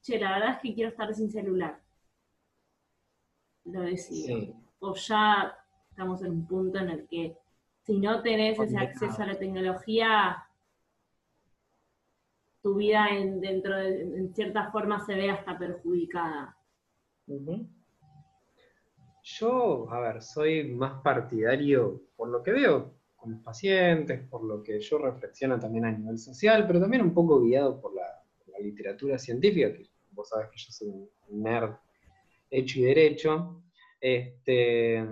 che, 0.01 0.19
la 0.19 0.33
verdad 0.33 0.55
es 0.55 0.59
que 0.61 0.75
quiero 0.75 0.91
estar 0.91 1.15
sin 1.15 1.31
celular. 1.31 1.81
Lo 3.65 3.83
decía. 3.83 4.55
O 4.81 4.95
ya 4.95 5.55
estamos 5.99 6.23
en 6.23 6.31
un 6.31 6.47
punto 6.47 6.79
en 6.79 6.91
el 6.91 7.09
que 7.09 7.37
si 7.83 7.99
no 7.99 8.23
tenés 8.23 8.57
ese 8.57 8.79
acceso 8.79 9.21
a 9.21 9.27
la 9.27 9.37
tecnología, 9.37 10.47
tu 12.63 12.77
vida 12.77 13.09
en, 13.11 13.41
dentro 13.41 13.77
de, 13.77 14.03
en 14.03 14.33
cierta 14.33 14.71
forma 14.71 15.05
se 15.05 15.17
ve 15.17 15.29
hasta 15.29 15.59
perjudicada. 15.59 16.57
Yo, 19.25 19.91
a 19.91 19.99
ver, 19.99 20.23
soy 20.23 20.73
más 20.73 21.03
partidario, 21.03 22.01
por 22.17 22.29
lo 22.29 22.45
que 22.45 22.53
veo 22.53 22.95
con 23.17 23.33
los 23.33 23.41
pacientes, 23.41 24.21
por 24.29 24.45
lo 24.45 24.63
que 24.63 24.79
yo 24.79 24.99
reflexiono 24.99 25.59
también 25.59 25.85
a 25.85 25.91
nivel 25.91 26.17
social, 26.17 26.65
pero 26.65 26.81
también 26.81 27.03
un 27.03 27.13
poco 27.13 27.41
guiado 27.41 27.81
por 27.81 27.93
la, 27.93 28.05
literatura 28.61 29.19
científica, 29.19 29.73
que 29.73 29.85
vos 30.11 30.29
sabés 30.29 30.49
que 30.51 30.59
yo 30.59 30.73
soy 30.73 30.89
un 30.89 31.43
nerd 31.43 31.75
hecho 32.51 32.81
y 32.81 32.83
derecho. 32.83 33.63
Este, 34.01 35.05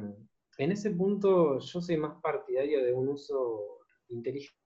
en 0.59 0.73
ese 0.73 0.91
punto 0.91 1.59
yo 1.59 1.81
soy 1.81 1.97
más 1.97 2.21
partidario 2.23 2.85
de 2.85 2.93
un 2.93 3.09
uso 3.09 3.81
inteligente 4.09 4.57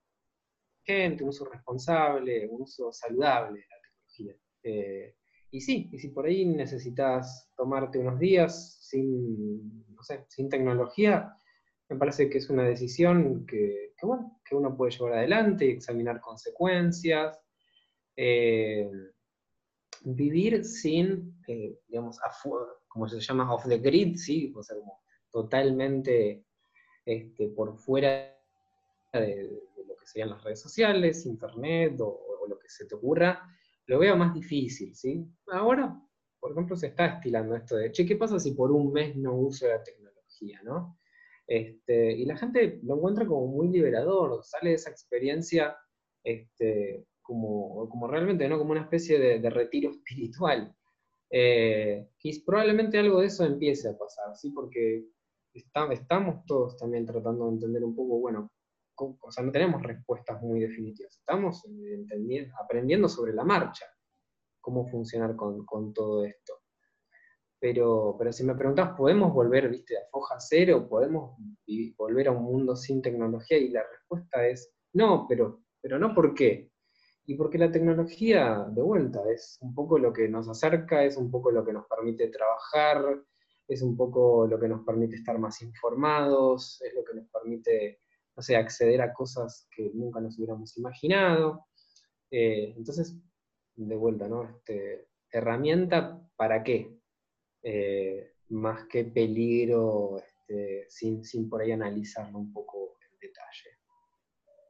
un 1.20 1.28
uso 1.28 1.44
responsable, 1.44 2.48
un 2.48 2.62
uso 2.62 2.92
saludable 2.92 3.60
de 3.60 3.66
la 3.66 3.76
tecnología. 3.82 4.36
Eh, 4.62 5.14
y 5.52 5.60
sí, 5.60 5.88
y 5.92 5.98
si 5.98 6.08
por 6.08 6.26
ahí 6.26 6.44
necesitas 6.44 7.50
tomarte 7.56 7.98
unos 7.98 8.18
días 8.18 8.78
sin, 8.80 9.84
sin 10.28 10.48
tecnología, 10.48 11.32
me 11.88 11.96
parece 11.96 12.28
que 12.28 12.38
es 12.38 12.50
una 12.50 12.64
decisión 12.64 13.46
que, 13.46 13.94
que 14.44 14.54
uno 14.56 14.76
puede 14.76 14.92
llevar 14.92 15.14
adelante 15.14 15.66
y 15.66 15.70
examinar 15.70 16.20
consecuencias. 16.20 17.38
Eh, 18.16 18.88
vivir 20.02 20.64
sin, 20.64 21.42
eh, 21.46 21.78
digamos, 21.88 22.18
como 22.88 23.08
se 23.08 23.20
llama, 23.20 23.52
off 23.52 23.68
the 23.68 23.78
grid, 23.78 24.16
¿sí? 24.16 24.52
o 24.56 24.62
sea, 24.62 24.76
como 24.76 25.00
totalmente 25.32 26.44
este, 27.04 27.48
por 27.48 27.76
fuera 27.76 28.36
de, 29.12 29.60
serían 30.10 30.30
las 30.30 30.42
redes 30.42 30.60
sociales, 30.60 31.26
internet 31.26 32.00
o, 32.00 32.46
lo 32.48 32.58
que 32.58 32.68
se 32.68 32.84
te 32.86 32.96
ocurra, 32.96 33.48
lo 33.86 33.98
veo 34.00 34.16
más 34.16 34.34
difícil, 34.34 34.94
¿sí? 34.96 35.24
Ahora, 35.52 35.96
por 36.40 36.50
ejemplo, 36.50 36.74
se 36.76 36.88
está 36.88 37.06
estilando 37.06 37.54
esto 37.54 37.76
de, 37.76 37.92
che, 37.92 38.04
¿qué 38.04 38.16
pasa 38.16 38.40
si 38.40 38.52
por 38.52 38.72
un 38.72 38.92
mes 38.92 39.14
no 39.14 39.34
uso 39.34 39.68
la 39.68 39.82
tecnología, 39.82 40.60
no? 40.64 40.98
Este, 41.46 42.12
y 42.12 42.24
la 42.24 42.36
gente 42.36 42.80
lo 42.82 42.96
encuentra 42.96 43.26
como 43.26 43.46
muy 43.46 43.68
liberador, 43.68 44.42
sale 44.42 44.70
de 44.70 44.76
esa 44.76 44.90
experiencia 44.90 45.76
este, 46.24 47.06
como, 47.22 47.88
como 47.88 48.08
realmente, 48.08 48.48
¿no? 48.48 48.58
Como 48.58 48.72
una 48.72 48.82
especie 48.82 49.18
de, 49.18 49.50
retiro 49.50 49.90
espiritual. 49.90 50.74
Eh, 51.30 52.08
y 52.22 52.40
probablemente 52.40 52.98
algo 52.98 53.20
de 53.20 53.26
eso 53.26 53.44
empiece 53.44 53.88
a 53.88 53.96
pasar, 53.96 54.34
¿sí? 54.34 54.50
Porque 54.50 55.04
estamos 55.54 56.44
todos 56.46 56.76
también 56.76 57.06
tratando 57.06 57.46
de 57.46 57.52
entender 57.52 57.84
un 57.84 57.94
poco, 57.94 58.18
bueno, 58.18 58.50
o 58.96 59.30
sea, 59.30 59.42
no 59.42 59.50
tenemos 59.50 59.82
respuestas 59.82 60.42
muy 60.42 60.60
definitivas, 60.60 61.16
estamos 61.16 61.64
aprendiendo 62.58 63.08
sobre 63.08 63.32
la 63.32 63.44
marcha 63.44 63.86
cómo 64.60 64.86
funcionar 64.86 65.36
con, 65.36 65.92
todo 65.92 66.24
esto. 66.24 66.54
Pero, 67.58 68.16
pero 68.18 68.32
si 68.32 68.44
me 68.44 68.54
preguntas, 68.54 68.94
¿podemos 68.96 69.32
volver, 69.34 69.68
viste, 69.68 69.96
a 69.98 70.08
foja 70.10 70.36
cero? 70.38 70.86
¿Podemos 70.88 71.36
volver 71.96 72.28
a 72.28 72.32
un 72.32 72.44
mundo 72.44 72.76
sin 72.76 73.02
tecnología? 73.02 73.58
Y 73.58 73.70
la 73.70 73.82
respuesta 73.82 74.46
es 74.46 74.72
no, 74.94 75.26
pero, 75.28 75.62
pero 75.80 75.98
no 75.98 76.14
por 76.14 76.34
qué. 76.34 76.70
Y 77.26 77.34
porque 77.34 77.58
la 77.58 77.70
tecnología, 77.70 78.66
de 78.70 78.82
vuelta, 78.82 79.22
es 79.30 79.58
un 79.60 79.74
poco 79.74 79.98
lo 79.98 80.12
que 80.12 80.28
nos 80.28 80.48
acerca, 80.48 81.04
es 81.04 81.16
un 81.16 81.30
poco 81.30 81.50
lo 81.50 81.64
que 81.64 81.72
nos 81.72 81.86
permite 81.86 82.28
trabajar, 82.28 83.22
es 83.70 83.82
un 83.82 83.96
poco 83.96 84.46
lo 84.46 84.58
que 84.58 84.68
nos 84.68 84.84
permite 84.84 85.16
estar 85.16 85.38
más 85.38 85.62
informados, 85.62 86.82
es 86.82 86.92
lo 86.94 87.04
que 87.04 87.14
nos 87.14 87.28
permite 87.28 88.00
no 88.36 88.42
sé, 88.42 88.56
acceder 88.56 89.00
a 89.02 89.12
cosas 89.12 89.68
que 89.74 89.90
nunca 89.94 90.20
nos 90.20 90.38
hubiéramos 90.38 90.76
imaginado. 90.76 91.66
Eh, 92.30 92.74
entonces, 92.76 93.16
de 93.76 93.96
vuelta, 93.96 94.28
¿no? 94.28 94.44
Este, 94.44 95.08
herramienta 95.30 96.20
para 96.36 96.62
qué, 96.62 97.00
eh, 97.62 98.32
más 98.48 98.86
que 98.86 99.04
peligro, 99.04 100.18
este, 100.18 100.86
sin, 100.88 101.24
sin, 101.24 101.48
por 101.48 101.60
ahí 101.60 101.72
analizarlo 101.72 102.38
un 102.38 102.52
poco 102.52 102.96
en 103.00 103.18
detalle. 103.20 103.70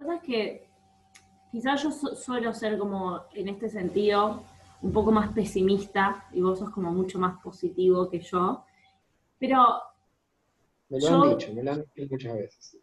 La 0.01 0.21
que 0.21 0.69
quizás 1.51 1.83
yo 1.83 1.91
suelo 1.91 2.53
ser 2.53 2.79
como, 2.79 3.23
en 3.35 3.49
este 3.49 3.69
sentido, 3.69 4.43
un 4.83 4.93
poco 4.93 5.13
más 5.13 5.33
pesimista, 5.33 6.27
y 6.33 6.41
vos 6.41 6.59
sos 6.59 6.71
como 6.71 6.91
mucho 6.91 7.19
más 7.19 7.41
positivo 7.43 8.09
que 8.11 8.21
yo, 8.21 8.65
pero... 9.41 9.83
Me 10.89 11.01
lo 11.01 11.09
han 11.09 11.39
dicho, 11.39 11.53
me 11.53 11.63
lo 11.65 11.73
han 11.73 11.85
dicho 11.97 12.09
muchas 12.11 12.35
veces 12.35 12.81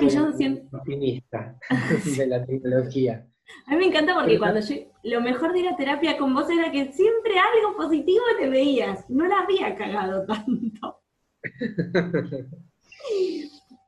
que 0.00 0.08
yo 0.08 0.32
siento... 0.32 0.76
Optimista 0.76 1.56
de 2.16 2.26
la 2.26 2.44
tecnología. 2.44 3.26
A 3.66 3.72
mí 3.72 3.76
me 3.76 3.86
encanta 3.86 4.14
porque 4.14 4.38
cuando 4.38 4.60
yo, 4.60 4.76
lo 5.02 5.20
mejor 5.20 5.52
de 5.52 5.62
la 5.62 5.76
terapia 5.76 6.16
con 6.16 6.34
vos 6.34 6.48
era 6.48 6.70
que 6.70 6.92
siempre 6.92 7.34
algo 7.38 7.76
positivo 7.76 8.24
te 8.38 8.48
veías, 8.48 9.08
no 9.10 9.26
la 9.26 9.40
había 9.40 9.74
cagado 9.74 10.24
tanto. 10.26 11.00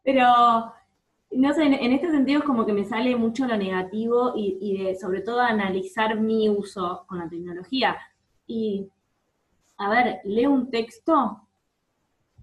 Pero, 0.04 0.72
no 1.30 1.54
sé, 1.54 1.62
en, 1.62 1.92
este 1.92 2.10
sentido 2.10 2.40
es 2.40 2.44
como 2.44 2.66
que 2.66 2.74
me 2.74 2.84
sale 2.84 3.16
mucho 3.16 3.46
lo 3.46 3.56
negativo 3.56 4.34
y, 4.36 4.58
y 4.60 4.84
de, 4.84 4.94
sobre 4.94 5.22
todo, 5.22 5.40
analizar 5.40 6.20
mi 6.20 6.50
uso 6.50 7.04
con 7.06 7.18
la 7.18 7.28
tecnología. 7.28 7.96
Y, 8.46 8.88
a 9.78 9.88
ver, 9.88 10.20
leo 10.24 10.50
un 10.50 10.70
texto 10.70 11.45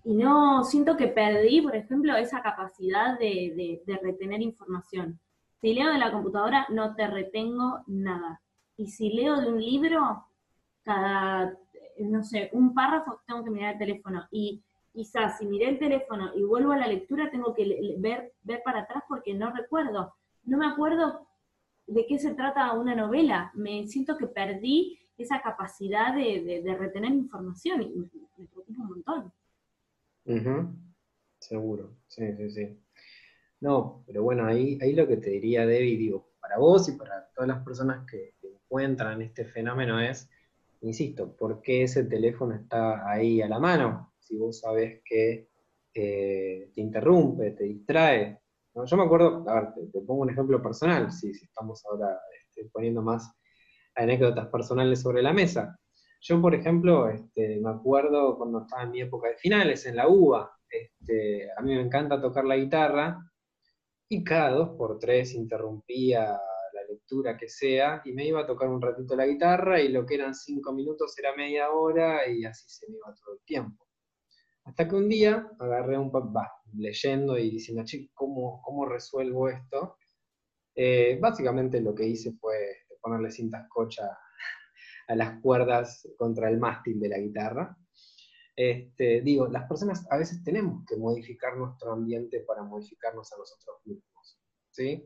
y 0.04 0.16
no 0.16 0.64
siento 0.66 0.98
que 0.98 1.08
perdí, 1.08 1.62
por 1.62 1.76
ejemplo, 1.76 2.16
esa 2.16 2.42
capacidad 2.42 3.18
de, 3.18 3.82
retener 4.02 4.42
información. 4.42 5.20
Si 5.62 5.74
leo 5.74 5.92
de 5.92 5.98
la 5.98 6.12
computadora, 6.12 6.68
no 6.70 6.94
te 6.94 7.08
retengo 7.08 7.84
nada. 7.88 8.42
Y 8.76 8.88
si 8.88 9.14
leo 9.14 9.40
de 9.40 9.48
un 9.48 9.64
libro, 9.64 10.26
cada, 10.84 11.58
no 12.00 12.22
sé, 12.24 12.50
un 12.52 12.74
párrafo 12.74 13.22
tengo 13.26 13.46
que 13.46 13.50
mirar 13.50 13.74
el 13.74 13.80
teléfono. 13.80 14.28
Y 14.30 14.62
quizás 14.92 15.38
si 15.38 15.46
miré 15.46 15.70
el 15.70 15.80
teléfono 15.80 16.32
y 16.36 16.44
vuelvo 16.44 16.74
a 16.74 16.78
la 16.78 16.88
lectura, 16.88 17.32
tengo 17.32 17.54
que 17.54 17.96
ver, 17.98 18.34
ver 18.44 18.62
para 18.66 18.82
atrás 18.82 19.04
porque 19.08 19.34
no 19.34 19.52
recuerdo. 19.52 20.14
No 20.44 20.58
me 20.58 20.68
acuerdo 20.68 21.26
de 21.88 22.06
qué 22.06 22.20
se 22.20 22.34
trata 22.34 22.74
una 22.74 22.94
novela. 22.94 23.52
Me 23.54 23.88
siento 23.88 24.18
que 24.18 24.28
perdí 24.28 25.00
esa 25.18 25.42
capacidad 25.42 26.14
de, 26.14 26.76
retener 26.78 27.12
información 27.14 27.84
y 27.84 27.90
me, 27.90 28.10
me 28.38 28.48
preocupa 28.48 28.82
un 28.82 28.88
montón. 28.88 29.34
Seguro, 31.40 31.98
sí, 32.08 32.26
sí, 32.38 32.50
sí. 32.52 32.80
No, 33.60 34.04
pero 34.06 34.24
bueno, 34.24 34.46
ahí, 34.46 34.78
ahí 34.82 34.94
lo 34.94 35.08
que 35.08 35.18
te 35.18 35.30
diría, 35.30 35.66
Debbie, 35.66 35.98
digo, 35.98 36.34
para 36.40 36.58
vos 36.58 36.88
y 36.90 36.94
para 36.94 37.30
todas 37.34 37.48
las 37.48 37.64
personas 37.64 38.06
que, 38.10 38.34
encuentran 38.74 39.22
este 39.22 39.46
fenómeno 39.46 40.02
es, 40.02 40.28
insisto, 40.82 41.36
¿por 41.38 41.62
qué 41.62 41.84
ese 41.84 42.06
teléfono 42.06 42.56
está 42.56 43.08
ahí 43.08 43.40
a 43.40 43.48
la 43.48 43.60
mano? 43.60 44.14
Si 44.20 44.36
vos 44.36 44.62
sabés 44.62 45.02
que 45.06 45.48
eh, 45.94 46.72
te 46.74 46.82
interrumpe, 46.82 47.52
te 47.52 47.66
distrae. 47.66 48.40
Yo 48.74 48.98
me 48.98 49.04
acuerdo, 49.04 49.48
a 49.48 49.62
ver, 49.62 49.74
te, 49.92 50.02
pongo 50.02 50.24
un 50.24 50.32
ejemplo 50.32 50.60
personal, 50.60 51.12
si, 51.12 51.36
si 51.36 51.46
estamos 51.46 51.86
ahora 51.86 52.20
este, 52.48 52.68
poniendo 52.72 53.04
más 53.04 53.32
anécdotas 53.94 54.48
personales 54.48 55.02
sobre 55.02 55.22
la 55.22 55.34
mesa. 55.34 55.80
Yo, 56.26 56.42
por 56.42 56.56
ejemplo, 56.56 57.10
este, 57.10 57.60
me 57.60 57.72
acuerdo 57.72 58.38
cuando 58.38 58.62
estaba 58.62 58.84
en 58.84 58.92
mi 58.92 59.02
época 59.02 59.28
de 59.28 59.36
finales, 59.36 59.86
en 59.86 59.98
la 59.98 60.08
UBA, 60.08 60.58
este, 60.70 61.50
a 61.52 61.62
mí 61.62 61.76
me 61.76 61.82
encanta 61.82 62.22
tocar 62.22 62.46
la 62.46 62.56
guitarra, 62.56 63.20
y 64.08 64.24
cada 64.24 64.52
dos 64.52 64.70
por 64.78 65.00
tres 65.00 65.34
interrumpía 65.34 66.30
la 66.30 66.84
lectura 66.88 67.36
que 67.36 67.50
sea, 67.50 68.02
y 68.06 68.14
me 68.14 68.26
iba 68.26 68.40
a 68.40 68.48
tocar 68.48 68.70
un 68.70 68.82
ratito 68.82 69.18
la 69.18 69.26
guitarra, 69.26 69.82
y 69.82 69.90
lo 69.90 70.06
que 70.06 70.16
eran 70.16 70.34
cinco 70.34 70.72
minutos 70.72 71.14
era 71.20 71.36
media 71.36 71.72
hora, 71.72 72.26
y 72.30 72.46
así 72.46 72.70
se 72.70 72.90
me 72.90 72.96
iba 72.96 73.14
todo 73.16 73.36
el 73.36 73.42
tiempo. 73.44 73.86
Hasta 74.64 74.88
que 74.88 74.96
un 74.96 75.10
día 75.10 75.46
agarré 75.60 75.98
un 75.98 76.10
va, 76.10 76.50
leyendo 76.74 77.38
y 77.38 77.50
diciendo, 77.52 77.84
¿cómo, 78.14 78.62
¿cómo 78.64 78.86
resuelvo 78.86 79.50
esto? 79.50 79.98
Eh, 80.74 81.18
básicamente 81.20 81.82
lo 81.82 81.94
que 81.94 82.08
hice 82.08 82.32
fue 82.40 82.56
ponerle 83.02 83.30
cintas 83.30 83.68
cocha 83.68 84.04
a 85.08 85.16
las 85.16 85.42
cuerdas 85.42 86.08
contra 86.18 86.50
el 86.50 86.58
mástil 86.58 87.00
de 87.00 87.10
la 87.10 87.18
guitarra. 87.18 87.78
Este, 88.56 89.22
digo, 89.22 89.48
las 89.48 89.68
personas 89.68 90.06
a 90.12 90.18
veces 90.18 90.44
tenemos 90.44 90.86
que 90.86 90.96
modificar 90.96 91.58
nuestro 91.58 91.94
ambiente 91.94 92.42
para 92.42 92.64
modificarnos 92.64 93.32
a 93.34 93.38
nosotros 93.38 93.78
mismos. 93.86 94.40
¿sí? 94.70 95.04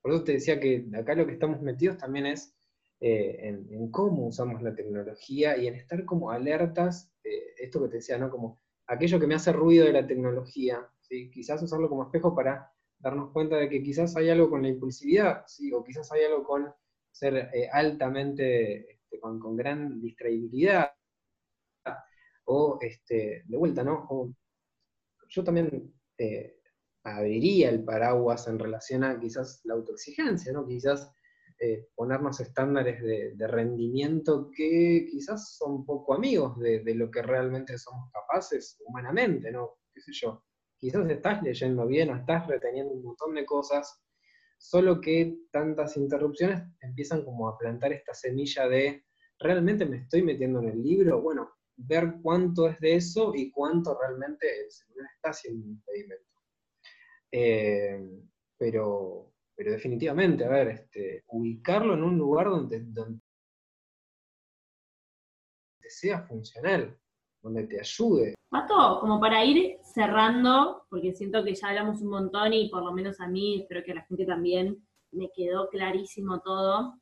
Por 0.00 0.12
eso 0.12 0.24
te 0.24 0.32
decía 0.32 0.60
que 0.60 0.86
acá 0.94 1.14
lo 1.14 1.26
que 1.26 1.32
estamos 1.32 1.62
metidos 1.62 1.96
también 1.96 2.26
es 2.26 2.54
eh, 3.00 3.48
en, 3.48 3.90
cómo 3.90 4.26
usamos 4.28 4.62
la 4.62 4.74
tecnología 4.74 5.56
y 5.56 5.66
en 5.66 5.74
estar 5.74 6.04
como 6.04 6.30
alertas, 6.30 7.12
eh, 7.24 7.54
esto 7.58 7.82
que 7.82 7.88
te 7.88 7.96
decía, 7.96 8.16
¿no? 8.16 8.30
Como 8.30 8.60
aquello 8.86 9.18
que 9.18 9.26
me 9.26 9.34
hace 9.34 9.52
ruido 9.52 9.86
de 9.86 9.92
la 9.92 10.06
tecnología, 10.06 10.88
¿sí? 11.00 11.30
quizás 11.30 11.62
usarlo 11.62 11.88
como 11.88 12.04
espejo 12.04 12.34
para 12.34 12.70
darnos 12.98 13.32
cuenta 13.32 13.56
de 13.56 13.68
que 13.68 13.82
quizás 13.82 14.16
hay 14.16 14.30
algo 14.30 14.48
con 14.50 14.62
la 14.62 14.68
impulsividad, 14.68 15.44
¿sí? 15.46 15.72
o 15.72 15.82
quizás 15.82 16.12
hay 16.12 16.24
algo 16.24 16.44
con 16.44 16.72
ser 17.10 17.50
eh, 17.52 17.68
altamente, 17.72 19.00
este, 19.12 19.20
con, 19.20 19.56
gran 19.56 20.00
distraibilidad, 20.00 20.90
o 22.44 22.78
este, 22.80 23.44
de 23.46 23.56
vuelta, 23.56 23.84
¿no? 23.84 24.34
yo 25.28 25.44
también 25.44 25.94
eh, 26.18 26.58
abriría 27.04 27.70
el 27.70 27.84
paraguas 27.84 28.48
en 28.48 28.58
relación 28.58 29.04
a 29.04 29.18
quizás 29.18 29.60
la 29.64 29.74
autoexigencia, 29.74 30.52
¿no? 30.52 30.66
Quizás 30.66 31.10
eh, 31.58 31.88
ponernos 31.94 32.38
estándares 32.40 33.02
de, 33.02 33.46
rendimiento 33.46 34.50
que 34.54 35.06
quizás 35.10 35.56
son 35.56 35.86
poco 35.86 36.14
amigos 36.14 36.58
de, 36.58 36.80
de, 36.80 36.94
lo 36.94 37.10
que 37.10 37.22
realmente 37.22 37.78
somos 37.78 38.10
capaces 38.12 38.78
humanamente, 38.86 39.50
¿no? 39.50 39.78
¿Qué 39.94 40.02
sé 40.02 40.12
yo? 40.12 40.44
Quizás 40.76 41.08
estás 41.08 41.42
leyendo 41.42 41.86
bien 41.86 42.10
o 42.10 42.16
estás 42.16 42.46
reteniendo 42.46 42.92
un 42.92 43.02
montón 43.04 43.34
de 43.34 43.46
cosas 43.46 44.01
solo 44.62 45.00
que 45.00 45.38
tantas 45.50 45.96
interrupciones 45.96 46.62
empiezan 46.80 47.24
como 47.24 47.48
a 47.48 47.58
plantar 47.58 47.92
esta 47.92 48.14
semilla 48.14 48.68
de, 48.68 49.04
¿realmente 49.40 49.84
me 49.84 49.98
estoy 49.98 50.22
metiendo 50.22 50.60
en 50.60 50.68
el 50.68 50.82
libro? 50.82 51.20
Bueno, 51.20 51.50
ver 51.76 52.14
cuánto 52.22 52.68
es 52.68 52.78
de 52.78 52.94
eso 52.94 53.32
y 53.34 53.50
cuánto 53.50 53.98
realmente 53.98 54.46
el 54.64 54.70
celular 54.70 55.10
está 55.16 55.32
siendo 55.32 55.64
un 55.64 55.70
impedimento. 55.72 56.24
Eh, 57.32 58.00
pero, 58.56 59.32
pero 59.56 59.72
definitivamente, 59.72 60.44
a 60.44 60.48
ver, 60.48 60.68
este, 60.68 61.24
ubicarlo 61.26 61.94
en 61.94 62.04
un 62.04 62.16
lugar 62.16 62.48
donde, 62.48 62.80
donde 62.84 63.20
sea 65.88 66.22
funcional, 66.22 66.96
donde 67.42 67.64
te 67.64 67.80
ayude. 67.80 68.34
Mato, 68.52 69.00
como 69.00 69.18
para 69.18 69.44
ir 69.44 69.76
cerrando, 69.92 70.86
porque 70.88 71.12
siento 71.12 71.44
que 71.44 71.54
ya 71.54 71.68
hablamos 71.68 72.00
un 72.00 72.08
montón 72.08 72.52
y 72.52 72.68
por 72.68 72.82
lo 72.82 72.92
menos 72.92 73.20
a 73.20 73.28
mí, 73.28 73.60
espero 73.60 73.82
que 73.84 73.92
a 73.92 73.96
la 73.96 74.04
gente 74.04 74.24
también, 74.24 74.82
me 75.12 75.30
quedó 75.30 75.68
clarísimo 75.68 76.40
todo, 76.40 76.98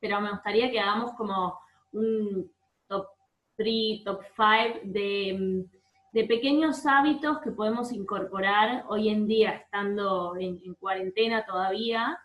pero 0.00 0.20
me 0.20 0.30
gustaría 0.30 0.70
que 0.70 0.80
hagamos 0.80 1.12
como 1.12 1.58
un 1.92 2.50
top 2.88 3.06
3, 3.56 4.04
top 4.04 4.20
5 4.36 4.80
de, 4.84 5.66
de, 6.12 6.24
pequeños 6.24 6.86
hábitos 6.86 7.38
que 7.40 7.50
podemos 7.50 7.92
incorporar 7.92 8.84
hoy 8.88 9.08
en 9.08 9.26
día, 9.26 9.50
estando 9.52 10.36
en, 10.36 10.74
cuarentena 10.74 11.44
todavía, 11.44 12.18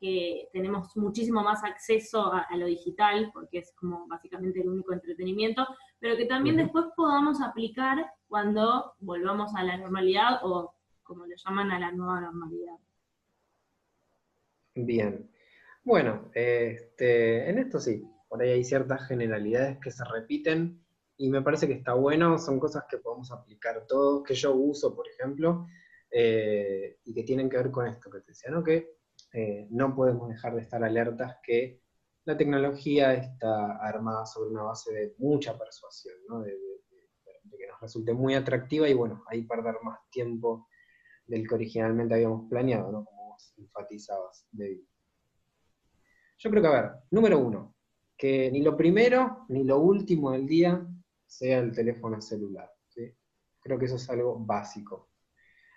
que 0.00 0.48
tenemos 0.52 0.96
muchísimo 0.96 1.42
más 1.42 1.62
acceso 1.62 2.32
a, 2.32 2.48
lo 2.56 2.66
digital, 2.66 3.30
porque 3.32 3.58
es 3.58 3.72
como 3.74 4.06
básicamente 4.08 4.60
el 4.60 4.68
único 4.68 4.92
entretenimiento, 4.92 5.66
pero 6.02 6.16
que 6.16 6.26
también 6.26 6.56
después 6.56 6.86
podamos 6.96 7.40
aplicar 7.40 8.04
cuando 8.26 8.94
volvamos 8.98 9.54
a 9.54 9.62
la 9.62 9.76
normalidad 9.76 10.40
o 10.42 10.74
como 11.04 11.26
lo 11.26 11.36
llaman 11.36 11.70
a 11.70 11.78
la 11.78 11.92
nueva 11.92 12.20
normalidad. 12.20 12.74
Bien. 14.74 15.30
Bueno, 15.84 16.28
este, 16.34 17.48
en 17.48 17.58
esto 17.60 17.78
sí, 17.78 18.02
por 18.28 18.42
ahí 18.42 18.50
hay 18.50 18.64
ciertas 18.64 19.06
generalidades 19.06 19.78
que 19.78 19.92
se 19.92 20.04
repiten 20.04 20.84
y 21.16 21.30
me 21.30 21.40
parece 21.40 21.68
que 21.68 21.74
está 21.74 21.94
bueno, 21.94 22.36
son 22.36 22.58
cosas 22.58 22.82
que 22.90 22.98
podemos 22.98 23.30
aplicar 23.30 23.86
todos, 23.86 24.24
que 24.24 24.34
yo 24.34 24.52
uso, 24.56 24.96
por 24.96 25.06
ejemplo, 25.06 25.68
eh, 26.10 26.98
y 27.04 27.14
que 27.14 27.22
tienen 27.22 27.48
que 27.48 27.58
ver 27.58 27.70
con 27.70 27.86
esto 27.86 28.10
que 28.10 28.18
te 28.22 28.32
decía, 28.32 28.50
¿no? 28.50 28.64
Que 28.64 28.96
eh, 29.32 29.68
no 29.70 29.94
podemos 29.94 30.28
dejar 30.30 30.56
de 30.56 30.62
estar 30.62 30.82
alertas 30.82 31.36
que 31.44 31.81
la 32.24 32.36
tecnología 32.36 33.14
está 33.14 33.76
armada 33.78 34.24
sobre 34.26 34.50
una 34.50 34.62
base 34.62 34.92
de 34.92 35.14
mucha 35.18 35.58
persuasión, 35.58 36.16
de, 36.44 36.56
que 37.56 37.66
nos 37.66 37.80
resulte 37.80 38.12
muy 38.14 38.34
atractiva 38.34 38.88
y 38.88 38.94
bueno, 38.94 39.24
ahí 39.28 39.42
perder 39.42 39.76
más 39.82 39.98
tiempo 40.10 40.68
del 41.26 41.46
que 41.46 41.54
originalmente 41.54 42.14
habíamos 42.14 42.48
planeado, 42.48 42.92
¿no? 42.92 43.04
como 43.04 43.30
vos 43.30 43.54
enfatizabas, 43.58 44.46
David. 44.50 44.82
Yo 46.38 46.50
creo 46.50 46.62
que, 46.62 46.68
a 46.68 46.82
ver, 46.82 46.90
número 47.10 47.38
uno, 47.38 47.76
que 48.16 48.50
ni 48.50 48.62
lo 48.62 48.76
primero 48.76 49.46
ni 49.48 49.64
lo 49.64 49.78
último 49.78 50.32
del 50.32 50.46
día 50.46 50.86
sea 51.26 51.58
el 51.58 51.72
teléfono 51.72 52.20
celular. 52.20 52.70
Creo 53.60 53.78
que 53.78 53.84
eso 53.84 53.94
es 53.94 54.10
algo 54.10 54.36
básico. 54.40 55.10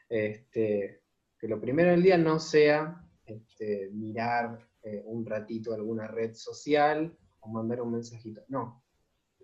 Este, 0.10 1.04
que 1.39 1.48
lo 1.48 1.62
primero 1.62 1.91
del 1.91 2.02
día 2.02 2.18
no 2.18 2.39
sea 2.39 3.00
este, 3.26 3.89
mirar 3.93 4.68
eh, 4.86 5.02
un 5.04 5.26
ratito 5.26 5.74
alguna 5.74 6.06
red 6.06 6.36
social 6.36 7.12
o 7.40 7.50
mandar 7.50 7.82
un 7.82 7.94
mensajito. 7.94 8.44
No. 8.50 8.84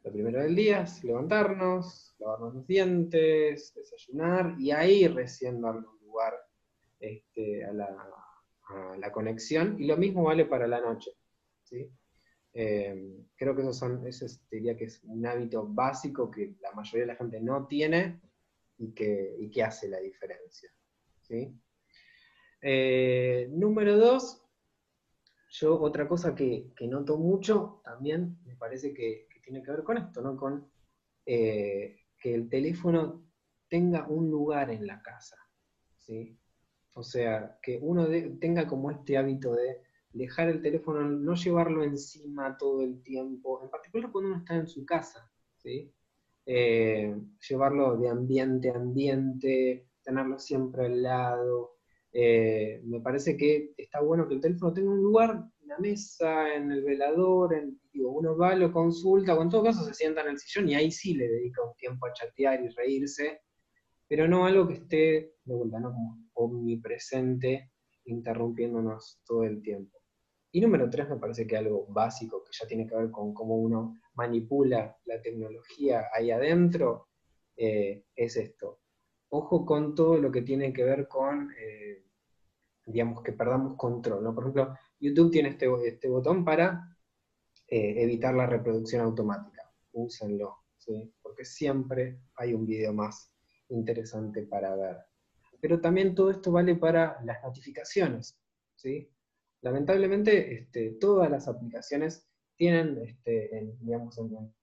Lo 0.03 0.11
primero 0.11 0.39
del 0.39 0.55
día 0.55 0.83
es 0.83 1.03
levantarnos, 1.03 2.15
lavarnos 2.19 2.53
los 2.53 2.67
dientes, 2.67 3.73
desayunar 3.73 4.55
y 4.59 4.69
ahí 4.69 5.07
recién 5.07 5.59
darle 5.59 5.87
un 5.87 5.99
lugar 6.05 6.35
este, 6.99 7.65
a, 7.65 7.73
la, 7.73 9.11
conexión. 9.11 9.77
Y 9.79 9.87
lo 9.87 9.97
mismo 9.97 10.23
vale 10.23 10.45
para 10.45 10.67
la 10.67 10.79
noche. 10.79 11.11
Eh, 12.53 13.25
creo 13.35 13.55
que 13.55 13.63
eso 13.63 13.73
son, 13.73 14.05
ese 14.05 14.27
diría 14.51 14.77
que 14.77 14.85
es 14.85 15.03
un 15.05 15.25
hábito 15.25 15.65
básico 15.67 16.29
que 16.29 16.53
la 16.61 16.71
mayoría 16.73 17.01
de 17.01 17.13
la 17.13 17.15
gente 17.15 17.41
no 17.41 17.65
tiene 17.65 18.21
y 18.77 18.93
que, 18.93 19.37
y 19.39 19.49
que 19.49 19.63
hace 19.63 19.87
la 19.87 19.99
diferencia. 19.99 20.69
¿sí? 21.21 21.51
Eh, 22.61 23.47
número 23.51 23.97
dos, 23.97 24.40
yo 25.51 25.79
otra 25.81 26.07
cosa 26.07 26.33
que, 26.33 26.71
noto 26.87 27.17
mucho 27.17 27.81
también 27.83 28.37
me 28.45 28.55
parece 28.55 28.93
que, 28.93 29.27
tiene 29.43 29.63
que 29.63 29.71
ver 29.71 29.83
con 29.83 29.97
esto, 29.97 30.21
¿no? 30.21 30.37
Con 30.37 30.69
eh, 31.25 31.97
que 32.17 32.33
el 32.33 32.47
teléfono 32.47 33.25
tenga 33.67 34.07
un 34.07 34.29
lugar 34.29 34.69
en 34.69 34.87
la 34.87 35.01
casa, 35.01 35.35
¿sí? 35.97 36.37
O 36.93 37.03
sea, 37.03 37.57
que 37.61 37.79
uno 37.81 38.07
tenga 38.39 38.65
como 38.65 38.91
este 38.91 39.17
hábito 39.17 39.53
de 39.53 39.81
dejar 40.13 40.47
el 40.47 40.61
teléfono, 40.61 41.03
no 41.03 41.35
llevarlo 41.35 41.83
encima 41.83 42.57
todo 42.57 42.83
el 42.83 43.01
tiempo, 43.01 43.61
en 43.61 43.69
particular 43.69 44.11
cuando 44.11 44.29
uno 44.29 44.39
está 44.39 44.55
en 44.55 44.67
su 44.67 44.85
casa, 44.85 45.29
¿sí? 45.57 45.91
Eh, 46.45 47.13
llevarlo 47.49 47.97
de 47.97 48.09
ambiente 48.09 48.69
a 48.69 48.75
ambiente, 48.75 49.89
tenerlo 50.01 50.39
siempre 50.39 50.85
al 50.85 51.01
lado, 51.01 51.80
eh, 52.13 52.81
me 52.83 52.99
parece 52.99 53.37
que 53.37 53.73
está 53.77 54.01
bueno 54.01 54.27
que 54.27 54.35
el 54.35 54.41
teléfono 54.41 54.73
tenga 54.73 54.91
un 54.91 55.01
lugar, 55.01 55.43
en 55.61 55.67
la 55.67 55.77
mesa, 55.79 56.53
en 56.53 56.71
el 56.71 56.83
velador, 56.83 57.53
en, 57.53 57.79
uno 57.93 58.37
va, 58.37 58.55
lo 58.55 58.71
consulta, 58.71 59.35
o 59.35 59.41
en 59.41 59.49
todo 59.49 59.63
caso 59.63 59.85
se 59.85 59.93
sienta 59.93 60.21
en 60.21 60.29
el 60.29 60.39
sillón 60.39 60.69
y 60.69 60.75
ahí 60.75 60.91
sí 60.91 61.13
le 61.13 61.27
dedica 61.27 61.63
un 61.63 61.75
tiempo 61.75 62.05
a 62.05 62.13
chatear 62.13 62.63
y 62.63 62.69
reírse, 62.69 63.41
pero 64.07 64.27
no 64.27 64.45
algo 64.45 64.67
que 64.67 64.73
esté, 64.73 65.35
de 65.45 65.55
vuelta, 65.55 65.79
¿no? 65.79 65.91
como 65.91 66.17
omnipresente, 66.33 67.71
interrumpiéndonos 68.05 69.21
todo 69.25 69.43
el 69.43 69.61
tiempo. 69.61 69.99
Y 70.51 70.59
número 70.59 70.89
tres, 70.89 71.07
me 71.07 71.15
parece 71.15 71.47
que 71.47 71.55
algo 71.55 71.87
básico 71.87 72.43
que 72.43 72.51
ya 72.51 72.67
tiene 72.67 72.85
que 72.85 72.95
ver 72.95 73.09
con 73.09 73.33
cómo 73.33 73.55
uno 73.55 73.95
manipula 74.15 74.97
la 75.05 75.21
tecnología 75.21 76.07
ahí 76.13 76.29
adentro, 76.29 77.07
eh, 77.55 78.03
es 78.15 78.35
esto. 78.35 78.80
Ojo 79.33 79.65
con 79.65 79.95
todo 79.95 80.17
lo 80.17 80.31
que 80.31 80.41
tiene 80.41 80.71
que 80.73 80.83
ver 80.83 81.07
con 81.07 81.51
eh, 81.57 82.03
digamos, 82.85 83.23
que 83.23 83.33
perdamos 83.33 83.77
control. 83.77 84.23
¿no? 84.23 84.33
Por 84.33 84.43
ejemplo, 84.43 84.77
YouTube 84.99 85.31
tiene 85.31 85.49
este, 85.49 85.67
este 85.85 86.09
botón 86.09 86.43
para 86.43 86.95
eh, 87.67 88.03
evitar 88.03 88.33
la 88.35 88.45
reproducción 88.45 89.01
automática. 89.01 89.71
Úsenlo, 89.93 90.63
¿sí? 90.77 91.13
porque 91.21 91.45
siempre 91.45 92.19
hay 92.35 92.53
un 92.53 92.65
video 92.65 92.93
más 92.93 93.31
interesante 93.69 94.43
para 94.43 94.75
ver. 94.75 94.97
Pero 95.59 95.79
también 95.79 96.15
todo 96.15 96.31
esto 96.31 96.51
vale 96.51 96.75
para 96.75 97.21
las 97.23 97.43
notificaciones. 97.43 98.37
¿sí? 98.75 99.09
Lamentablemente, 99.61 100.53
este, 100.53 100.91
todas 100.99 101.29
las 101.29 101.47
aplicaciones 101.47 102.27
tienen, 102.55 102.97
este, 103.03 103.75
digamos, 103.79 104.17
en, 104.17 104.53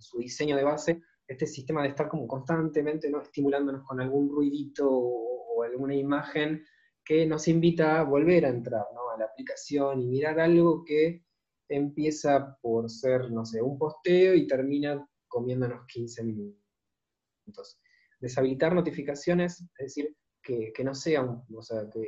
su 0.00 0.18
diseño 0.18 0.56
de 0.56 0.62
base, 0.62 1.02
este 1.28 1.46
sistema 1.46 1.82
de 1.82 1.90
estar 1.90 2.08
como 2.08 2.26
constantemente 2.26 3.10
¿no? 3.10 3.20
estimulándonos 3.20 3.84
con 3.84 4.00
algún 4.00 4.30
ruidito 4.30 4.88
o, 4.90 5.62
alguna 5.62 5.94
imagen 5.94 6.64
que 7.04 7.26
nos 7.26 7.48
invita 7.48 8.00
a 8.00 8.04
volver 8.04 8.46
a 8.46 8.48
entrar 8.48 8.80
a 8.82 9.18
la 9.18 9.24
aplicación 9.24 10.00
y 10.00 10.06
mirar 10.06 10.38
algo 10.40 10.84
que 10.84 11.24
empieza 11.68 12.56
por 12.62 12.88
ser, 12.88 13.30
no 13.30 13.44
sé, 13.44 13.60
un 13.60 13.76
posteo 13.76 14.34
y 14.34 14.46
termina 14.46 15.06
comiéndonos 15.26 15.84
15 15.86 16.24
minutos. 16.24 17.80
Deshabilitar 18.20 18.74
notificaciones, 18.74 19.60
es 19.78 19.94
decir, 19.94 20.16
que, 20.42 20.72
no 20.84 20.94
sean, 20.94 21.42
o 21.54 21.62
sea, 21.62 21.88
que 21.90 22.00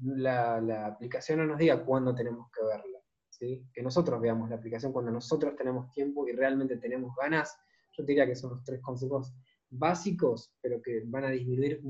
la, 0.00 0.86
aplicación 0.86 1.38
no 1.40 1.46
nos 1.46 1.58
diga 1.58 1.84
cuándo 1.84 2.14
tenemos 2.14 2.48
que 2.54 2.64
verla, 2.64 3.00
¿sí? 3.28 3.66
que 3.72 3.82
nosotros 3.82 4.20
veamos 4.20 4.48
la 4.48 4.56
aplicación 4.56 4.92
cuando 4.92 5.10
nosotros 5.10 5.56
tenemos 5.56 5.90
tiempo 5.90 6.28
y 6.28 6.32
realmente 6.32 6.76
tenemos 6.76 7.14
ganas. 7.20 7.58
Yo 8.00 8.06
diría 8.06 8.26
que 8.26 8.34
son 8.34 8.50
los 8.50 8.64
tres 8.64 8.80
consejos 8.80 9.34
básicos, 9.68 10.52
pero 10.60 10.80
que 10.80 11.02
van 11.04 11.24
a 11.24 11.30
disminuir 11.30 11.80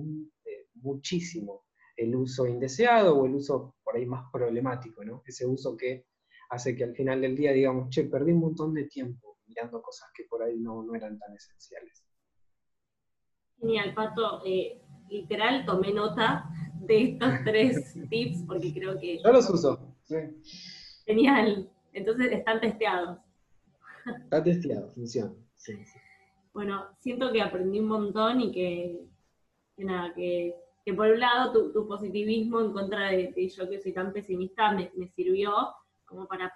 eh, 0.45 0.67
muchísimo 0.75 1.65
el 1.97 2.17
uso 2.17 2.47
indeseado 2.47 3.17
o 3.17 3.27
el 3.27 3.35
uso 3.35 3.77
por 3.85 3.97
ahí 3.97 4.07
más 4.07 4.25
problemático, 4.33 5.05
¿no? 5.05 5.23
Ese 5.25 5.47
uso 5.47 5.77
que 5.77 6.07
hace 6.49 6.75
que 6.75 6.85
al 6.85 6.95
final 6.95 7.21
del 7.21 7.37
día 7.37 7.53
digamos, 7.53 7.91
che, 7.91 8.05
perdí 8.05 8.33
un 8.33 8.41
montón 8.41 8.75
de 8.75 8.85
tiempo 8.85 9.39
mirando 9.47 9.81
cosas 9.83 10.09
que 10.15 10.25
por 10.25 10.43
ahí 10.43 10.59
no, 10.59 10.83
no 10.83 10.95
eran 10.95 11.19
tan 11.19 11.35
esenciales. 11.35 12.05
Genial, 13.61 13.95
Pato. 13.95 14.43
Eh, 14.45 14.81
literal 15.11 15.65
tomé 15.65 15.93
nota 15.93 16.49
de 16.81 17.03
estos 17.03 17.33
tres 17.45 17.95
tips 18.09 18.45
porque 18.47 18.73
creo 18.73 18.99
que... 18.99 19.21
Yo 19.23 19.33
los 19.33 19.49
uso, 19.49 19.95
sí. 20.05 20.17
Genial. 21.05 21.71
Entonces 21.93 22.33
están 22.33 22.61
testeados. 22.61 23.19
Está 24.25 24.43
testeado, 24.43 24.91
funciona. 24.91 25.35
Sí, 25.61 25.75
Bueno, 26.55 26.87
siento 27.01 27.31
que 27.33 27.43
aprendí 27.43 27.81
un 27.81 27.89
montón 27.89 28.41
y 28.41 28.51
que, 28.51 29.07
nada, 29.77 30.15
que, 30.15 30.55
por 30.97 31.09
un 31.09 31.21
lado 31.21 31.71
tu, 31.71 31.87
positivismo 31.87 32.61
en 32.61 32.73
contra 32.73 33.11
de, 33.11 33.49
yo 33.49 33.69
que 33.69 33.79
soy 33.79 33.93
tan 33.93 34.13
pesimista 34.13 34.73
me, 34.73 34.91
me 34.97 35.07
sirvió 35.09 35.53
como 36.07 36.27
para, 36.27 36.53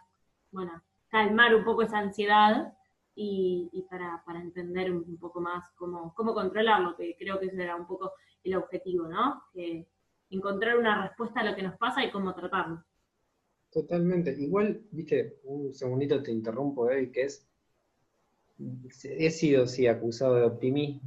bueno, 0.51 0.83
calmar 1.09 1.55
un 1.55 1.65
poco 1.65 1.83
esa 1.83 1.99
ansiedad 1.99 2.73
y, 3.15 3.87
para, 3.91 4.23
entender 4.43 4.91
un, 4.91 5.19
poco 5.19 5.39
más 5.41 5.71
cómo, 5.77 6.15
cómo 6.15 6.33
controlarlo, 6.33 6.97
que 6.97 7.15
creo 7.19 7.39
que 7.39 7.47
ese 7.47 7.63
era 7.63 7.77
un 7.77 7.87
poco 7.87 8.13
el 8.43 8.57
objetivo, 8.57 9.07
¿no? 9.07 9.43
encontrar 10.31 10.79
una 10.79 11.07
respuesta 11.07 11.41
a 11.41 11.45
lo 11.45 11.55
que 11.55 11.63
nos 11.63 11.77
pasa 11.77 12.03
y 12.03 12.11
cómo 12.11 12.35
tratarlo. 12.35 12.83
Totalmente. 13.71 14.35
Igual, 14.37 14.83
viste, 14.91 15.41
un 15.45 15.75
segundito 15.75 16.23
te 16.23 16.33
interrumpo, 16.33 16.87
David, 16.87 17.13
que 17.13 17.23
es, 17.23 17.47
he 18.59 19.31
sido, 19.31 19.67
sí, 19.67 19.87
acusado 19.87 20.37
de 20.37 20.45
optimismo 20.45 21.01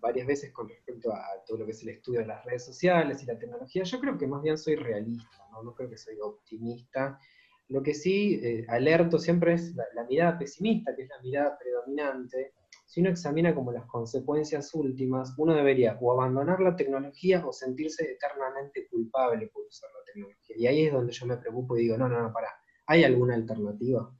varias 0.00 0.26
veces 0.26 0.52
con 0.52 0.68
respecto 0.68 1.12
a 1.12 1.22
todo 1.46 1.58
lo 1.58 1.66
que 1.66 1.72
es 1.72 1.82
el 1.82 1.90
estudio 1.90 2.20
de 2.20 2.26
las 2.26 2.44
redes 2.44 2.64
sociales 2.64 3.22
y 3.22 3.26
la 3.26 3.38
tecnología. 3.38 3.82
Yo 3.82 4.00
creo 4.00 4.18
que 4.18 4.26
más 4.26 4.42
bien 4.42 4.58
soy 4.58 4.76
realista, 4.76 5.38
no, 5.62 5.74
creo 5.74 5.88
que 5.88 5.96
soy 5.96 6.18
optimista. 6.20 7.18
Lo 7.68 7.82
que 7.82 7.94
sí 7.94 8.40
eh, 8.42 8.66
alerto 8.68 9.18
siempre 9.18 9.54
es 9.54 9.74
la, 9.74 10.04
mirada 10.08 10.38
pesimista, 10.38 10.94
que 10.94 11.02
es 11.02 11.08
la 11.08 11.20
mirada 11.22 11.58
predominante. 11.58 12.52
Si 12.86 13.00
uno 13.00 13.10
examina 13.10 13.54
como 13.54 13.72
las 13.72 13.86
consecuencias 13.86 14.74
últimas, 14.74 15.34
uno 15.38 15.54
debería 15.54 15.96
o 16.00 16.12
abandonar 16.12 16.60
la 16.60 16.76
tecnología 16.76 17.44
o 17.46 17.52
sentirse 17.52 18.04
eternamente 18.04 18.86
culpable 18.88 19.48
por 19.48 19.64
usar 19.64 19.90
la 19.98 20.04
tecnología. 20.04 20.56
Y 20.58 20.66
ahí 20.66 20.86
es 20.86 20.92
donde 20.92 21.12
yo 21.12 21.26
me 21.26 21.38
preocupo 21.38 21.76
y 21.76 21.82
digo, 21.82 21.96
no, 21.96 22.08
no, 22.08 22.20
no, 22.22 22.32
para, 22.32 22.48
¿hay 22.86 23.04
alguna 23.04 23.34
alternativa? 23.34 24.14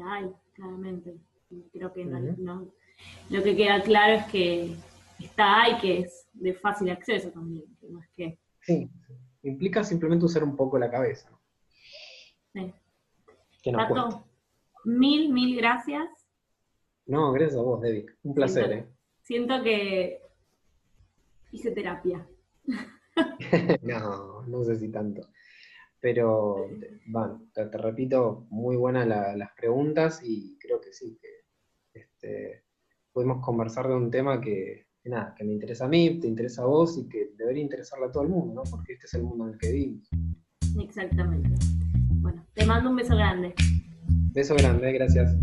Hay, 0.00 0.30
claramente. 0.54 1.16
Creo 1.72 1.92
que 1.92 2.04
no, 2.04 2.72
Lo 3.30 3.42
que 3.42 3.56
queda 3.56 3.82
claro 3.82 4.14
es 4.14 4.26
que 4.26 4.76
está 5.18 5.68
y 5.68 5.80
que 5.80 5.98
es 6.00 6.28
de 6.32 6.54
fácil 6.54 6.90
acceso 6.90 7.30
también. 7.30 7.64
no 7.88 8.00
es 8.00 8.08
que... 8.16 8.38
Sí, 8.62 8.88
implica 9.42 9.82
simplemente 9.84 10.24
usar 10.24 10.44
un 10.44 10.56
poco 10.56 10.78
la 10.78 10.90
cabeza. 10.90 11.30
Sí. 12.52 12.72
Tato, 13.64 14.26
mil, 14.84 15.32
mil 15.32 15.56
gracias. 15.56 16.08
No, 17.06 17.32
gracias 17.32 17.58
a 17.58 17.62
vos, 17.62 17.80
Debbie. 17.80 18.06
Un 18.22 18.34
placer. 18.34 18.66
Siento, 18.66 18.88
¿eh? 18.88 18.92
siento 19.22 19.62
que 19.62 20.22
hice 21.52 21.70
terapia. 21.72 22.26
no, 23.82 24.42
no 24.46 24.64
sé 24.64 24.76
si 24.76 24.90
tanto. 24.90 25.28
Pero, 26.02 26.68
bueno, 27.06 27.48
te, 27.54 27.64
repito, 27.78 28.48
muy 28.50 28.74
buenas 28.74 29.06
las 29.06 29.52
preguntas 29.56 30.20
y 30.24 30.58
creo 30.58 30.80
que 30.80 30.92
sí, 30.92 31.16
que 31.22 32.00
este, 32.00 32.64
podemos 33.12 33.40
conversar 33.40 33.86
de 33.86 33.94
un 33.94 34.10
tema 34.10 34.40
que, 34.40 34.88
que 35.00 35.08
nada, 35.08 35.32
que 35.36 35.44
me 35.44 35.52
interesa 35.52 35.84
a 35.84 35.88
mí, 35.88 36.18
te 36.18 36.26
interesa 36.26 36.62
a 36.62 36.66
vos 36.66 36.98
y 36.98 37.08
que 37.08 37.30
debería 37.36 37.62
interesarle 37.62 38.06
a 38.06 38.10
todo 38.10 38.24
el 38.24 38.30
mundo, 38.30 38.52
¿no? 38.52 38.62
Porque 38.68 38.94
este 38.94 39.06
es 39.06 39.14
el 39.14 39.22
mundo 39.22 39.46
en 39.46 39.52
el 39.52 39.58
que 39.58 39.70
vivimos. 39.70 40.10
Exactamente. 40.80 41.50
Bueno, 42.20 42.44
te 42.52 42.66
mando 42.66 42.90
un 42.90 42.96
beso 42.96 43.14
grande. 43.14 43.54
Beso 44.32 44.56
grande, 44.56 44.92
gracias. 44.92 45.36